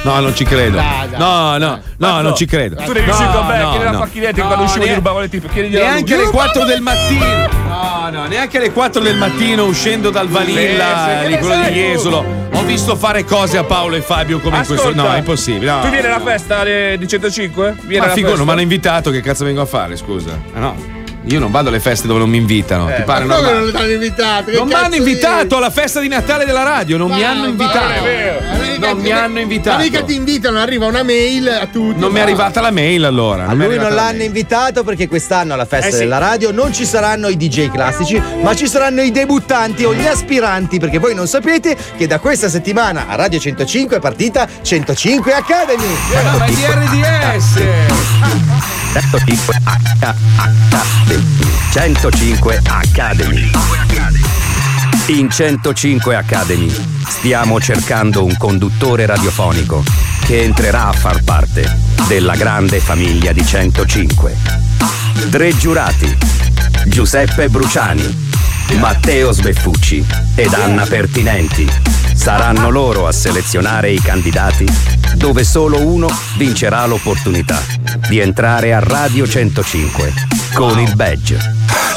[0.08, 0.82] No, non ci credo.
[1.18, 2.76] No, no, no, Ma non ci credo.
[2.76, 3.98] Tu devi no, uscire con me, no, chiedi la no.
[4.00, 5.48] facchinetta No, quando uscivo di rubavo le tipe.
[5.50, 7.26] Chiedi Neanche alle 4 del mattino.
[7.68, 11.64] No, no, neanche alle 4 del mattino uscendo dal Vanilla Sì, sì, che di quello
[11.64, 11.72] di?
[11.74, 12.26] Jesolo.
[12.54, 14.94] Ho visto fare cose a Paolo e Fabio come in questo.
[14.94, 15.72] No, è impossibile.
[15.72, 16.26] no, tu vieni alla no.
[16.26, 17.76] festa alle- di 105?
[17.82, 20.40] Vieni Ma non mi hanno invitato, che cazzo vengo a fare, scusa?
[20.54, 20.97] Ah, no.
[21.28, 22.90] Io non vado alle feste dove non mi invitano.
[22.90, 24.52] Eh, Ti pare Ma non l'hanno invitato?
[24.52, 27.46] Che Non mi hanno invitato alla festa di Natale della radio, non mi Va, hanno
[27.48, 27.80] invitato.
[27.80, 28.40] non è vero.
[28.72, 29.78] Mica Non mi hanno invitato.
[29.78, 32.00] Ma mica ti invitano, arriva una mail a tutti.
[32.00, 32.24] Non mi è va.
[32.28, 33.46] arrivata la mail allora.
[33.48, 34.22] A mi è lui non l'hanno mail.
[34.28, 35.98] invitato perché quest'anno alla festa Eh sì.
[35.98, 40.06] della radio non ci saranno i DJ classici, ma ci saranno i debuttanti o gli
[40.06, 45.34] aspiranti, perché voi non sapete che da questa settimana a Radio 105 è partita 105
[45.34, 45.84] Academy.
[46.24, 47.60] No, ma di RDS.
[49.00, 51.22] 105 Academy
[51.72, 53.52] 105 Academy
[55.08, 56.74] In 105 Academy
[57.08, 59.84] stiamo cercando un conduttore radiofonico
[60.22, 61.78] che entrerà a far parte
[62.08, 64.36] della grande famiglia di 105.
[65.30, 66.18] Tre giurati:
[66.88, 68.27] Giuseppe Bruciani,
[68.76, 70.06] Matteo Sbeffucci
[70.36, 71.70] ed Anna Pertinenti.
[72.14, 74.66] Saranno loro a selezionare i candidati
[75.16, 77.62] dove solo uno vincerà l'opportunità
[78.08, 80.14] di entrare a Radio 105
[80.54, 81.40] con il badge.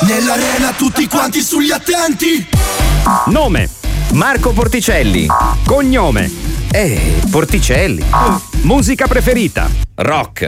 [0.02, 2.46] Nell'arena tutti quanti sugli attenti
[3.26, 3.68] Nome:
[4.12, 5.26] Marco Porticelli.
[5.64, 6.30] Cognome:
[6.70, 8.04] Eh, Porticelli.
[8.62, 10.44] Musica preferita: rock.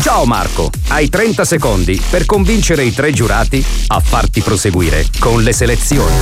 [0.00, 5.52] Ciao Marco, hai 30 secondi per convincere i tre giurati a farti proseguire con le
[5.52, 6.14] selezioni.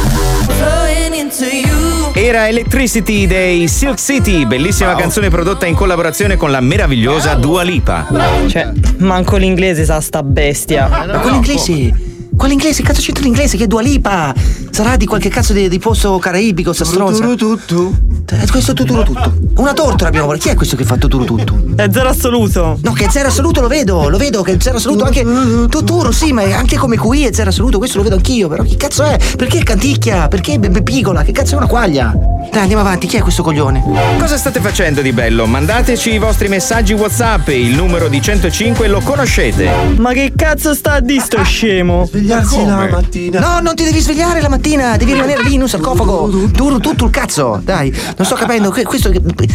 [2.14, 8.06] Era Electricity dei Silk City, bellissima canzone prodotta in collaborazione con la meravigliosa Dua Lipa.
[8.46, 10.88] Cioè, manco l'inglese sa sta bestia.
[10.88, 12.12] Ma quale inglese?
[12.36, 12.82] Quale inglese?
[12.82, 13.56] Cazzo c'entra l'inglese?
[13.56, 14.34] Che è Dua Lipa?
[14.70, 17.24] Sarà di qualche cazzo di, di posto caraibico, sta stronza?
[17.36, 17.92] tutto.
[18.30, 19.34] Eh, Questo è tutto tutto.
[19.56, 20.32] Una tortora abbiamo.
[20.32, 21.62] Chi è questo che fa tutto tutto?
[21.76, 22.78] È zero assoluto.
[22.82, 25.24] No, che è zero assoluto lo vedo, lo vedo che è zero assoluto anche
[25.68, 28.76] Totoro, sì, ma anche come qui è zero assoluto, questo lo vedo anch'io, però chi
[28.76, 29.18] cazzo è?
[29.36, 30.28] Perché canticchia?
[30.28, 31.22] Perché è pigola?
[31.22, 32.14] Che cazzo è una quaglia?
[32.50, 33.82] Dai, andiamo avanti, chi è questo coglione?
[34.18, 35.46] Cosa state facendo di bello?
[35.46, 39.70] Mandateci i vostri messaggi WhatsApp, il numero di 105 lo conoscete.
[39.96, 42.08] Ma che cazzo sta a di sto scemo?
[42.24, 43.40] Svegliarsi la mattina.
[43.40, 44.96] No, non ti devi svegliare la mattina.
[44.96, 46.28] devi rimanere lì in un sarcofago.
[46.50, 47.60] Duro tutto il cazzo.
[47.62, 48.70] Dai, non sto capendo.
[48.70, 49.12] que- Questo,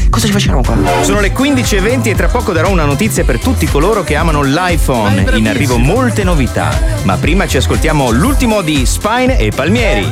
[0.09, 0.75] cosa ci facciamo qua?
[1.01, 5.25] Sono le 15.20 e tra poco darò una notizia per tutti coloro che amano l'iPhone.
[5.35, 6.79] In arrivo molte novità.
[7.03, 10.09] Ma prima ci ascoltiamo l'ultimo di Spine e Palmieri.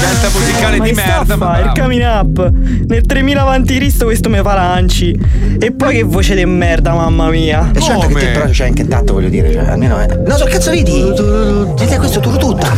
[0.00, 2.50] Scelta musicale di merda, ma il coming up.
[2.86, 5.18] Nel 3000 avanti Cristo questo mi fa lanci.
[5.58, 7.70] E poi che voce di merda, mamma mia.
[7.74, 10.06] E certo che te però c'è anche intatto, voglio dire, cioè, almeno è.
[10.26, 11.12] No, so cazzo vedi?
[11.76, 12.72] Vedi questo turo tutta.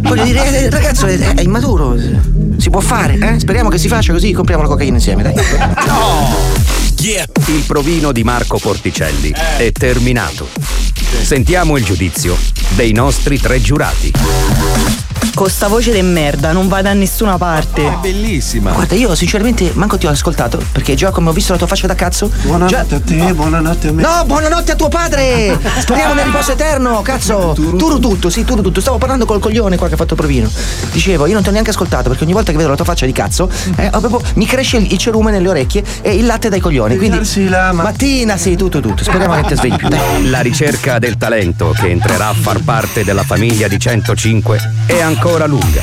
[0.00, 1.96] Voglio dire, eh, ragazzo, è, è immaturo.
[2.58, 3.38] Si può fare, eh?
[3.38, 5.34] Speriamo che si faccia così, compriamo la cocaina insieme, dai.
[7.46, 10.48] Il provino di Marco Porticelli è terminato.
[11.26, 12.36] Sentiamo il giudizio
[12.76, 14.12] dei nostri tre giurati.
[15.36, 17.86] Con sta voce di merda non va da nessuna parte.
[17.86, 18.72] È bellissima.
[18.72, 21.86] Guarda, io sinceramente manco ti ho ascoltato, perché già come ho visto la tua faccia
[21.86, 22.30] da cazzo.
[22.44, 24.00] Buonanotte a te, buonanotte a me.
[24.00, 25.58] No, buonanotte a tuo padre!
[25.78, 27.52] Speriamo nel riposo eterno, cazzo!
[27.54, 28.80] Turo tutto, sì, turo tutto.
[28.80, 30.50] Stavo parlando col coglione qua che ha fatto provino.
[30.90, 33.04] Dicevo, io non ti ho neanche ascoltato, perché ogni volta che vedo la tua faccia
[33.04, 36.60] di cazzo, eh, ho proprio- mi cresce il, cerume nelle orecchie e il latte dai
[36.60, 36.96] coglioni.
[36.96, 37.18] Quindi.
[37.72, 39.04] mattina, sì, tutto, tutto.
[39.04, 39.88] Speriamo che ti svegli più.
[39.88, 40.30] Dai.
[40.30, 45.46] La ricerca del talento che entrerà a far parte della famiglia di 105 è ancora
[45.46, 45.82] lunga.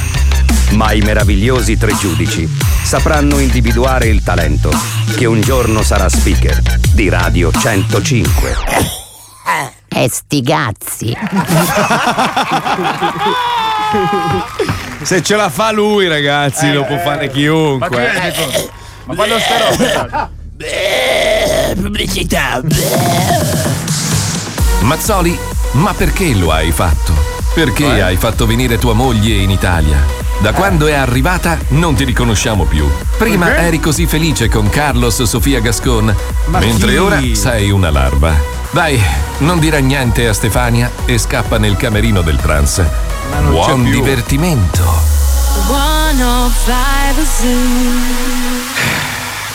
[0.71, 2.47] Ma i meravigliosi tre giudici
[2.83, 4.71] sapranno individuare il talento
[5.15, 6.61] che un giorno sarà speaker
[6.93, 8.55] di Radio 105.
[9.87, 11.15] E sti cazzi.
[15.03, 18.11] Se ce la fa lui, ragazzi, lo può fare chiunque.
[19.05, 20.31] Ma quando sta
[21.75, 22.61] Pubblicità.
[24.81, 25.37] Mazzoli,
[25.73, 27.13] ma perché lo hai fatto?
[27.53, 29.97] Perché hai fatto venire tua moglie in Italia?
[30.39, 32.85] Da quando è arrivata non ti riconosciamo più.
[33.17, 33.61] Prima Perché?
[33.61, 36.13] eri così felice con Carlos Sofia Gascon,
[36.45, 36.97] Ma mentre chi?
[36.97, 38.33] ora sei una larva.
[38.71, 39.01] Dai,
[39.39, 42.81] non dire niente a Stefania e scappa nel camerino del trans.
[43.49, 44.83] Buon divertimento.
[45.67, 48.62] 105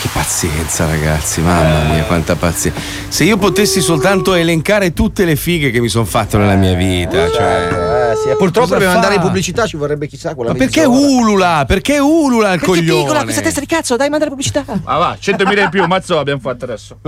[0.01, 2.79] Che pazienza, ragazzi, mamma mia, quanta pazienza.
[3.09, 7.29] Se io potessi soltanto elencare tutte le fighe che mi sono fatto nella mia vita,
[7.29, 8.11] cioè.
[8.11, 8.93] Eh, sì, purtroppo prima di fa?
[8.93, 11.05] andare in pubblicità ci vorrebbe chissà quella Ma perché mezz'ora.
[11.05, 11.65] ulula?
[11.67, 13.01] Perché ulula il Perché coglione?
[13.03, 14.63] piccola questa testa di cazzo, dai, manda la pubblicità.
[14.65, 16.99] Ma va, 100.000 in più, mazzo abbiamo fatto adesso.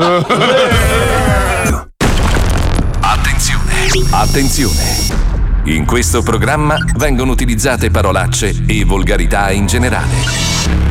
[2.99, 4.07] Attenzione!
[4.11, 5.29] Attenzione!
[5.65, 10.90] In questo programma vengono utilizzate parolacce e volgarità in generale.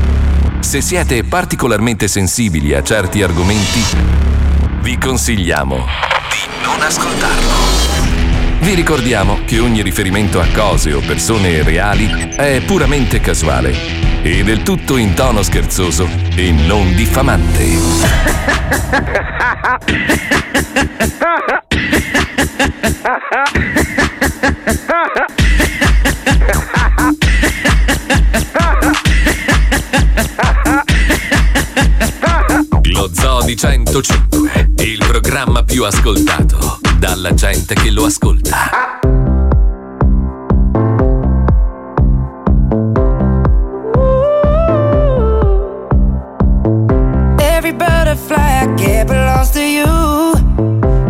[0.70, 3.82] Se siete particolarmente sensibili a certi argomenti,
[4.82, 5.82] vi consigliamo di
[6.62, 7.50] non ascoltarlo.
[8.60, 13.74] Vi ricordiamo che ogni riferimento a cose o persone reali è puramente casuale
[14.22, 17.66] e del tutto in tono scherzoso e non diffamante.
[33.50, 39.00] di 105, il programma più ascoltato dalla gente che lo ascolta.
[47.38, 50.32] Every butterfly I get belongs to you.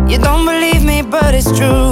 [0.07, 1.90] You don't believe me, but it's true.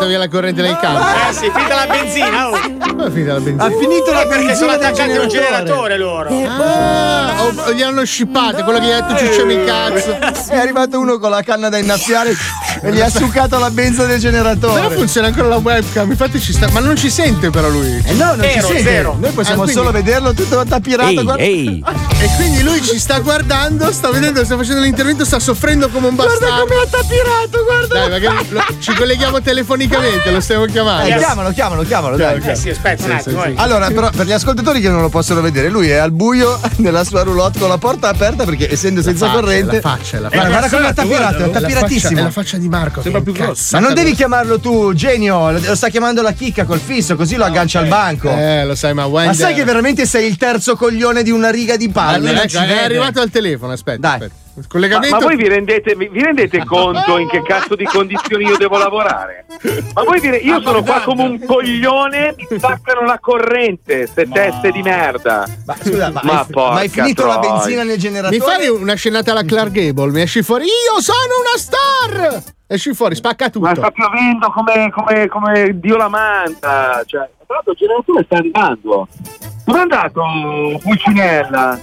[0.00, 1.00] Andata via la corrente del campo.
[1.28, 2.58] Eh sì, finita la benzina, oh.
[2.90, 3.64] Come è finita la benzina?
[3.64, 5.96] Ha finito la Eh, perché benzina sono attaccati a un generatore.
[5.98, 6.28] loro.
[6.48, 10.52] Ah, o, o gli hanno scippato, quello che gli ha detto ciucciami il cazzo.
[10.52, 12.34] È arrivato uno con la canna da innaffiare
[12.82, 14.80] e gli ha succato la benza del generatore.
[14.80, 16.68] Però funziona ancora la webcam, infatti ci sta.
[16.70, 18.02] Ma non ci sente però lui.
[18.04, 19.02] Eh no, non ci sente.
[19.02, 21.22] Noi possiamo Ah, quindi- solo vederlo tutto tappirato.
[21.22, 21.80] guarda- E
[22.36, 26.38] quindi lui ci sta guardando, sta vedendo, sta facendo l'intervento, sta soffrendo come un bastardo.
[26.46, 27.94] Guarda come ha tappirato, guarda.
[27.98, 29.88] Dai, magari lo- ci colleghiamo telefonicamente,
[30.32, 31.08] lo stiamo chiamando.
[31.12, 32.40] Eh, chiamalo, chiamalo, chiamalo, dai.
[32.44, 33.44] Eh sì, aspetta un attimo.
[33.44, 33.52] eh.
[33.56, 37.04] Allora, però, per gli ascoltatori che non lo possono vedere, lui è al buio nella
[37.04, 39.74] sua roulotte con la porta aperta perché essendo senza faccia, corrente.
[39.76, 40.48] la faccia, la Guarda, faccia.
[40.48, 42.08] guarda come Guarda, tappirato, è guarda, la tappiratissimo.
[42.10, 43.02] faccia- è la faccia di Marco.
[43.02, 43.78] Sembra più grosso.
[43.78, 47.44] Ma non devi chiamarlo tu, genio, lo sta chiamando la chicca col fisso, così lo
[47.44, 48.30] aggancia al banco.
[48.30, 49.34] Eh, lo sai, ma Ma Wender.
[49.34, 52.28] sai che veramente sei il terzo coglione di una riga di palle?
[52.30, 53.98] Allora, è arrivato al telefono, aspetta.
[54.00, 54.12] Dai.
[54.14, 54.39] aspetta.
[54.52, 55.16] Il Ma, collegamento.
[55.16, 59.46] ma voi vi rendete, vi rendete conto in che cazzo di condizioni io devo lavorare?
[59.94, 64.70] Ma voi dire, io sono qua come un coglione, mi staccano la corrente, ste teste
[64.72, 65.46] di merda.
[65.66, 67.52] Ma scusa, ma, Ma hai, ma hai finito la troia.
[67.52, 68.38] benzina nel generatore?
[68.38, 70.10] Mi fai una scenata alla Clark Gable?
[70.10, 70.64] Mi esci fuori.
[70.64, 72.42] Io sono una star!
[72.66, 73.66] Esci fuori, spacca tutto.
[73.66, 77.02] Ma sta piovendo come, come, come Dio la manda.
[77.04, 79.08] Cioè, tra l'altro il generatore sta andando.
[79.64, 80.22] Dove è andato
[80.82, 81.80] Pulcinella?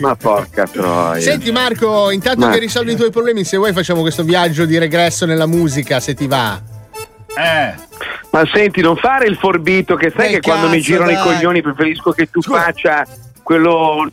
[0.00, 1.20] Ma porca troia.
[1.20, 4.78] Senti Marco, intanto Ma- che risolvi i tuoi problemi, se vuoi facciamo questo viaggio di
[4.78, 6.58] regresso nella musica, se ti va.
[7.36, 7.74] Eh.
[8.30, 11.14] Ma senti, non fare il forbito che sai Eh, che quando mi cazzo, girano i
[11.14, 11.22] dai.
[11.22, 13.04] coglioni preferisco che tu faccia
[13.42, 14.08] quello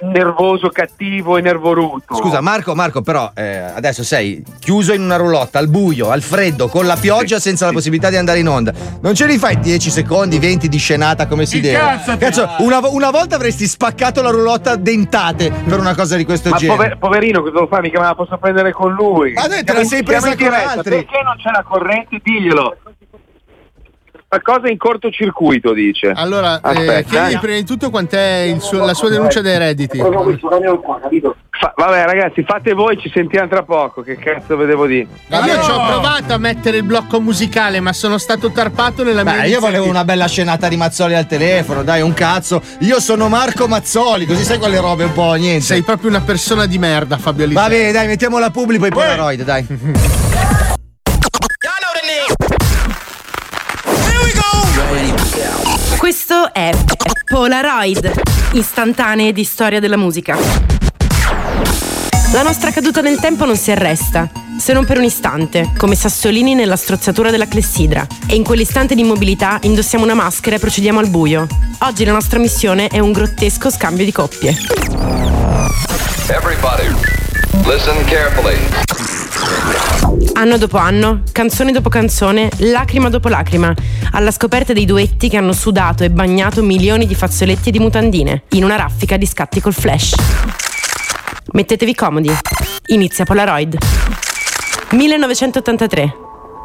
[0.00, 2.14] nervoso, cattivo e nervoruto.
[2.14, 6.68] Scusa, Marco, Marco, però eh, adesso sei chiuso in una roulotte al buio, al freddo,
[6.68, 8.72] con la pioggia, senza la possibilità di andare in onda.
[9.00, 11.78] Non ce li fai 10 secondi, 20 di scenata come si deve?
[12.06, 12.62] Incazzati!
[12.62, 16.56] una, una volta avresti spaccato la roulotte a dentate per una cosa di questo Ma
[16.56, 16.76] genere.
[16.76, 17.80] pover- poverino, cosa lo fa?
[17.80, 19.32] Mica me la posso prendere con lui.
[19.32, 20.90] Ma te la sei presa con diretta, altri.
[20.90, 22.20] Perché non c'è la corrente?
[22.22, 22.76] Diglielo.
[24.32, 26.10] Qualcosa in cortocircuito, dice.
[26.14, 27.38] Allora, eh, Aspetta, chiedi eh.
[27.38, 29.98] prima di tutto quant'è il suo- la sua denuncia dei redditi.
[29.98, 34.00] Fa- vabbè, ragazzi, fate voi, ci sentiamo tra poco.
[34.00, 35.00] Che cazzo vedevo di?
[35.00, 39.42] Io ci ho provato a mettere il blocco musicale, ma sono stato tarpato nella mia
[39.42, 42.62] Beh, io volevo una bella scenata di Mazzoli al telefono, dai, un cazzo.
[42.78, 45.60] Io sono Marco Mazzoli, così sai quelle robe un po' niente.
[45.62, 47.62] Sei proprio una persona di merda, Fabio Lisei.
[47.62, 50.70] Va bene, dai, mettiamo la publi poi Polaroid, dai.
[56.02, 56.72] Questo è
[57.24, 58.10] Polaroid,
[58.54, 60.36] istantanee di storia della musica.
[62.32, 64.28] La nostra caduta nel tempo non si arresta,
[64.58, 68.04] se non per un istante, come sassolini nella strozzatura della clessidra.
[68.26, 71.46] E in quell'istante di immobilità indossiamo una maschera e procediamo al buio.
[71.82, 74.56] Oggi la nostra missione è un grottesco scambio di coppie.
[76.26, 76.88] Everybody,
[77.64, 79.01] listen carefully.
[80.34, 83.72] Anno dopo anno, canzone dopo canzone, lacrima dopo lacrima,
[84.12, 88.44] alla scoperta dei duetti che hanno sudato e bagnato milioni di fazzoletti e di mutandine,
[88.50, 90.14] in una raffica di scatti col flash.
[91.52, 92.32] Mettetevi comodi.
[92.86, 93.76] Inizia Polaroid.
[94.90, 96.16] 1983.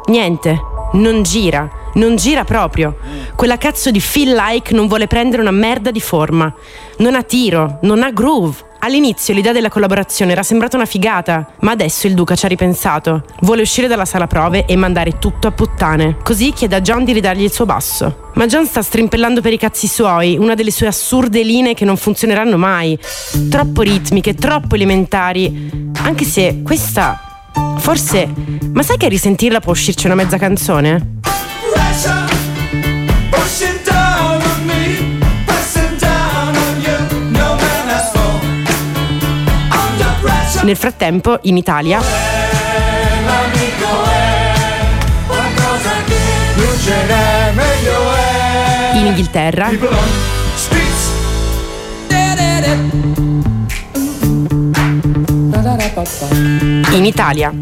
[0.06, 0.60] Niente,
[0.94, 2.96] non gira, non gira proprio.
[3.36, 6.52] Quella cazzo di feel like non vuole prendere una merda di forma.
[6.98, 8.66] Non ha tiro, non ha groove.
[8.80, 13.24] All'inizio l'idea della collaborazione era sembrata una figata, ma adesso il Duca ci ha ripensato.
[13.40, 16.16] Vuole uscire dalla sala prove e mandare tutto a puttane.
[16.22, 18.30] Così chiede a John di ridargli il suo basso.
[18.34, 21.96] Ma John sta strimpellando per i cazzi suoi, una delle sue assurde linee che non
[21.96, 22.96] funzioneranno mai.
[23.50, 25.90] Troppo ritmiche, troppo elementari.
[26.02, 27.20] Anche se questa.
[27.78, 28.32] Forse.
[28.72, 31.16] Ma sai che a risentirla può uscirci una mezza canzone?
[32.00, 32.37] Pushing
[40.62, 42.00] Nel frattempo, in Italia,
[48.92, 49.68] in Inghilterra,
[56.98, 57.52] in Italia,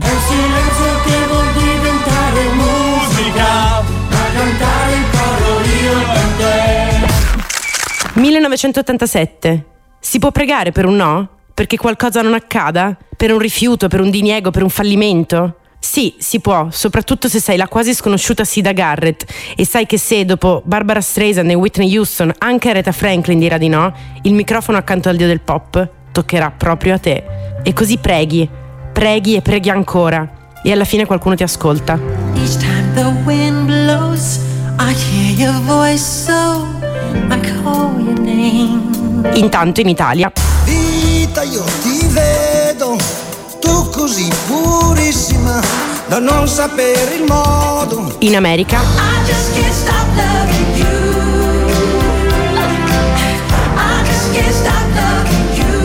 [2.55, 3.83] musica.
[4.09, 8.21] Da cantare in coro io e te.
[8.21, 9.65] 1987.
[10.01, 11.36] Si può pregare per un no?
[11.57, 12.95] Perché qualcosa non accada?
[13.17, 15.61] Per un rifiuto, per un diniego, per un fallimento?
[15.79, 19.25] Sì, si può, soprattutto se sei la quasi sconosciuta Sida Garrett
[19.57, 23.69] e sai che se dopo Barbara Streisand e Whitney Houston anche Aretha Franklin dirà di
[23.69, 23.91] no,
[24.25, 27.25] il microfono accanto al dio del pop toccherà proprio a te.
[27.63, 28.47] E così preghi,
[28.93, 30.31] preghi e preghi ancora
[30.63, 31.99] e alla fine qualcuno ti ascolta.
[32.35, 34.41] Each time the wind blows,
[34.79, 36.67] I hear your voice, so
[37.31, 39.35] I call your name.
[39.37, 40.31] Intanto in Italia
[41.37, 42.97] Vita io ti vedo,
[43.61, 45.61] tu così purissima,
[46.09, 48.17] da non sapere il modo.
[48.21, 50.87] In America, I just can't stop loving you.
[53.77, 55.77] I just can't stop loving you.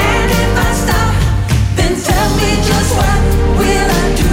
[0.00, 1.12] And if I stop,
[1.76, 3.20] then tell me just what
[3.58, 4.32] will I do?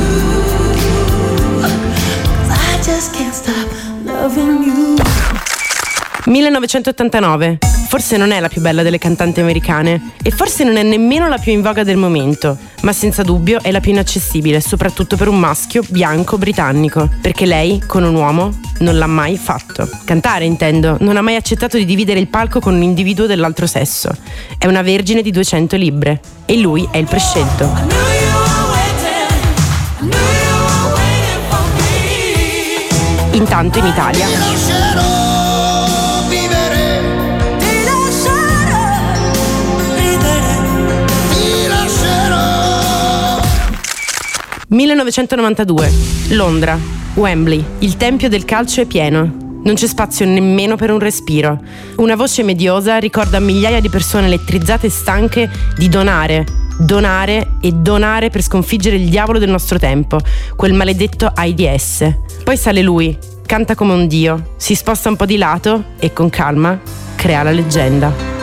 [2.49, 3.67] I just can't stop
[4.05, 4.66] loving you.
[6.27, 7.59] 1989.
[7.87, 11.37] Forse non è la più bella delle cantanti americane e forse non è nemmeno la
[11.37, 15.39] più in voga del momento, ma senza dubbio è la più inaccessibile, soprattutto per un
[15.39, 19.89] maschio bianco britannico, perché lei con un uomo non l'ha mai fatto.
[20.03, 24.13] Cantare, intendo, non ha mai accettato di dividere il palco con un individuo dell'altro sesso.
[24.57, 27.71] È una vergine di 200 libbre e lui è il prescelto.
[33.31, 34.76] Intanto in Italia
[44.69, 45.91] 1992,
[46.31, 46.77] Londra,
[47.13, 47.63] Wembley.
[47.79, 49.45] Il tempio del calcio è pieno.
[49.63, 51.57] Non c'è spazio nemmeno per un respiro.
[51.97, 56.45] Una voce mediosa ricorda migliaia di persone elettrizzate e stanche di donare,
[56.79, 60.19] donare e donare per sconfiggere il diavolo del nostro tempo,
[60.57, 62.13] quel maledetto AIDS.
[62.43, 66.29] Poi sale lui, canta come un dio, si sposta un po' di lato e con
[66.29, 66.77] calma
[67.15, 68.36] crea la leggenda.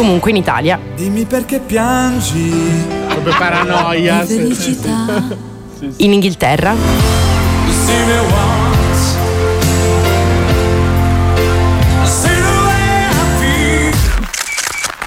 [0.00, 2.50] Comunque in Italia Dimmi perché piangi.
[3.06, 4.24] Proprio paranoia.
[4.24, 5.22] Di felicità.
[5.98, 9.18] In Inghilterra, You see me once.
[12.04, 13.94] See the way I feel.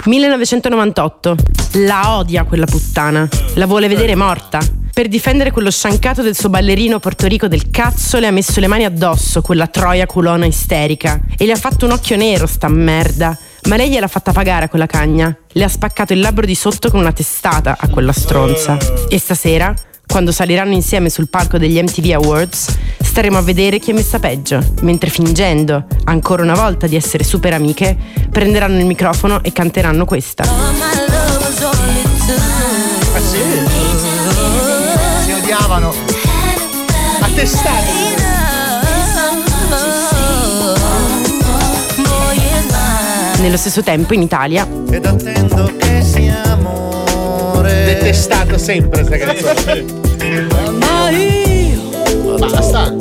[0.03, 1.37] 1998.
[1.85, 3.27] La odia quella puttana.
[3.55, 4.59] La vuole vedere morta.
[4.93, 8.85] Per difendere quello sciancato del suo ballerino portorico del cazzo le ha messo le mani
[8.85, 11.19] addosso, quella troia culona isterica.
[11.35, 13.35] E le ha fatto un occhio nero, sta merda.
[13.68, 15.36] Ma lei gliel'ha fatta pagare a quella cagna.
[15.51, 18.78] Le ha spaccato il labbro di sotto con una testata a quella stronza.
[19.07, 19.74] E stasera,
[20.05, 24.61] quando saliranno insieme sul palco degli MTV Awards, staremo a vedere chi è messa peggio,
[24.82, 27.97] mentre fingendo, ancora una volta, di essere super amiche,
[28.30, 30.43] prenderanno il microfono e canteranno questa.
[30.43, 30.47] Ah
[33.20, 33.39] sì?
[35.24, 35.93] Si odiavano.
[37.22, 38.03] A testate.
[43.43, 47.83] Nello stesso tempo in Italia Ed attendo che sia amore.
[47.83, 49.85] Detestato sempre questa canzone.
[50.79, 52.95] Ma io Basta.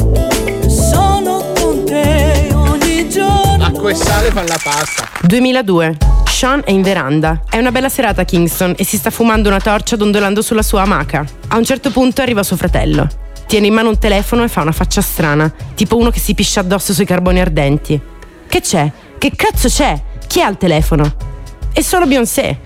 [0.68, 3.64] sono con te ogni giorno.
[3.64, 5.08] Acqua e sale fanno la pasta.
[5.20, 5.96] 2002.
[6.28, 7.42] Sean è in veranda.
[7.48, 10.82] È una bella serata a Kingston e si sta fumando una torcia dondolando sulla sua
[10.82, 11.24] amaca.
[11.48, 13.06] A un certo punto arriva suo fratello.
[13.46, 16.58] Tiene in mano un telefono e fa una faccia strana, tipo uno che si piscia
[16.58, 18.00] addosso sui carboni ardenti.
[18.48, 18.90] Che c'è?
[19.18, 20.10] Che cazzo c'è?
[20.32, 21.14] Chi ha il telefono?
[21.74, 22.58] È solo Beyoncé.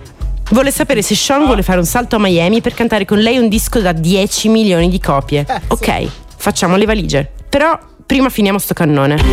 [0.50, 3.48] Vuole sapere se Sean vuole fare un salto a Miami per cantare con lei un
[3.48, 5.44] disco da 10 milioni di copie.
[5.66, 6.06] Ok,
[6.36, 7.28] facciamo le valigie.
[7.48, 9.16] Però prima finiamo sto cannone.
[9.16, 9.26] Come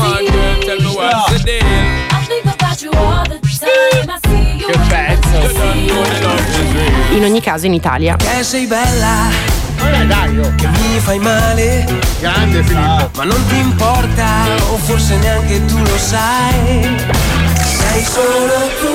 [0.00, 1.60] on, girl, tell me what's the deal.
[1.60, 4.08] I think about you all the time.
[4.08, 4.66] I see you.
[4.66, 5.28] Che pezzo.
[5.36, 7.16] You don't know the love is real.
[7.18, 9.28] In ogni caso in Italia Che sei bella,
[9.82, 10.52] Eh, dai, oh.
[10.56, 11.86] che mi fai male,
[12.20, 13.10] Grande Filippo.
[13.16, 16.96] ma non ti importa, o forse neanche tu lo sai.
[17.62, 18.94] Sei solo tu,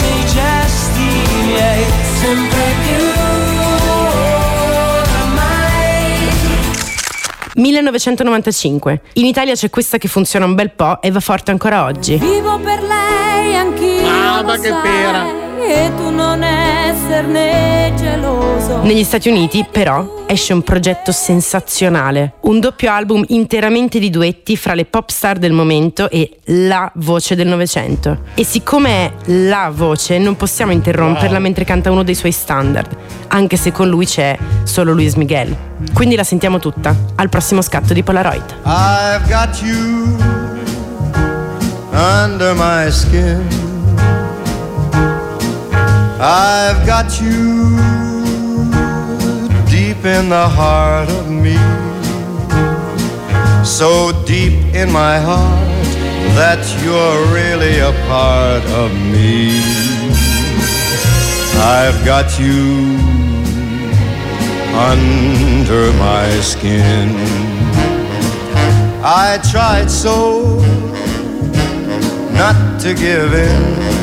[0.00, 1.02] nei gesti
[1.46, 1.84] miei,
[2.20, 3.04] sempre più
[5.00, 6.30] oramai.
[7.54, 9.00] 1995.
[9.14, 12.16] In Italia c'è questa che funziona un bel po' e va forte ancora oggi.
[12.16, 14.06] Vivo per lei, anch'io.
[14.08, 15.50] Ah, ma lo che pera.
[15.68, 18.82] E tu non esserne geloso.
[18.82, 22.34] Negli Stati Uniti, però, esce un progetto sensazionale.
[22.40, 27.36] Un doppio album interamente di duetti fra le pop star del momento e la voce
[27.36, 28.22] del Novecento.
[28.34, 29.12] E siccome è
[29.48, 32.96] la voce, non possiamo interromperla mentre canta uno dei suoi standard,
[33.28, 35.54] anche se con lui c'è solo Luis Miguel.
[35.92, 38.56] Quindi la sentiamo tutta, al prossimo scatto di Polaroid.
[38.64, 40.16] I've got you
[41.92, 43.71] under my skin.
[46.24, 47.76] I've got you
[49.68, 51.56] deep in the heart of me.
[53.64, 55.68] So deep in my heart
[56.38, 59.58] that you're really a part of me.
[61.58, 62.96] I've got you
[64.78, 67.16] under my skin.
[69.02, 70.60] I tried so
[72.32, 74.01] not to give in.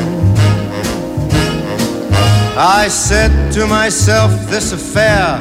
[2.56, 5.38] I said to myself, this affair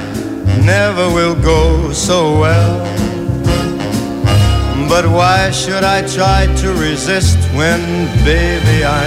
[0.64, 2.86] never will go so well.
[4.88, 7.82] But why should I try to resist when,
[8.24, 9.06] baby, I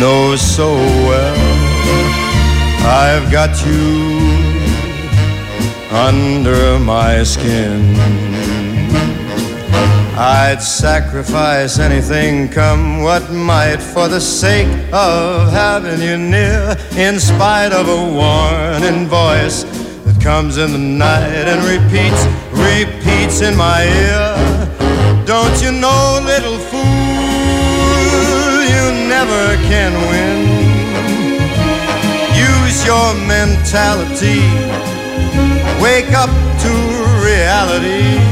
[0.00, 1.36] know so well
[2.84, 4.18] I've got you
[5.90, 8.41] under my skin?
[10.14, 17.72] I'd sacrifice anything, come what might, for the sake of having you near, in spite
[17.72, 19.64] of a warning voice
[20.04, 25.24] that comes in the night and repeats, repeats in my ear.
[25.24, 26.82] Don't you know, little fool,
[28.68, 30.44] you never can win.
[32.36, 34.44] Use your mentality,
[35.80, 36.70] wake up to
[37.24, 38.31] reality.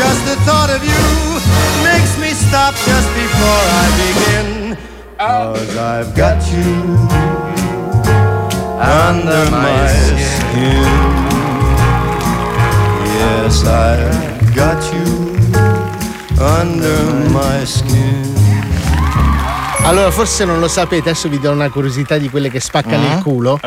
[0.00, 1.02] Just the thought of you
[1.84, 4.78] makes me stop just before I begin.
[5.18, 6.72] Cause I've got you
[8.80, 9.88] under my
[10.32, 10.88] skin.
[13.18, 15.08] Yes, I've got you
[16.56, 18.39] under my skin.
[19.82, 23.14] Allora, forse non lo sapete, adesso vi do una curiosità di quelle che spaccano Ah.
[23.16, 23.58] il culo.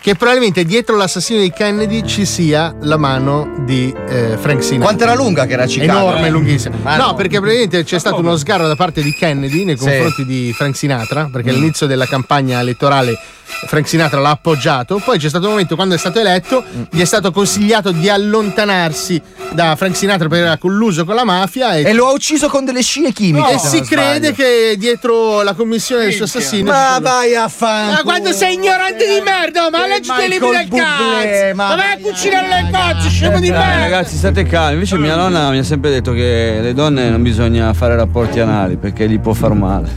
[0.00, 4.84] Che probabilmente dietro l'assassino di Kennedy ci sia la mano di eh, Frank Sinatra.
[4.86, 5.98] Quanto era lunga che era Chicago?
[6.08, 6.30] Enorme, Eh.
[6.30, 6.76] lunghissima.
[6.82, 7.14] Ma no, no.
[7.14, 9.84] perché praticamente c'è stato uno sgarro da parte di Kennedy nei Sì.
[9.84, 11.54] confronti di Frank Sinatra, perché Mm.
[11.54, 15.00] all'inizio della campagna elettorale Frank Sinatra l'ha appoggiato.
[15.04, 19.20] Poi c'è stato un momento quando è stato eletto, gli è stato consigliato di allontanarsi
[19.52, 21.74] da Frank Sinatra perché era colluso con la mafia.
[21.76, 23.52] E, E lo ha ucciso con delle scie chimiche.
[23.54, 24.34] e se si crede sbaglio.
[24.34, 26.70] che dietro la commissione del suo assassino.
[26.70, 27.92] Ma vai a fanculo.
[27.94, 31.54] Ma quando sei ignorante di merda, ma leggiti i libri del cazzo!
[31.54, 33.78] Ma vai a cucinare le cozze, scemo di Eh, merda!
[33.78, 34.74] ragazzi, state calmi.
[34.74, 38.76] Invece mia nonna mi ha sempre detto che le donne non bisogna fare rapporti anali
[38.76, 39.90] perché gli può far male.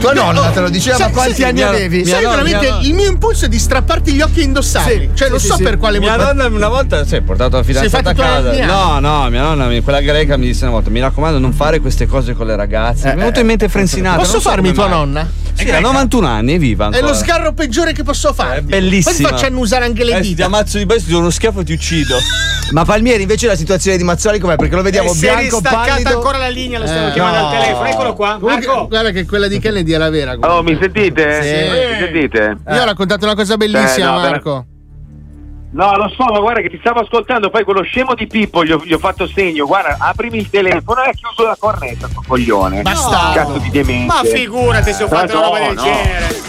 [0.00, 2.04] Tua nonna te lo diceva, ma quanti anni mia- avevi?
[2.04, 5.10] Sai veramente il mio impulso è di strapparti gli occhi e indossarli.
[5.14, 5.78] cioè, non Sì, so sì, per sì.
[5.78, 8.64] quale Mia Mia nonna una volta si è portato la fidanzata a casa.
[8.64, 12.06] No, no, mia nonna, quella greca mi disse una volta: Mi raccomando, non fare queste
[12.06, 13.08] cose con le ragazze.
[13.08, 14.18] mi è venuto in mente Francinata.
[14.18, 15.40] Posso farmi tua nonna?
[15.54, 16.84] Sì, ha 91 anni, è viva.
[16.84, 17.06] È Ancora.
[17.06, 18.58] lo sgarro peggiore che posso fare.
[18.58, 19.14] È bellissima.
[19.14, 20.46] Poi ti faccio annusare anche le Eh, Ti dita.
[20.46, 22.16] ammazzo di bestia, ti do uno schiaffo e ti uccido.
[22.72, 24.56] Ma Palmieri, invece la situazione di Mazzoli com'è?
[24.56, 26.08] Perché lo vediamo Eh, si è bianco, pallido.
[26.08, 27.46] ancora la linea, lo stiamo Eh, chiamando no.
[27.48, 27.88] al telefono.
[27.88, 28.38] Eccolo qua.
[28.40, 28.88] Comunque, Marco.
[28.88, 30.36] guarda che quella di Kennedy è la vera.
[30.36, 30.48] comunque.
[30.58, 31.42] Oh, mi sentite?
[31.42, 31.48] Sì.
[31.92, 32.56] Mi sentite?
[32.72, 34.66] Io ho raccontato una cosa bellissima, Eh, no, Marco.
[35.74, 38.72] No, lo so, ma guarda che ti stavo ascoltando, poi quello scemo di Pippo gli
[38.72, 42.22] ho, gli ho fatto segno, guarda, aprimi il telefono e ha chiuso la cornetta, sto
[42.26, 42.82] coglione.
[42.82, 43.38] Bastardo.
[43.38, 44.06] Cazzo di demente.
[44.06, 45.82] Ma figurati se ho fatto una No, roba del no.
[45.82, 46.40] genere.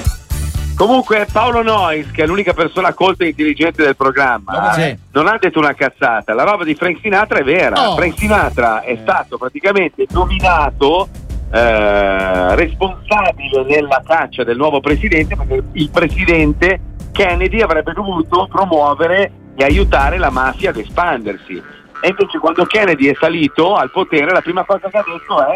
[0.75, 4.97] Comunque Paolo Nois, che è l'unica persona colta e intelligente del programma, Sì.
[5.11, 6.33] non ha detto una cazzata.
[6.33, 7.89] La roba di Frank Sinatra è vera.
[7.91, 7.95] Oh.
[7.95, 11.07] Frank Sinatra è stato praticamente nominato
[11.53, 16.79] eh, responsabile nella caccia del nuovo presidente perché il presidente
[17.13, 21.53] Kennedy avrebbe dovuto promuovere e aiutare la mafia ad espandersi.
[22.01, 25.55] E invece quando Kennedy è salito al potere la prima cosa che ha detto è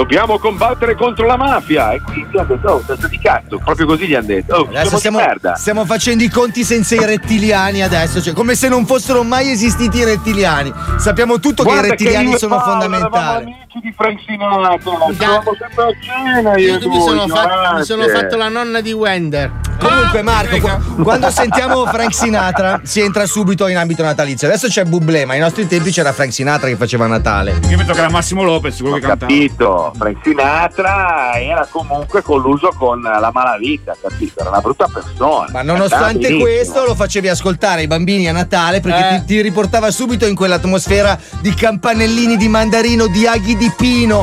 [0.00, 1.92] dobbiamo combattere contro la mafia.
[1.92, 4.54] E quindi hanno detto, oh, testa di cazzo, proprio così gli hanno detto.
[4.56, 5.54] Oh, Adesso siamo merda.
[5.56, 9.98] stiamo facendo i conti senza i rettiliani adesso, cioè come se non fossero mai esistiti
[9.98, 10.72] i rettiliani.
[10.96, 13.10] Sappiamo tutto che i Guarda rettiliani io e sono Paolo fondamentali.
[13.42, 17.76] Eravamo amici di Frank Sinatra, stavamo sempre a cena io, Io e mi sono, fatto,
[17.76, 19.52] mi sono fatto la nonna di Wender.
[19.80, 24.46] Comunque Marco, qu- quando sentiamo Frank Sinatra si entra subito in ambito natalizio.
[24.46, 27.58] Adesso c'è Bublé, ma ai nostri tempi c'era Frank Sinatra che faceva Natale.
[27.68, 29.32] Io penso che era Massimo Lopez quello che cantava.
[29.32, 34.40] capito, Frank Sinatra era comunque colluso con la malavita, capito?
[34.40, 35.48] Era una brutta persona.
[35.52, 39.18] Ma nonostante questo lo facevi ascoltare ai bambini a Natale perché Eh.
[39.20, 44.22] ti, ti riportava subito in quell'atmosfera di campanellini di mandarino, di aghi di pino.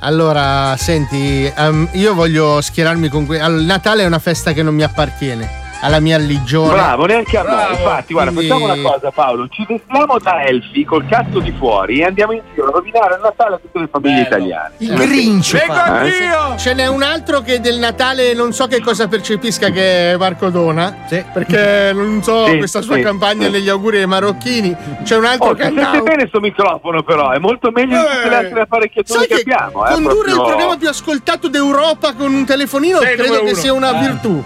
[0.00, 4.62] Allora, senti, ehm, io voglio schierarmi con que- allora, il Natale è una festa che
[4.62, 5.64] non mi appartiene.
[5.82, 6.72] Alla mia religione.
[6.72, 7.66] Bravo, neanche a me.
[7.76, 9.46] Infatti, guarda, Quindi- facciamo una cosa, Paolo.
[9.48, 13.20] Ci vestiamo da elfi col cazzo di fuori e andiamo in giro a rovinare il
[13.22, 14.72] Natale a tutte le famiglie italiane.
[14.78, 16.56] Il Grinch Vengo anch'io!
[16.56, 20.48] Ce n'è un altro che del Natale non so che cosa percepisca che è Marco
[20.50, 20.94] Dona.
[21.08, 23.52] Perché non so Sì, questa sua sì, campagna sì.
[23.52, 24.74] negli auguri ai marocchini.
[25.04, 28.34] C'è un altro Oh, sente bene sto microfono però, è molto meglio di tutte le
[28.36, 29.86] altre apparecchiature Sai che, che abbiamo.
[29.86, 33.54] eh, condurre proprio- il programma più ascoltato d'Europa con un telefonino Sei credo che uno.
[33.54, 34.00] sia una Eh.
[34.00, 34.42] virtù.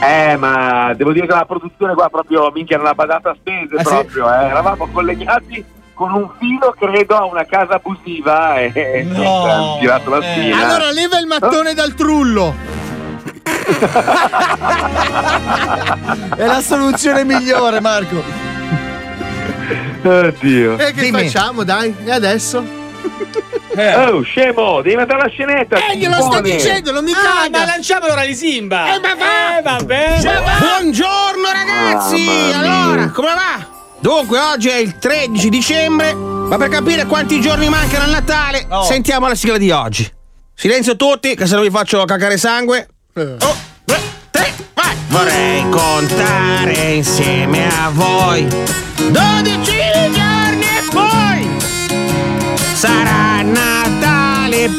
[0.00, 3.74] Eh, ma devo dire che la produzione qua proprio minchia non ha badato a spese
[3.76, 3.88] Ah, sì?
[3.88, 4.44] proprio, eh.
[4.46, 9.42] Eravamo collegati con un filo, credo, a una casa abusiva e No.
[9.44, 10.56] hanno girato la spina.
[10.64, 12.54] Allora leva il mattone dal trullo.
[16.36, 18.22] È la soluzione migliore, Marco.
[20.02, 20.78] Oddio.
[20.78, 21.92] E che facciamo, dai?
[22.04, 22.64] E adesso?
[23.80, 25.76] Oh, scemo, devi mandare la scenetta.
[25.76, 27.58] Eh, glielo sto dicendo, non mi Ah, caga.
[27.58, 28.94] ma lanciamo l'ora di Simba.
[28.94, 29.58] Eh, ma va.
[29.58, 30.20] Eh, vabbè.
[30.58, 32.16] Buongiorno ragazzi!
[32.20, 32.58] Mia.
[32.58, 33.66] allora, come va?
[34.00, 39.28] Dunque, oggi è il 13 dicembre, ma per capire quanti giorni mancano al Natale, sentiamo
[39.28, 40.10] la sigla di oggi.
[40.54, 42.88] Silenzio tutti, che se no vi faccio cacare sangue.
[43.14, 43.36] Oh,
[43.84, 43.98] due,
[44.32, 44.96] tre, vai!
[45.06, 48.44] Vorrei contare insieme a voi
[49.10, 49.87] 12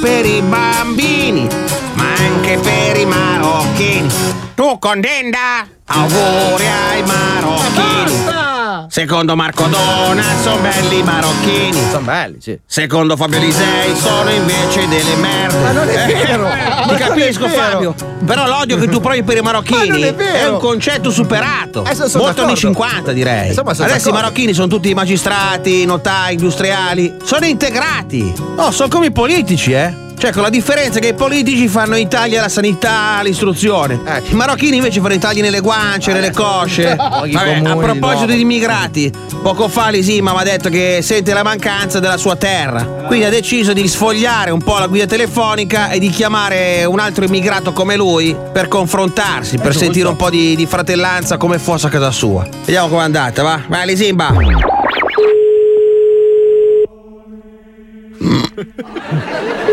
[0.01, 1.47] Per i bambini,
[1.95, 4.07] ma anche per i marocchini.
[4.55, 5.67] Tu contenta?
[5.85, 8.48] Auguri ai marocchini.
[8.89, 11.79] Secondo Marco Dona sono belli i marocchini.
[11.91, 12.59] Sono belli, sì.
[12.65, 15.57] Secondo Fabio Lisei sono invece delle merde.
[15.59, 16.47] Ma non è vero!
[16.51, 17.49] Eh, Ma Ti capisco è!
[17.49, 17.95] Fabio.
[18.25, 20.53] Però l'odio che tu provi per i Ma marocchini è vero!
[20.53, 21.83] un concetto superato.
[21.85, 22.55] Eh, sono- Molto anni d'accordo.
[22.55, 23.47] 50 direi.
[23.49, 24.11] Insomma, Adesso i d'accordo.
[24.13, 27.15] marocchini sono tutti magistrati, notai, industriali.
[27.23, 28.33] Sono integrati.
[28.55, 30.07] No, sono come i politici, eh.
[30.19, 34.01] Cioè, con la differenza che i politici fanno i tagli alla sanità, all'istruzione.
[34.27, 36.93] I marocchini invece fanno i tagli nelle guance, nelle cosce.
[36.99, 38.33] Vabbè, a proposito no.
[38.33, 39.09] di immigrati,
[39.41, 42.83] poco fa Lisima mi ha detto che sente la mancanza della sua terra.
[43.07, 47.23] Quindi ha deciso di sfogliare un po' la guida telefonica e di chiamare un altro
[47.23, 51.89] immigrato come lui per confrontarsi, per sentire un po' di, di fratellanza come fosse a
[51.89, 52.45] casa sua.
[52.65, 53.61] Vediamo com'è andata, va?
[53.69, 54.33] Vai Lisimba!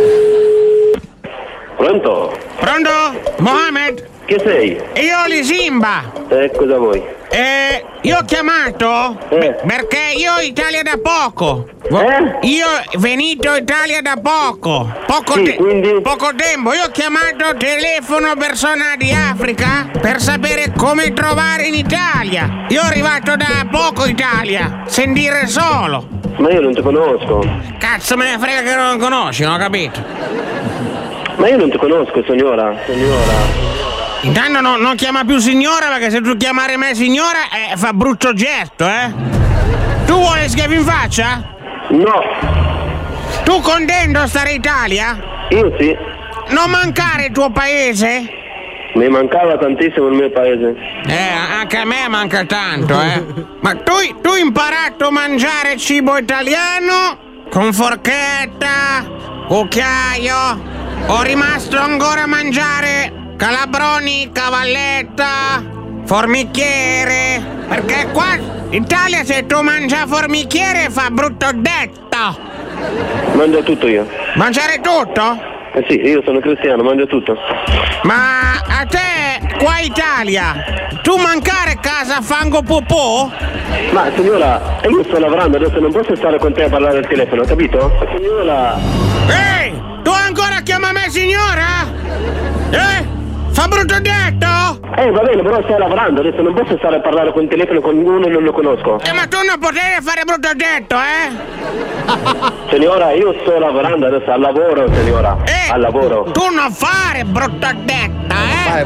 [1.91, 2.37] Pronto?
[2.59, 2.91] Pronto?
[3.39, 4.09] Mohamed?
[4.27, 4.71] Chi sei?
[4.97, 6.03] Io Lisimba!
[6.31, 7.01] Eh, cosa vuoi?
[7.31, 9.55] Eh, io ho chiamato Eh.
[9.65, 11.69] perché io ho Italia da poco.
[11.89, 12.39] Eh?
[12.49, 14.93] Io venito in Italia da poco.
[15.07, 16.01] Poco, Sì, te- quindi?
[16.01, 16.73] poco tempo.
[16.75, 22.65] Io ho chiamato telefono persona di Africa per sapere come trovare in Italia.
[22.69, 26.05] Io sono arrivato da poco in Italia, sentire solo.
[26.39, 27.45] Ma io non ti conosco.
[27.79, 30.75] Cazzo me ne frega che non conosci, non ho capito.
[31.37, 32.75] Ma io non ti conosco, signora.
[32.87, 33.65] Signora.
[34.23, 37.39] Intanto no- non chiama più signora perché se tu chiamare me signora
[37.71, 39.13] eh, fa brutto gesto, eh?
[40.07, 41.43] Tu vuoi schiavi in faccia?
[41.91, 42.21] No.
[43.45, 45.17] Tu contento stare in Italia?
[45.51, 45.97] Io sì.
[46.49, 48.25] Non mancare il tuo paese?
[48.95, 50.75] Mi mancava tantissimo il mio paese.
[51.07, 53.23] Eh, anche a me manca tanto, eh.
[53.61, 53.93] Ma tu,
[54.23, 57.19] tu hai imparato a mangiare cibo italiano?
[57.51, 59.05] Con forchetta?
[59.47, 60.75] Cucchiaio?
[61.09, 65.63] O rimasto ancora a mangiare calabroni, cavalletta,
[66.05, 67.41] formicchiere?
[67.69, 68.35] Perché qua
[68.71, 72.39] in Italia se tu mangia formicchiere fa brutto detto.
[73.35, 74.05] Mangio tutto io.
[74.35, 75.55] Mangiare tutto?
[75.75, 77.37] Eh sì, io sono cristiano, mangio tutto.
[78.03, 80.55] Ma a te, qua in Italia,
[81.03, 83.31] tu mancare casa fango popò?
[83.93, 87.45] Ma signora, io sto lavorando, adesso non posso stare con te a parlare al telefono,
[87.45, 87.93] capito?
[88.17, 88.77] Signora.
[89.29, 89.95] Ehi,
[90.67, 91.87] chiama me signora?
[92.73, 93.07] Eh?
[93.57, 94.47] Fa brutto detto?
[94.99, 97.81] Eh va bene, però stai lavorando, adesso non posso stare a parlare con il telefono
[97.81, 99.01] con uno e non lo conosco.
[99.01, 102.69] Eh, ma tu non potevi fare brutto detto, eh?
[102.71, 105.39] Signora, io sto lavorando adesso al lavoro, signora.
[105.73, 106.25] al lavoro.
[106.33, 108.85] Tu non fare brutta detta, eh?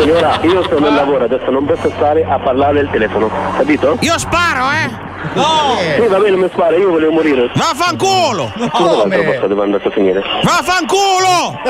[0.00, 3.98] Signora, io sono al lavoro, adesso non posso stare a parlare al telefono, capito?
[4.00, 4.90] Io sparo, eh?
[5.34, 5.76] No!
[5.94, 7.52] Sì, va bene, mi spara, io volevo morire.
[7.54, 8.52] Vaffanculo!
[8.72, 9.22] Come?
[9.22, 10.24] posso dove è andato a finire?
[10.42, 11.60] Vaffanculo!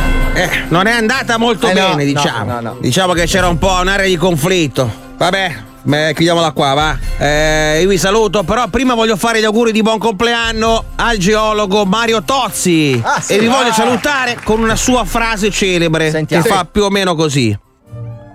[0.34, 2.44] Eh, non è andata molto Eh, bene, no, diciamo.
[2.52, 2.76] no, no.
[2.80, 5.02] Diciamo che c'era un po' un'area di conflitto.
[5.16, 6.98] Vabbè, beh, chiudiamola qua, va.
[7.18, 11.84] Eh, io vi saluto, però prima voglio fare gli auguri di buon compleanno al geologo
[11.84, 13.00] Mario Tozzi.
[13.04, 13.34] Ah, sì.
[13.34, 13.74] E vi voglio Ah.
[13.74, 16.42] salutare con una sua frase celebre Sentiamo.
[16.42, 16.54] che Sì.
[16.54, 17.56] fa più o meno così.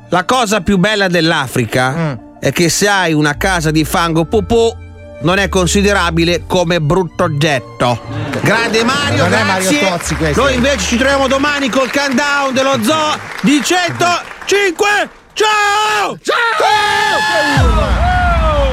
[0.09, 2.13] La cosa più bella dell'Africa Mm.
[2.39, 4.73] è che se hai una casa di fango pupù
[5.21, 7.99] non è considerabile come brutto oggetto.
[8.41, 9.81] Grande Mario, Non è grazie.
[9.81, 10.41] Mario Tozzi questo.
[10.41, 14.87] Noi invece ci troviamo domani col countdown dello zoo di 105.
[15.33, 16.17] Ciao!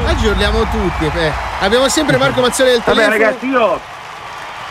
[0.08, 1.06] Oggi urliamo tutti.
[1.18, 1.32] eh.
[1.60, 3.24] Abbiamo sempre Marco Mazzone del Vabbè telefono.
[3.24, 3.80] ragazzi, io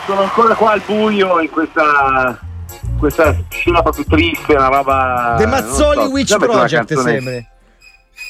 [0.06, 2.40] sono ancora qua al buio in questa
[3.00, 5.36] questa scena proprio triste, una roba.
[5.38, 6.10] The Mazzoli so.
[6.10, 7.48] Witch Project sembri.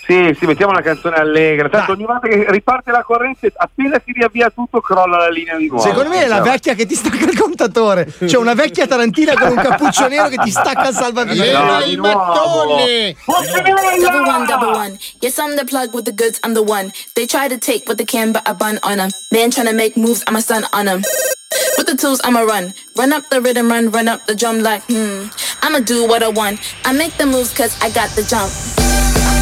[0.05, 1.67] Sì, sì, mettiamo una canzone allegra.
[1.67, 5.67] Tanto ogni volta che riparte la corrente, appena si riavvia tutto, crolla la linea di
[5.67, 5.81] nuovo.
[5.81, 8.13] Secondo me è la vecchia che ti stacca il contatore.
[8.23, 11.63] C'è una vecchia tarantina con un cappuccio nero che ti stacca il salvavita.
[11.63, 12.77] No, di nuovo.
[13.25, 14.99] Double one, double one.
[15.21, 16.91] Yes, I'm the plug with the goods, I'm the one.
[17.15, 19.09] They try to take what they can, but I bun on them.
[19.31, 21.01] Man trying to make moves, I'm a stun on them.
[21.77, 22.73] With the tools, I'ma run.
[22.95, 25.29] Run up the rhythm, run, run up the drum like, hmm.
[25.63, 26.59] I'ma do what I want.
[26.83, 28.51] I make the moves cause I got the jump.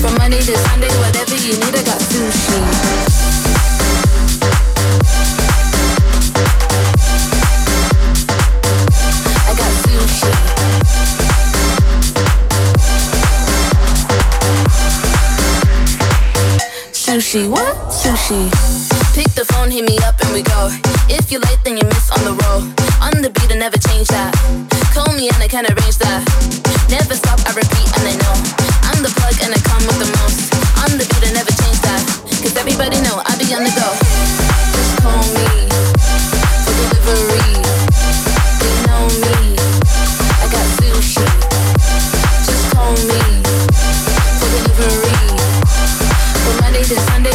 [0.00, 2.60] From Monday to Sunday, whatever you need, I got sushi.
[16.92, 17.76] Sushi, what?
[17.90, 18.89] Sushi.
[19.12, 20.70] Pick the phone, hit me up, and we go.
[21.10, 22.62] If you're late, then you miss on the roll.
[23.02, 24.30] On the beat, I never change that.
[24.94, 26.22] Call me and I can arrange that.
[26.86, 28.34] Never stop, I repeat, and they know.
[28.86, 30.54] I'm the plug and I come with the most.
[30.86, 32.02] On the beat, I never change that.
[32.38, 33.88] Cause everybody know I be on the go.
[34.78, 35.48] Just call me
[36.62, 37.50] for delivery.
[38.62, 39.58] They know me.
[40.38, 41.26] I got sushi.
[42.46, 43.22] Just call me
[44.38, 45.18] for delivery.
[46.46, 47.34] From Monday to Sunday,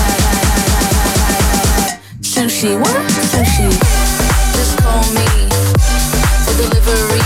[2.41, 2.89] Sushi, what?
[3.29, 3.69] Sushi.
[4.57, 5.27] Just call me
[6.41, 7.21] for delivery.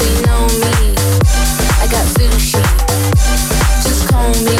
[0.00, 0.96] They know me.
[1.82, 2.62] I got sushi.
[3.84, 4.56] Just call me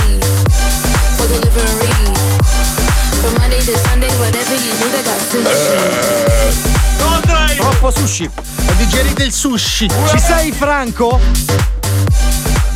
[1.16, 1.88] for delivery.
[3.22, 5.78] From Monday to Sunday, whatever you need, I got sushi.
[7.56, 8.28] Troppo sushi.
[8.66, 9.88] Ho digerito il sushi.
[10.10, 11.18] Ci sei, Franco?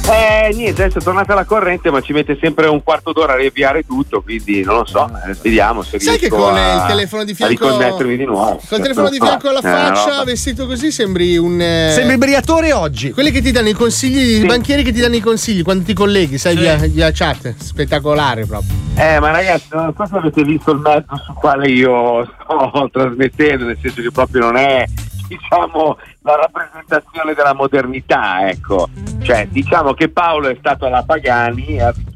[0.06, 3.36] Eh, niente, adesso è tornata la corrente, ma ci mette sempre un quarto d'ora a
[3.36, 6.84] riavviare tutto, quindi non lo so, eh, vediamo se Sai che riesco con a, il
[6.88, 8.60] telefono di a fianco riconnettermi di nuovo.
[8.68, 10.24] Col telefono di fianco alla Eh, faccia, roba.
[10.24, 11.58] vestito così, sembri un.
[11.58, 13.12] eh, Sembri briatore oggi.
[13.12, 15.94] Quelli che ti danno i consigli, i banchieri che ti danno i consigli quando ti
[15.94, 17.54] colleghi, sai, via, via chat.
[17.56, 18.74] Spettacolare proprio.
[18.96, 23.64] Eh, ma ragazzi, non so se avete visto il mezzo sul quale io sto trasmettendo,
[23.64, 24.84] nel senso che proprio non è,
[25.28, 28.88] diciamo, la rappresentazione della modernità, ecco.
[29.22, 32.13] Cioè, diciamo che Paolo è stato alla Pagani e ha visto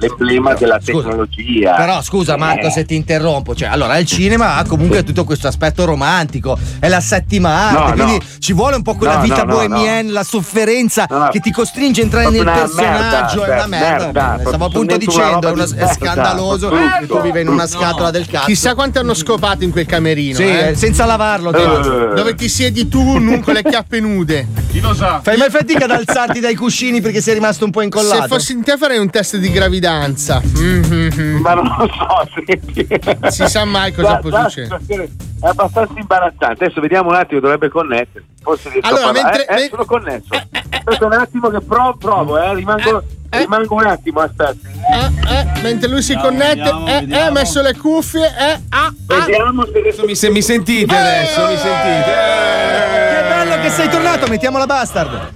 [0.00, 1.74] l'emblema della tecnologia.
[1.74, 2.70] Però scusa Marco Eh.
[2.70, 7.00] se ti interrompo, cioè allora il cinema ha comunque tutto questo aspetto romantico, è la
[7.00, 8.38] settima arte, No, quindi no.
[8.38, 11.28] ci vuole un po' quella No, vita no, no, bohemienne, la sofferenza No, no.
[11.30, 14.04] che ti costringe a entrare nel personaggio, merda, è una merda.
[14.36, 18.26] merda, Stavo appunto dicendo, è, una- è scandaloso che tu vivi in una scatola del
[18.26, 18.46] cazzo.
[18.46, 20.36] Chissà quanto hanno scopato in quel camerino.
[20.36, 20.74] Sì, eh.
[20.76, 21.50] senza lavarlo.
[21.50, 22.14] l'altro.
[22.14, 24.46] Dove ti siedi tu non con le chiappe nude.
[24.70, 25.20] Chi lo sa?
[25.22, 28.22] Fai mai fatica ad alzarti dai cuscini perché sei rimasto un po' incollato?
[28.22, 30.40] Se fossi in te farei un test di gravidanza.
[30.58, 31.36] Mm-hmm.
[31.40, 32.86] Ma non lo so, senti.
[33.28, 35.10] Si sa mai cosa La- può la succedere.
[35.40, 36.64] È abbastanza imbarazzante.
[36.64, 38.24] Adesso vediamo un attimo, dovrebbe connettere.
[38.42, 40.28] Forse riesco Allora, mentre- Eh, eh, sono connesso.
[40.30, 42.54] Aspetta un attimo che provo, provo eh.
[42.54, 44.68] Rimango, rimango un attimo, aspetta.
[44.68, 48.94] Eh, eh, mentre lui si connette, eh, eh, ha messo le cuffie, eh, ah, ah.
[49.24, 52.12] Vediamo se adesso mi, se mi sentite adesso, mi sentite.
[52.12, 55.32] Che bello che sei tornato, mettiamo la bastard.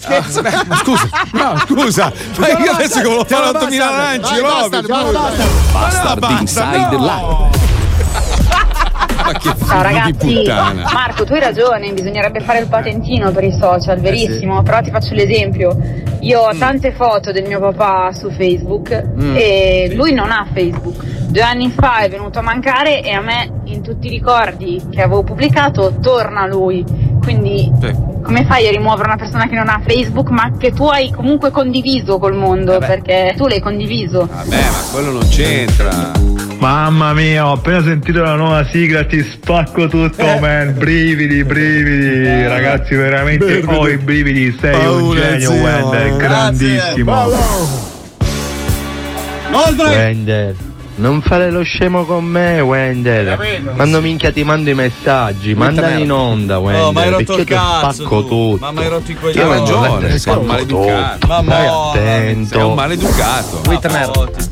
[0.00, 4.42] Scherzo, beh, ma scusa, no, scusa, ma io adesso che volevo fare 8000 lanci, Robby,
[4.42, 5.18] bastard, scusa.
[5.20, 5.50] bastard.
[5.72, 7.04] Bastard basta, Inside no.
[7.04, 7.77] Live.
[9.32, 10.90] Ma che Ciao figlio di ragazzi, puttana.
[10.92, 15.14] Marco tu hai ragione, bisognerebbe fare il patentino per i social, verissimo, però ti faccio
[15.14, 15.76] l'esempio,
[16.20, 19.34] io ho tante foto del mio papà su Facebook Mm.
[19.36, 23.60] e lui non ha Facebook, due anni fa è venuto a mancare e a me
[23.64, 26.84] in tutti i ricordi che avevo pubblicato torna lui,
[27.22, 27.70] quindi
[28.22, 31.50] come fai a rimuovere una persona che non ha Facebook ma che tu hai comunque
[31.50, 32.78] condiviso col mondo?
[32.78, 34.26] Perché tu l'hai condiviso?
[34.30, 36.10] Vabbè, ma quello non c'entra.
[36.58, 40.40] Mamma mia, ho appena sentito la nuova sigla, ti spacco tutto, Eh.
[40.40, 40.74] man.
[40.76, 44.56] Brividi, brividi, ragazzi, veramente ho i brividi.
[44.60, 45.62] Sei un Paura, genio, zio.
[45.62, 47.26] Wender, grandissimo.
[49.78, 50.54] Wender,
[50.98, 53.38] non fare lo scemo con me, Wender.
[53.74, 56.82] Quando minchia ti mando i messaggi, mandali in onda, Wender.
[56.82, 57.92] Oh, ma hai rotto perché il cazzo.
[57.92, 58.52] spacco tu.
[58.58, 58.72] tutto.
[58.72, 59.48] Ma hai rotto i Io coglioni.
[59.48, 61.26] ho ragione, sei un maleducato.
[61.26, 62.48] Ma Stai mo- attento.
[62.48, 63.60] Sei un maleducato.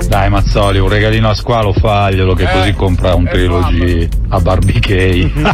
[0.09, 5.33] Dai Mazzoli, un regalino a squalo faglielo che così compra un trilogy a Barbie.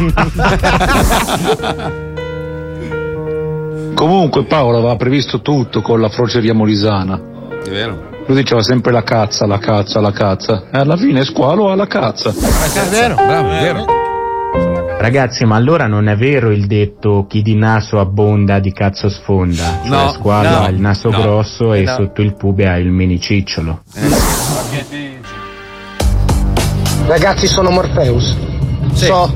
[3.95, 7.19] Comunque Paolo aveva previsto tutto con la froceria molisana.
[7.63, 8.11] È vero.
[8.25, 10.63] Lui diceva sempre la cazza, la cazza, la cazza.
[10.71, 12.29] E alla fine squalo ha la cazza.
[12.29, 13.85] È vero, bravo, è vero.
[14.97, 19.79] Ragazzi, ma allora non è vero il detto chi di naso abbonda di cazzo sfonda?
[19.83, 21.19] Cioè No, squalo no, ha il naso no.
[21.21, 21.93] grosso e No.
[21.95, 23.81] sotto il pube ha il mini cicciolo.
[27.07, 28.35] Ragazzi, sono Morpheus.
[28.93, 29.29] So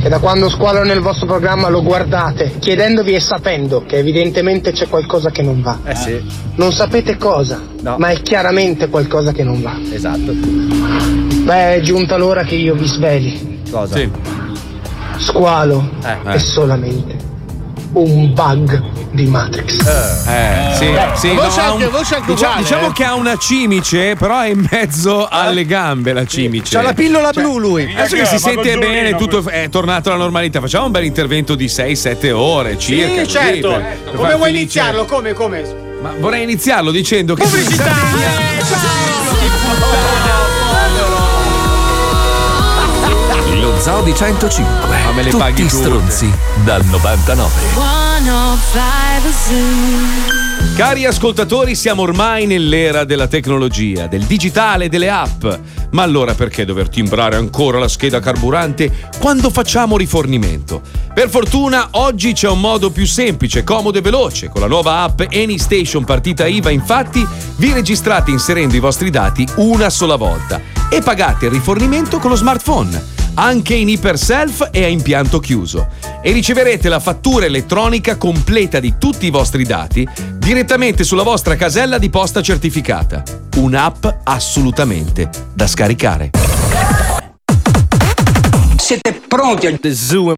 [0.00, 4.88] che da quando squalo nel vostro programma lo guardate, chiedendovi e sapendo che evidentemente c'è
[4.88, 5.78] qualcosa che non va.
[5.84, 6.22] Eh sì,
[6.56, 7.60] Non sapete cosa,
[7.98, 9.76] ma è chiaramente qualcosa che non va.
[9.90, 10.32] esatto.
[10.32, 13.60] Beh, è giunta l'ora che io vi sveli.
[13.70, 13.98] Cosa?
[15.18, 16.32] Squalo Eh.
[16.32, 17.16] è solamente
[17.92, 18.82] un bug
[19.18, 19.84] di Matrix.
[20.26, 22.92] Eh, sì, sì, Voce no, ha anche- un- voce anche diciamo, uguale, diciamo eh.
[22.92, 26.76] che ha una cimice, però è in mezzo alle gambe la cimice.
[26.76, 27.92] C'ha la pillola Cioè, blu lui.
[27.92, 30.60] Adesso che Eh, si sente bene, tutto è tornato alla normalità.
[30.60, 33.22] Facciamo un bel intervento di 6-7 ore circa.
[33.24, 33.68] Sì, certo.
[33.70, 35.04] per- per Come vuoi felice- iniziarlo?
[35.04, 35.86] Come, come?
[36.00, 37.42] Ma vorrei iniziarlo dicendo che.
[37.42, 37.90] Pubblicità!
[43.60, 44.96] Lo Zoo di 105.
[45.04, 45.82] Ma me le Tutti paghi tutte.
[45.82, 46.32] stronzi
[46.64, 48.07] dal 99.
[48.18, 50.74] 105 Zoo.
[50.74, 55.46] Cari ascoltatori, siamo ormai nell'era della tecnologia, del digitale, delle app.
[55.90, 60.82] Ma allora perché dover timbrare ancora la scheda carburante quando facciamo rifornimento?
[61.14, 64.48] Per fortuna oggi c'è un modo più semplice, comodo e veloce.
[64.48, 67.24] Con la nuova app AnyStation partita IVA, infatti,
[67.56, 72.36] vi registrate inserendo i vostri dati una sola volta e pagate il rifornimento con lo
[72.36, 75.86] smartphone anche in iperself e a impianto chiuso.
[76.20, 80.06] E riceverete la fattura elettronica completa di tutti i vostri dati
[80.36, 83.22] direttamente sulla vostra casella di posta certificata.
[83.56, 86.30] Un'app assolutamente da scaricare.
[88.76, 90.34] Siete pronti al Zoom?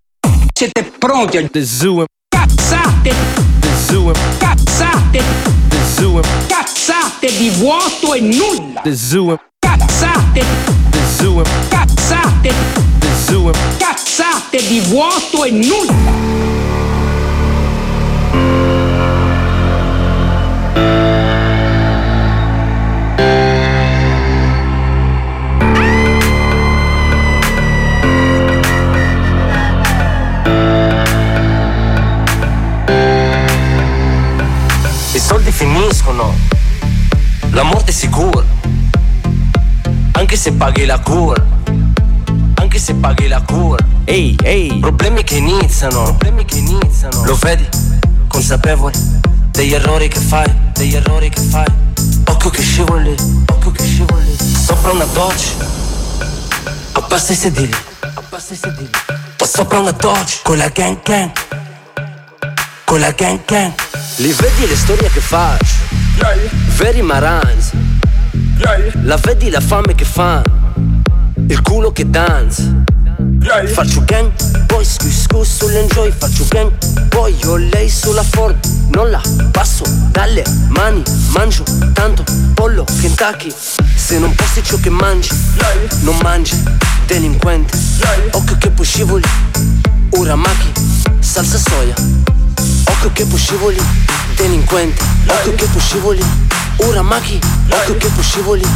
[0.52, 2.04] Siete pronti al Zoom?
[2.28, 3.12] Cazzate!
[3.86, 4.12] Zoom!
[4.38, 5.22] Cazzate!
[5.94, 6.20] Zoom!
[6.48, 8.82] Cazzate di vuoto e nulla!
[8.92, 9.36] Zoom!
[9.58, 10.89] Cazzate!
[11.16, 11.42] Zoom!
[11.68, 12.52] Cazzate!
[13.24, 13.50] Zoom!
[13.78, 16.38] Cazzate di vuoto e nulla!
[35.12, 36.34] I soldi finiscono,
[37.50, 38.44] la morte è sicura.
[40.12, 41.42] Anche se paghi la cura,
[42.54, 43.84] anche se paghi la cura.
[44.04, 44.78] Ehi, ehi.
[44.78, 47.24] Problemi che iniziano, problemi che iniziano.
[47.24, 47.66] Lo vedi,
[48.28, 48.94] consapevole
[49.50, 51.66] degli errori che fai, degli errori che fai.
[52.26, 53.14] Occhio che scivoli,
[53.46, 54.36] occhio che scivoli.
[54.38, 55.52] Sopra una doccia,
[56.92, 57.74] abbassa i sedili,
[58.14, 58.90] abbassa i sedili.
[59.38, 61.30] O sopra una doccia, con la gang gang,
[62.84, 63.72] con la gang gang.
[64.16, 65.74] Li vedi le storie che faccio,
[66.76, 67.88] veri maranzi.
[69.04, 70.42] La vedi la fame che fa,
[71.48, 72.62] il culo che danza.
[73.72, 74.30] Faccio gang,
[74.66, 76.70] poi scus scus sull'enjoy Faccio gang,
[77.08, 78.56] poi io lei sulla Ford.
[78.90, 79.20] Non la
[79.50, 81.64] passo dalle mani Mangio
[81.94, 82.22] tanto
[82.52, 83.50] pollo Kentucky.
[83.94, 85.30] Se non posti ciò che mangi
[86.00, 86.62] Non mangi,
[87.06, 87.78] delinquente.
[88.32, 89.24] Occhio che poi scivoli
[90.10, 90.70] Uramaki,
[91.20, 91.94] salsa soia.
[92.84, 93.80] Occhio che poi scivoli
[94.36, 95.02] Delinquente.
[95.26, 96.24] Occhio che poi scivoli
[96.86, 97.38] Uramaki
[97.68, 98.66] Occhio che poi scivoli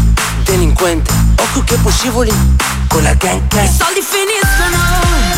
[0.44, 1.10] Delinquente.
[1.36, 2.32] Occhio che poi scivoli
[2.88, 3.66] Con la gang gang.
[3.66, 4.76] I soldi finiscono.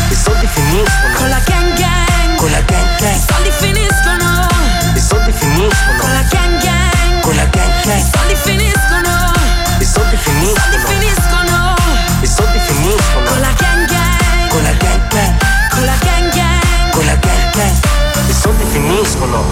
[0.09, 1.15] I soldi finiscono.
[1.15, 2.35] Con la gang gang.
[2.35, 4.47] Con la gang I gang soldi finiscono.
[4.93, 5.99] I soldi finiscono.
[5.99, 7.21] Con la gang gang.
[7.21, 9.31] Con la gang I gang soldi finiscono.
[9.79, 10.87] I soldi I soldi finiscono.
[10.87, 11.75] finiscono.
[12.21, 13.29] I soldi finiscono.
[13.29, 14.49] Con la gang gang.
[14.49, 15.37] Con la gang gang.
[15.71, 16.91] Con la gang gang.
[16.91, 18.29] Con la gang gang.
[18.29, 19.43] I soldi finiscono.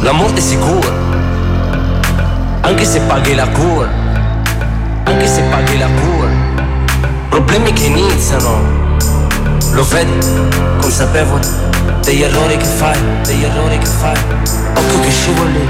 [0.00, 1.31] La morte è sicura
[2.62, 3.88] Anche se paghi la cura.
[5.04, 6.28] Anche se paghi la cura.
[7.28, 8.80] Problemi che iniziano.
[9.72, 10.12] Lo vedi,
[10.80, 11.46] consapevole
[12.02, 14.16] Degli errori che fai, degli errori che fai.
[14.74, 15.68] Occhio che scivoli.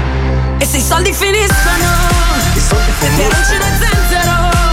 [0.59, 1.85] E se i soldi finiscono
[2.55, 3.63] I soldi per un finiscono.
[3.79, 4.31] zenzero.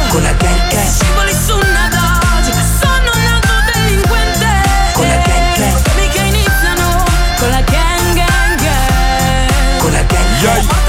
[0.08, 4.46] Con la gang e gang scivoli su una Dodge Sono nato delinquente
[4.92, 5.80] Con la gang gang.
[5.82, 7.04] Problemi che iniziano
[7.38, 8.60] con la gang gang.
[8.60, 10.79] Gang Con la gang La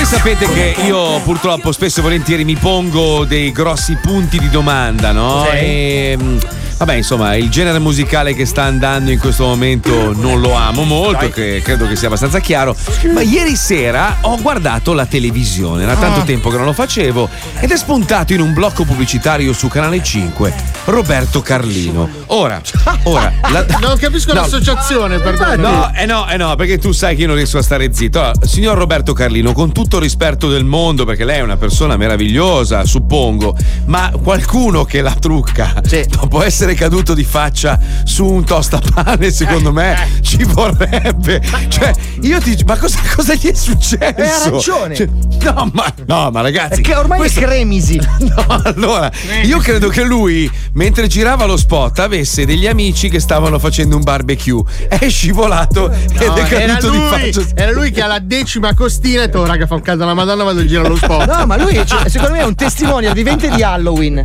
[0.00, 5.12] voi sapete che io purtroppo spesso e volentieri mi pongo dei grossi punti di domanda,
[5.12, 5.46] no?
[5.50, 5.56] Sì.
[5.56, 6.38] E, mm,
[6.80, 11.28] vabbè, insomma, il genere musicale che sta andando in questo momento non lo amo molto,
[11.28, 12.74] che credo che sia abbastanza chiaro.
[13.12, 16.24] Ma ieri sera ho guardato la televisione, era tanto Ah.
[16.24, 17.28] tempo che non lo facevo,
[17.60, 20.52] ed è spuntato in un blocco pubblicitario su Canale 5
[20.86, 22.08] Roberto Carlino.
[22.28, 22.60] Ora,
[23.04, 24.40] ora, la- Non capisco No.
[24.40, 25.56] l'associazione, perdono.
[25.70, 28.20] No, eh no, eh no, perché tu sai che io non riesco a stare zitto.
[28.20, 31.96] Allora, signor Roberto Carlino, con tutto il rispetto del mondo, perché lei è una persona
[31.98, 33.54] meravigliosa, suppongo,
[33.86, 35.74] ma qualcuno che la trucca
[36.08, 41.40] dopo essere caduto di faccia su un tostapane, secondo me, ci vorrebbe.
[41.68, 41.92] Cioè,
[42.22, 42.56] io ti.
[42.66, 43.98] Ma cosa, cosa gli è successo?
[43.98, 44.94] Eh, ha ragione.
[44.94, 45.08] Cioè,
[45.42, 46.80] no, ma, no, ma ragazzi.
[46.80, 49.10] È che ormai questo- è cremisi No, allora,
[49.42, 54.02] io credo che lui, mentre girava lo spot, avesse degli amici che stavano facendo un
[54.02, 54.62] barbecue.
[54.88, 57.42] È scivolato ed No, è era, caduto di lui, faccia.
[57.54, 60.44] era lui che alla decima costina ha detto, "Oh, raga, fa un caldo alla Madonna,
[60.44, 61.26] vado a girare lo spot.
[61.26, 64.18] No, ma lui cioè, secondo me è un testimonial vivente di Halloween.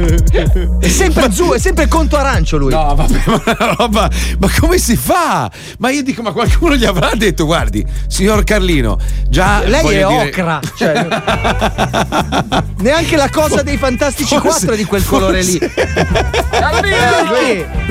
[0.80, 2.72] È sempre giù, è sempre conto arancio lui.
[2.74, 4.10] No, vabbè, ma una roba.
[4.40, 5.50] Ma come si fa?
[5.80, 8.98] Ma io dico, ma qualcuno gli avrà detto, guardi, signor Carlino,
[9.30, 9.62] già.
[9.66, 10.60] Lei è dire- ocra.
[10.78, 11.08] Cioè,
[12.80, 15.60] neanche la cosa dei Fantastici 4 è di quel colore lì.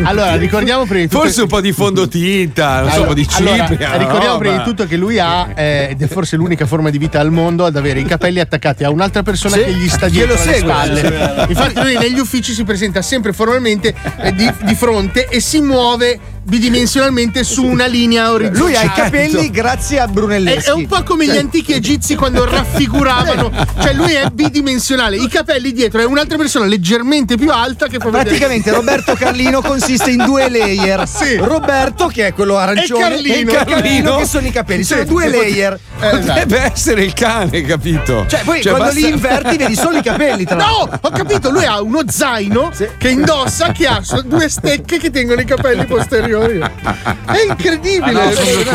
[0.04, 1.22] Allora, ricordiamo prima di tutto.
[1.22, 3.88] Forse un po' di fondotinta, non so, un po' di Allora, cipria.
[3.88, 4.38] una ricordiamo roba.
[4.38, 7.30] prima di tutto che lui ha, eh, ed è forse l'unica forma di vita al
[7.30, 10.36] mondo, ad avere i capelli attaccati a un'altra persona Sì, che gli sta che dietro
[10.36, 10.58] segue.
[10.58, 11.46] spalle.
[11.48, 16.18] Infatti, lui negli uffici si presenta sempre formalmente eh, di, di fronte e si muove
[16.44, 18.64] bidimensionalmente su una linea orizzontale.
[18.64, 20.68] Lui ha i capelli grazie a È, Brunelleschi.
[20.68, 23.50] è un po' come gli antichi egizi quando raffiguravano,
[23.80, 28.04] cioè lui è bidimensionale, i capelli dietro è un'altra persona leggermente più alta che fa
[28.06, 31.02] vedere- Praticamente Roberto Carlino consiste in due layer.
[31.14, 31.36] Sì.
[31.36, 33.52] Roberto, che è quello arancione, E Carlino.
[33.52, 34.82] e Carlino, che sono i capelli.
[34.82, 35.06] Sono Sì.
[35.06, 35.78] due layer.
[35.98, 38.24] Potrebbe essere il cane, capito?
[38.28, 40.44] Cioè, poi quando basta- li inverti vedi solo i capelli.
[40.44, 40.90] Tra l'altro.
[40.90, 45.40] No, ho capito, lui ha uno zaino che indossa che ha due stecche che tengono
[45.40, 46.32] i capelli posteriori.
[46.42, 48.20] È incredibile.
[48.20, 48.24] Ah,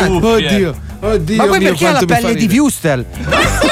[0.08, 0.56] no, cuffie.
[0.56, 0.88] Oddio.
[1.02, 2.58] Oddio Ma poi mio, perché ha la pelle di.
[2.60, 3.06] Wustel?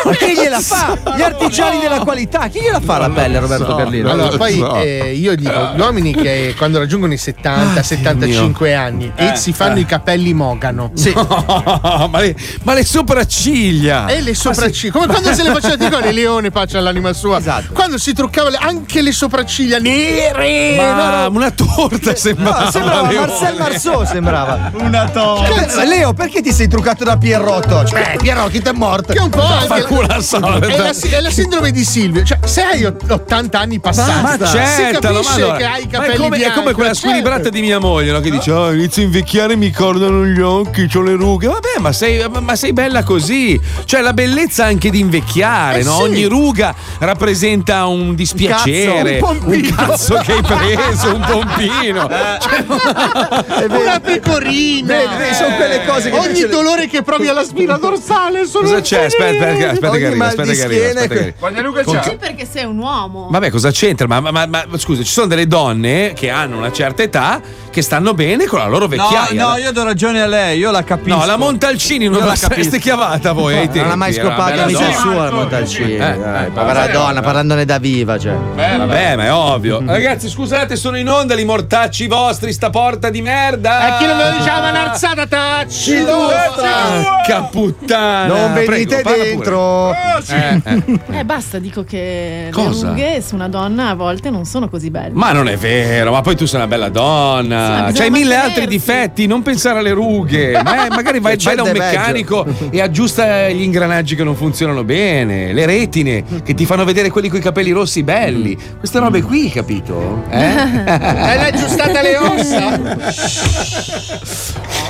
[0.06, 0.98] Ma chi gliela fa?
[1.18, 2.48] Gli artigiani della qualità.
[2.48, 4.10] Chi gliela fa la pelle, Roberto Carlino?
[4.12, 4.76] Allora, poi so.
[4.78, 9.52] eh, io dico, gli uomini che quando raggiungono i 70, 75 anni e Eh, si
[9.52, 9.82] fanno eh.
[9.82, 10.92] i capelli mogano.
[11.14, 14.08] No, ma, le, ma le sopracciglia.
[14.08, 17.40] E le sopracciglia, come quando se le faceva dico le leone pace all'anima sua.
[17.40, 17.74] Esatto.
[17.74, 20.76] Quando si truccava le- anche le sopracciglia nere.
[20.78, 21.36] Ma no, no.
[21.38, 22.64] una torta sembrava.
[22.64, 23.12] No, sembrava.
[23.12, 24.72] Marcel Marceau sembrava.
[24.76, 27.86] Una Cioè, Leo, perché ti sei truccato da Pierrotto?
[27.86, 29.14] Cioè, Pierrotto, chi ti è morto?
[29.14, 30.68] Che è un po' Fa anche culo al solito.
[30.68, 32.24] è, la, è la sindrome di Silvio.
[32.24, 35.88] Cioè, se hai ott- 80 anni passati, Ma si certo, ma allora, che hai i
[35.88, 36.58] capelli è come, è bianchi.
[36.58, 37.10] come quella ma certo.
[37.10, 38.20] squilibrata di mia moglie no?
[38.20, 41.48] che dice: Oh, inizio a invecchiare, mi cordano gli occhi, ho le rughe.
[41.48, 43.60] Vabbè, ma sei, ma sei bella così.
[43.86, 45.96] Cioè, la bellezza anche di invecchiare, Eh no?
[45.98, 46.02] sì.
[46.04, 49.20] Ogni ruga rappresenta un dispiacere.
[49.20, 49.76] cazzo, un pompino.
[49.76, 52.10] cazzo che hai preso, un pompino.
[52.48, 54.96] Cioè, Una pecorina.
[54.96, 58.46] Vedi, vedi, sono quelle cose che Ogni dolore che provi all'aspina dorsale.
[58.46, 59.06] Sono Cosa c'è?
[59.06, 61.36] Aspetta, aspetta, aspetta che arriva, aspetta che arriva, aspetta che arriva.
[61.40, 62.04] Quando Luca Con-.
[62.04, 63.28] Sì, perché sei un uomo.
[63.32, 64.08] Vabbè, cosa c'entra?
[64.08, 67.42] Ma, ma- ma- ma- scusa, ci sono delle donne che hanno una certa età
[67.78, 69.50] che stanno bene con la loro No, vecchiaia.
[69.50, 71.16] no, io do ragione a lei, io la capisco.
[71.16, 73.82] No, la Montalcini non Io la la sareste chiamata voi ai tempi.
[73.82, 74.92] Non ha mai scopato donna.
[74.94, 75.94] sua la Montalcini.
[75.94, 77.24] Eh, dai, eh, povera eh, donna, eh.
[77.24, 78.34] parlandone da viva, cioè.
[78.34, 79.84] Vabbè, ma è ovvio.
[79.86, 83.96] Ragazzi, scusate, sono in onda, li mortacci vostri, sta porta di merda.
[83.96, 86.04] E chi non me lo diceva un'arzata tacci?
[86.04, 88.26] Porca puttana.
[88.26, 89.92] Non venite Prego, dentro.
[89.92, 91.20] Eh, eh.
[91.20, 92.86] Eh, basta, dico che Cosa?
[92.86, 95.14] le rughe su una donna a volte non sono così belle.
[95.14, 97.67] Ma non è vero, ma poi tu sei una bella donna.
[97.70, 98.60] Ma bisogna C'hai mille mantenersi.
[98.60, 100.52] altri difetti, non pensare alle rughe.
[100.64, 101.84] Ma magari vai, vai da un peggio.
[101.84, 107.10] meccanico e aggiusta gli ingranaggi che non funzionano bene, le retine che ti fanno vedere
[107.10, 108.58] quelli con i capelli rossi belli.
[108.80, 110.24] Queste robe qui, capito?
[110.30, 110.38] Eh?
[110.88, 112.80] Hai aggiustata le ossa?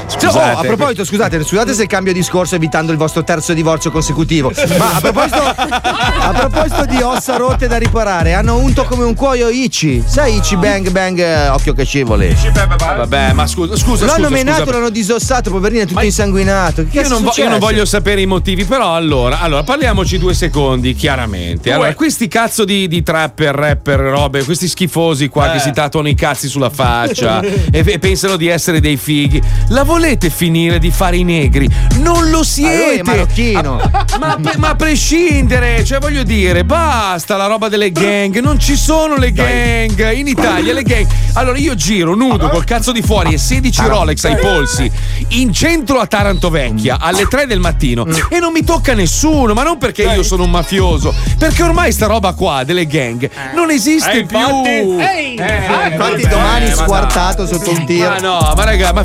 [0.07, 4.51] Cioè, oh, a proposito, scusate, scusate se cambio discorso evitando il vostro terzo divorzio consecutivo.
[4.77, 9.49] Ma a proposito, a proposito di ossa rotte da riparare, hanno unto come un cuoio
[9.49, 10.03] Ichi.
[10.05, 12.35] Sai Ichi Bang Bang, eh, occhio che scivoli.
[12.53, 14.71] Vabbè, ma scusa, scusa, L'hanno scusa, menato, scusa.
[14.75, 16.85] l'hanno disossato, poverino, è tutto insanguinato.
[16.89, 20.17] Che Io non, è vo- io non voglio sapere i motivi, però allora, allora parliamoci
[20.17, 21.71] due secondi, chiaramente.
[21.71, 26.15] Allora, questi cazzo di, di trapper, rapper, robe, questi schifosi qua che si tatuano i
[26.15, 31.17] cazzi sulla faccia e, e pensano di essere dei fighi, la volete finire di fare
[31.17, 31.67] i negri?
[32.01, 32.99] Non lo siete!
[32.99, 33.79] è marocchino.
[33.79, 38.75] A- ma, ma a prescindere, cioè voglio dire, basta la roba delle gang, non ci
[38.75, 41.07] sono le gang in Italia, le gang.
[41.33, 44.89] Allora io giro nudo col cazzo di fuori e 16 Rolex ai polsi
[45.29, 49.63] in centro a Taranto Vecchia alle 3 del mattino e non mi tocca nessuno, ma
[49.63, 54.11] non perché io sono un mafioso, perché ormai sta roba qua delle gang non esiste
[54.19, 54.37] Eh, più.
[54.37, 54.69] infatti.
[54.69, 58.09] Eh, Infatti eh, domani ma squartato sotto un tiro.
[58.09, 59.03] Ma no, ma raga, ma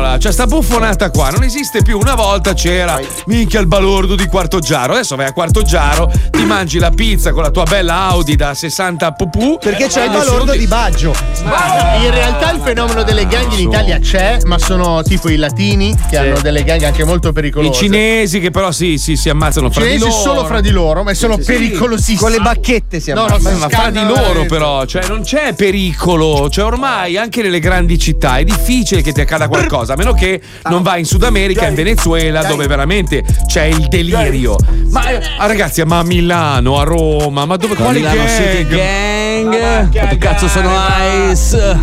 [0.00, 0.18] finiamola.
[0.18, 1.98] Cioè, sta buffonata qua non esiste più.
[1.98, 4.94] Una volta c'era, minchia, il balordo di Quarto Giaro.
[4.94, 8.54] Adesso vai a Quarto Giaro, ti mangi la pizza con la tua bella Audi da
[8.54, 9.58] 60 pupù.
[9.60, 11.14] Perché c'è il balordo ti- di Baggio.
[12.02, 16.16] In realtà il fenomeno delle gang in Italia c'è, ma sono tipo i latini che
[16.16, 17.72] hanno delle gang anche molto I pericolose.
[17.78, 20.20] cinesi che però sì, sì, si ammazzano fra di cinesi loro.
[20.22, 21.52] solo fra di loro, ma sono Sì, sì.
[21.52, 22.18] pericolosissimi.
[22.18, 23.56] Con le bacchette si No, ammazzano.
[23.56, 27.42] no, Ma, si ma fra di loro però, cioè non c'è pericolo, cioè ormai anche
[27.42, 31.06] nelle grandi città è difficile che ti accada qualcosa, a meno che non vai in
[31.06, 34.56] Sud America, in Venezuela, dove veramente c'è il delirio.
[34.90, 39.08] Ma eh, ragazzi, ma a Milano, a Roma, ma dove quali Milano City gang?
[39.48, 40.08] Gang.
[40.08, 40.70] Che cazzo sono
[41.30, 41.78] Ice?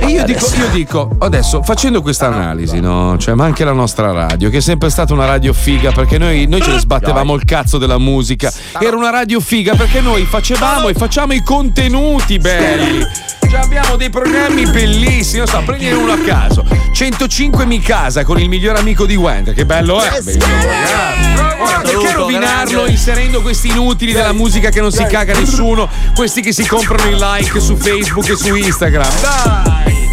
[0.00, 3.16] E io dico, io dico, adesso facendo questa analisi, no?
[3.18, 6.46] Cioè, ma anche la nostra radio, che è sempre stata una radio figa, perché noi,
[6.46, 8.52] noi ce ne sbattevamo il cazzo della musica.
[8.78, 13.40] Era una radio figa perché noi facevamo e facciamo i contenuti belli.
[13.52, 16.64] Cioè, abbiamo dei programmi bellissimi, non so, prendine uno a caso.
[16.90, 20.08] 105 mi casa con il miglior amico di Wender, che bello è!
[20.08, 21.62] Bellissimo programma.
[21.62, 26.50] Ora, perché rovinarlo inserendo questi inutili della musica che non si caga nessuno, questi che
[26.50, 29.20] si comprano i like su Facebook e su Instagram?
[29.20, 30.08] Dai!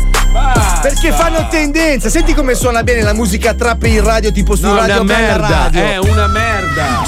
[0.81, 2.09] Perché fanno tendenza.
[2.09, 5.17] Senti come suona bene la musica trap in radio, tipo su No, è radio una
[5.17, 5.81] merda, radio.
[5.81, 7.03] è una merda.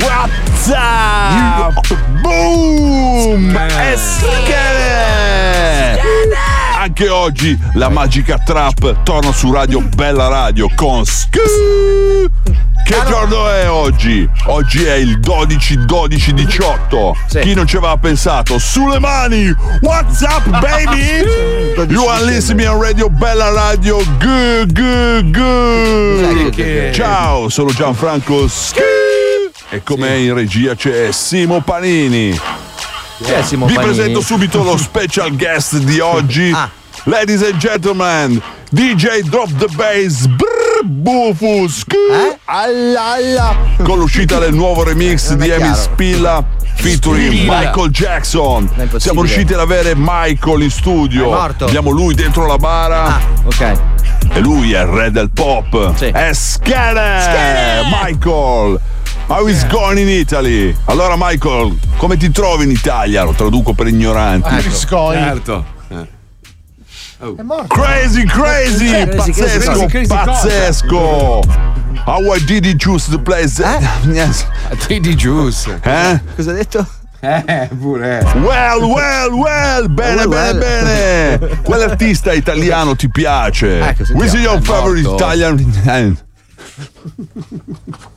[0.00, 2.03] WhatsApp!
[2.24, 3.54] Boom!
[3.54, 5.12] Eschere!
[6.80, 11.36] Anche oggi la magica trap torna su Radio Bella Radio con Sk.
[12.84, 14.26] Che giorno è oggi?
[14.46, 17.40] Oggi è il 12-12-18.
[17.42, 18.58] Chi non ci aveva pensato?
[18.58, 19.54] Sulle mani!
[19.82, 21.26] What's up, baby?
[21.92, 23.98] You are listening on Radio Bella Radio.
[24.18, 26.90] Good, good, good.
[26.94, 28.80] Ciao, sono Gianfranco Sk.
[29.70, 32.38] E come in regia c'è Simo Panini.
[33.42, 33.94] Simo Vi Panini?
[33.94, 36.50] presento subito lo special guest di oggi.
[36.52, 36.70] Ah.
[37.04, 38.40] Ladies and gentlemen,
[38.70, 40.26] DJ Drop the Bass.
[40.26, 41.84] Brr, Bufus.
[41.88, 42.38] Eh?
[42.44, 43.56] Alla, alla.
[43.82, 45.74] Con l'uscita del nuovo remix è di Amy.
[45.74, 46.44] Spilla
[46.74, 47.58] featuring Spilla.
[47.60, 48.68] Michael Jackson.
[48.96, 51.24] Siamo riusciti ad avere Michael in studio.
[51.24, 51.64] È morto.
[51.66, 53.04] Abbiamo lui dentro la bara.
[53.04, 53.80] Ah, ok.
[54.32, 55.94] E lui è il re del pop.
[55.96, 56.06] Sì.
[56.06, 56.32] È!
[56.32, 57.82] Scare!
[57.90, 58.80] Michael!
[59.26, 60.74] How is going in Italy?
[60.86, 63.24] Allora, Michael, come ti trovi in Italia?
[63.24, 64.70] Lo traduco per ignoranti.
[64.70, 65.16] Scoi.
[65.16, 65.72] Certo.
[67.68, 68.90] Crazy, crazy!
[68.90, 71.40] Crazy, crazy, pazzesco, crazy, crazy pazzesco!
[72.04, 73.58] How I did it choose the place?
[74.04, 74.44] Yes.
[74.88, 75.70] Di Juice.
[75.82, 76.20] Eh?
[76.36, 76.86] Cosa ha detto?
[77.20, 78.20] Eh, pure.
[78.34, 79.88] Well, well, well!
[79.88, 81.38] Bene, Well, bene, well.
[81.38, 81.56] bene!
[81.64, 83.80] Quale artista italiano ti piace?
[83.80, 84.02] Ecco.
[84.12, 85.24] Which is your È favorite morto.
[85.24, 86.18] Italian?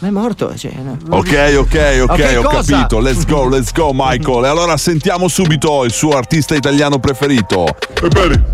[0.00, 0.54] Ma è morto.
[0.56, 0.96] Cioè, no.
[1.10, 2.72] Ok, ok, ok, Ok, ho cosa?
[2.76, 3.00] capito.
[3.00, 4.44] Let's go, let's go, Michael.
[4.44, 7.66] E allora sentiamo subito il suo artista italiano preferito.
[8.02, 8.44] Ebbene,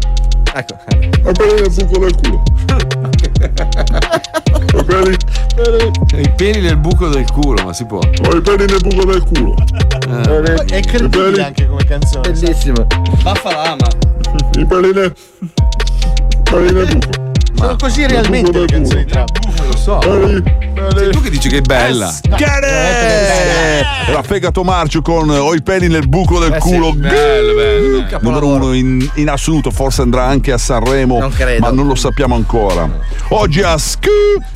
[0.55, 0.77] Ecco.
[0.91, 2.43] I peli nel buco del culo.
[4.79, 5.17] I peli.
[6.23, 7.99] I peli nel buco del culo, ma si può.
[7.99, 9.55] Ho i peli nel buco del culo.
[10.67, 12.31] È credibile anche come canzone.
[12.33, 12.87] Bellissimo.
[13.23, 13.87] Baffa lama.
[14.59, 15.15] I peli nel.
[16.45, 17.25] peli nel buco.
[17.57, 19.29] Sono così realmente le canzoni trap.
[19.67, 20.01] Lo so.
[20.03, 22.13] Sei tu che dici che è bella.
[24.09, 26.93] Era Fegato Marcio con Ho i peli nel buco del Eh culo.
[26.93, 28.19] bello, bello, bello.
[28.21, 31.61] Numero uno in, in assoluto, forse andrà anche a Sanremo, Non credo.
[31.61, 32.89] ma non lo sappiamo ancora.
[33.31, 34.07] Oggi a Sk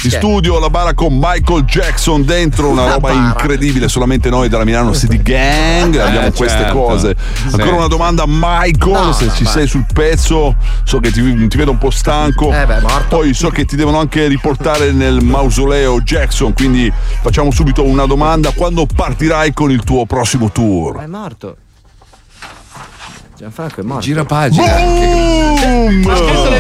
[0.05, 3.29] in studio la bara con Michael Jackson dentro, una La roba bara.
[3.29, 6.79] incredibile, solamente noi della Milano City Gang abbiamo Eh, queste certo.
[6.81, 7.17] cose.
[7.49, 7.55] Sì.
[7.55, 9.53] Ancora una domanda, Michael, No, se no, ci vai.
[9.53, 10.55] sei sul pezzo,
[10.85, 12.53] so che ti, ti vedo un po' stanco.
[12.53, 13.17] Eh beh, morto.
[13.17, 16.93] Poi so che ti devono anche riportare nel mausoleo Jackson, quindi
[17.23, 18.51] facciamo subito una domanda.
[18.53, 20.99] Quando partirai con il tuo prossimo tour?
[21.01, 21.57] È morto.
[23.37, 24.03] Gianfranco è morto.
[24.03, 24.75] Gira pagina.
[24.77, 26.03] Boom!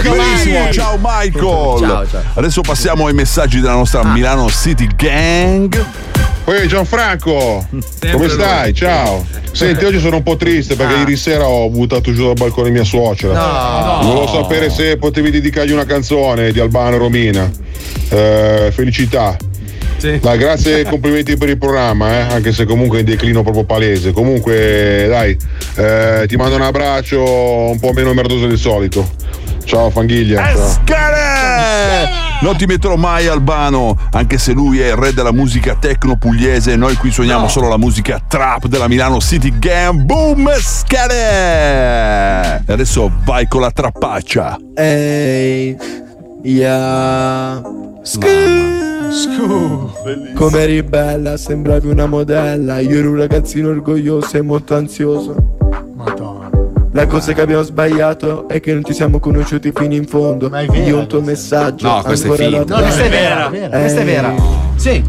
[0.03, 0.73] domande.
[0.73, 1.79] ciao Michael.
[1.79, 2.23] Ciao, ciao.
[2.35, 6.30] Adesso passiamo ai messaggi della nostra Milano City Gang.
[6.51, 7.65] Poi Gianfranco,
[8.11, 8.75] come stai?
[8.75, 9.25] Ciao.
[9.53, 12.83] Senti, oggi sono un po' triste perché ieri sera ho buttato giù dal balcone mia
[12.83, 13.35] suocera.
[13.35, 14.03] No.
[14.03, 17.49] Volevo sapere se potevi dedicargli una canzone di Albano Romina.
[18.09, 19.37] Eh, felicità.
[20.01, 23.63] Dai, grazie e complimenti per il programma, eh, anche se comunque è in declino proprio
[23.63, 24.11] palese.
[24.11, 25.37] Comunque, dai,
[25.77, 29.09] eh, ti mando un abbraccio un po' meno merdoso del solito.
[29.71, 30.53] Ciao Fanghiglia.
[30.53, 30.67] ciao.
[30.67, 32.09] Scare!
[32.43, 36.75] Non ti metterò mai Albano, anche se lui è il re della musica tecno pugliese.
[36.75, 40.01] Noi qui suoniamo solo la musica trap della Milano City Gang.
[40.01, 40.51] Boom!
[40.59, 42.65] Scare!
[42.67, 44.59] E adesso vai con la trappaccia.
[44.75, 45.77] Ehi,
[46.43, 47.63] yeah.
[50.35, 52.81] Come eri bella, sembravi una modella.
[52.81, 55.37] Io ero un ragazzino orgoglioso e molto ansioso.
[56.93, 60.49] La cosa che abbiamo sbagliato è che non ci siamo conosciuti fino in fondo.
[60.49, 61.87] Ma è vero, Io un tuo messaggio.
[61.87, 62.77] No, questa è finta.
[62.77, 63.49] No, questa è vera.
[63.49, 63.69] dare.
[63.69, 64.35] Questa è vera.
[64.75, 65.05] Sì.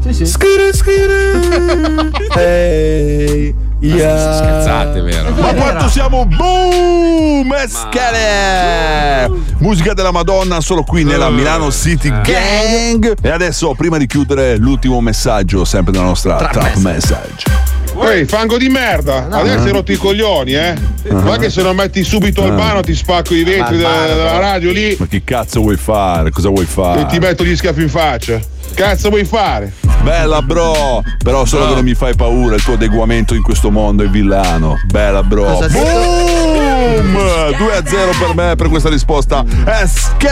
[0.00, 0.26] Sì, sì.
[0.26, 2.12] Skiri, skiri.
[2.38, 4.32] Ehi, yeah.
[4.32, 5.30] Scherzate, vero?
[5.32, 7.52] Ma quanto siamo boom!
[7.66, 9.28] Scare!
[9.58, 13.16] Musica della Madonna solo qui nella Milano City Gang.
[13.20, 17.67] E adesso, prima di chiudere, l'ultimo messaggio, sempre della nostra Trap trap message.
[18.06, 19.28] Ehi, fango di merda!
[19.30, 20.74] Adesso hai rotto i coglioni, eh!
[21.10, 24.94] Ma che se non metti subito Albano ti spacco i vetri della, della radio lì
[24.98, 26.30] Ma che cazzo vuoi fare?
[26.30, 27.02] Cosa vuoi fare?
[27.02, 28.40] e ti metto gli schiaffi in faccia.
[28.78, 29.72] Cazzo vuoi fare?
[30.02, 34.04] Bella bro, però solo che non mi fai paura, il tuo adeguamento in questo mondo
[34.04, 34.76] è villano.
[34.86, 35.42] Bella bro.
[35.46, 35.66] Cosa?
[35.66, 37.56] Boom!
[37.56, 39.44] 2 a 0 per me per questa risposta.
[39.64, 40.30] Eschele!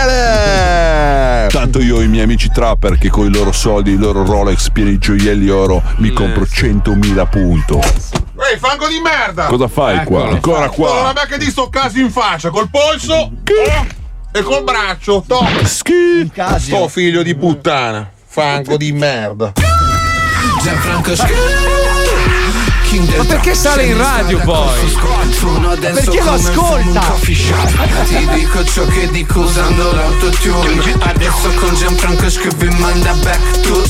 [1.48, 4.70] Tanto io ho i miei amici trapper che con i loro soldi, i loro Rolex
[4.70, 7.80] pieni di gioielli oro mi compro 100.000 punto.
[7.80, 9.46] Ehi, fango di merda!
[9.46, 10.28] Cosa fai qua?
[10.28, 11.08] Ancora Non qua?
[11.08, 13.32] abbia che di sto caso in faccia, col polso
[14.30, 15.24] e col braccio.
[15.26, 15.64] Toc.
[16.58, 18.12] Sto figlio di puttana.
[18.36, 19.50] Fango di merda.
[20.62, 21.14] Gianfranco
[23.16, 24.78] Ma perché sale in radio poi?
[25.80, 27.14] Perché lo ascolta?
[28.06, 33.82] Ti dico ciò che dico usando l'autotune Adesso con Gianfranco che vi manda back to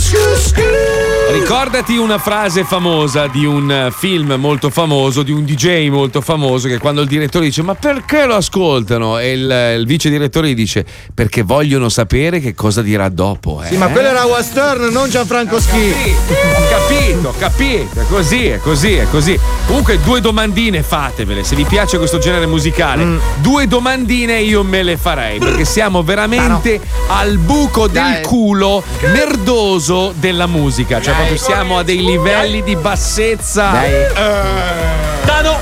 [1.28, 6.68] Ricordati una frase famosa di un eh, film molto famoso, di un DJ molto famoso,
[6.68, 9.18] che quando il direttore dice: Ma perché lo ascoltano?
[9.18, 13.60] E il, il vice direttore gli dice: Perché vogliono sapere che cosa dirà dopo.
[13.62, 13.66] Eh?
[13.66, 15.90] Sì, ma quello era Western, non Gianfranco Schi.
[15.90, 18.00] Ho capito, ho capito.
[18.00, 19.38] È così, è così, è così.
[19.66, 21.44] Comunque, due domandine fatevele.
[21.44, 23.18] Se vi piace questo genere musicale, Mm.
[23.36, 25.38] due domandine io me le farei.
[25.38, 28.22] Perché siamo veramente al buco del Dai.
[28.22, 28.82] culo
[29.12, 31.00] merdoso della musica.
[31.00, 33.70] Cioè, proprio siamo a dei livelli di bassezza.
[33.70, 33.92] Dai.
[33.92, 35.24] Eh.
[35.24, 35.58] Dano.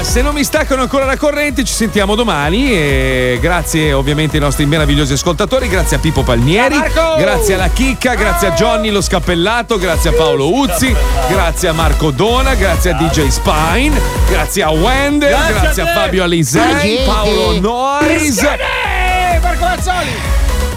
[0.00, 2.72] Se non mi staccano ancora la corrente, ci sentiamo domani.
[2.72, 5.68] E grazie ovviamente ai nostri meravigliosi ascoltatori.
[5.68, 6.76] Grazie a Pippo Palmieri.
[7.18, 8.14] Grazie alla Chicca.
[8.14, 9.76] Grazie a Johnny lo scappellato.
[9.76, 10.94] Grazie a Paolo Uzzi.
[11.28, 12.54] Grazie a Marco Dona.
[12.54, 14.00] Grazie a DJ Spine.
[14.28, 15.28] Grazie a Wender.
[15.30, 15.92] Grazie a Grazie a te.
[15.92, 16.98] Fabio Alisei.
[17.04, 18.42] Paolo Nois.
[18.42, 20.10] Eh, Marco Mazzoli.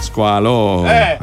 [0.00, 0.84] Squalo.
[0.86, 1.18] Eh.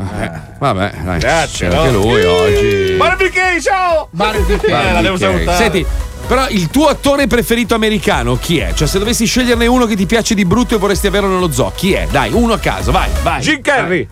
[0.58, 1.20] Vabbè, dai.
[1.20, 2.02] Grazie, c'è anche no?
[2.02, 2.96] lui oggi.
[2.98, 4.08] Barbecue, ciao.
[4.12, 4.68] Barbecue.
[4.68, 5.58] Eh, la devo salutare.
[5.58, 5.86] Senti,
[6.30, 8.72] però il tuo attore preferito americano chi è?
[8.76, 11.72] Cioè, se dovessi sceglierne uno che ti piace di brutto e vorresti averlo nello zoo,
[11.76, 12.08] chi è?
[12.08, 13.42] Dai, uno a caso, vai, vai.
[13.42, 14.08] Jim Carrey.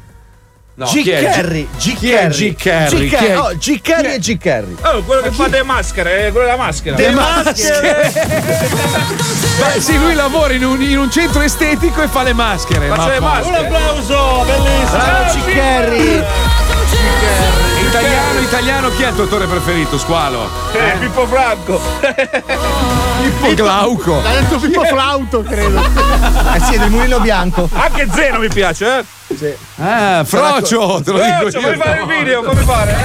[0.73, 1.03] No, G.
[1.03, 1.99] Carrey, G.
[1.99, 2.56] È G.
[2.56, 3.07] Carrey?
[3.07, 3.14] G.
[3.14, 3.38] È?
[3.38, 3.81] Oh, G.
[3.81, 4.38] Carrey e G.
[4.39, 4.76] Carrey.
[4.81, 6.98] Oh, quello che fa le maschere, eh, quello della maschera.
[6.98, 8.11] Le maschere.
[9.60, 12.88] Beh, sì, lui lavora in un, in un centro estetico e fa le maschere.
[12.88, 13.60] Faccio ma le maschere.
[13.60, 14.98] Un applauso, bellissimo.
[14.98, 15.53] Bravo G.
[15.53, 16.23] Carrey.
[17.88, 20.50] Italiano, italiano chi è il tuo attore preferito, Squalo?
[20.74, 21.80] Eh, Pippo Franco.
[23.22, 24.22] Pippo Glauco.
[24.22, 25.82] L'ha detto Pippo Flauto, credo.
[26.58, 27.70] Eh sì, è del mulino bianco.
[27.74, 29.06] Anche Zeno mi piace,
[29.38, 29.58] eh?
[29.78, 31.78] Ah, Frocio, te lo dico Frocio, io.
[31.78, 32.92] fare il video, fammi fare.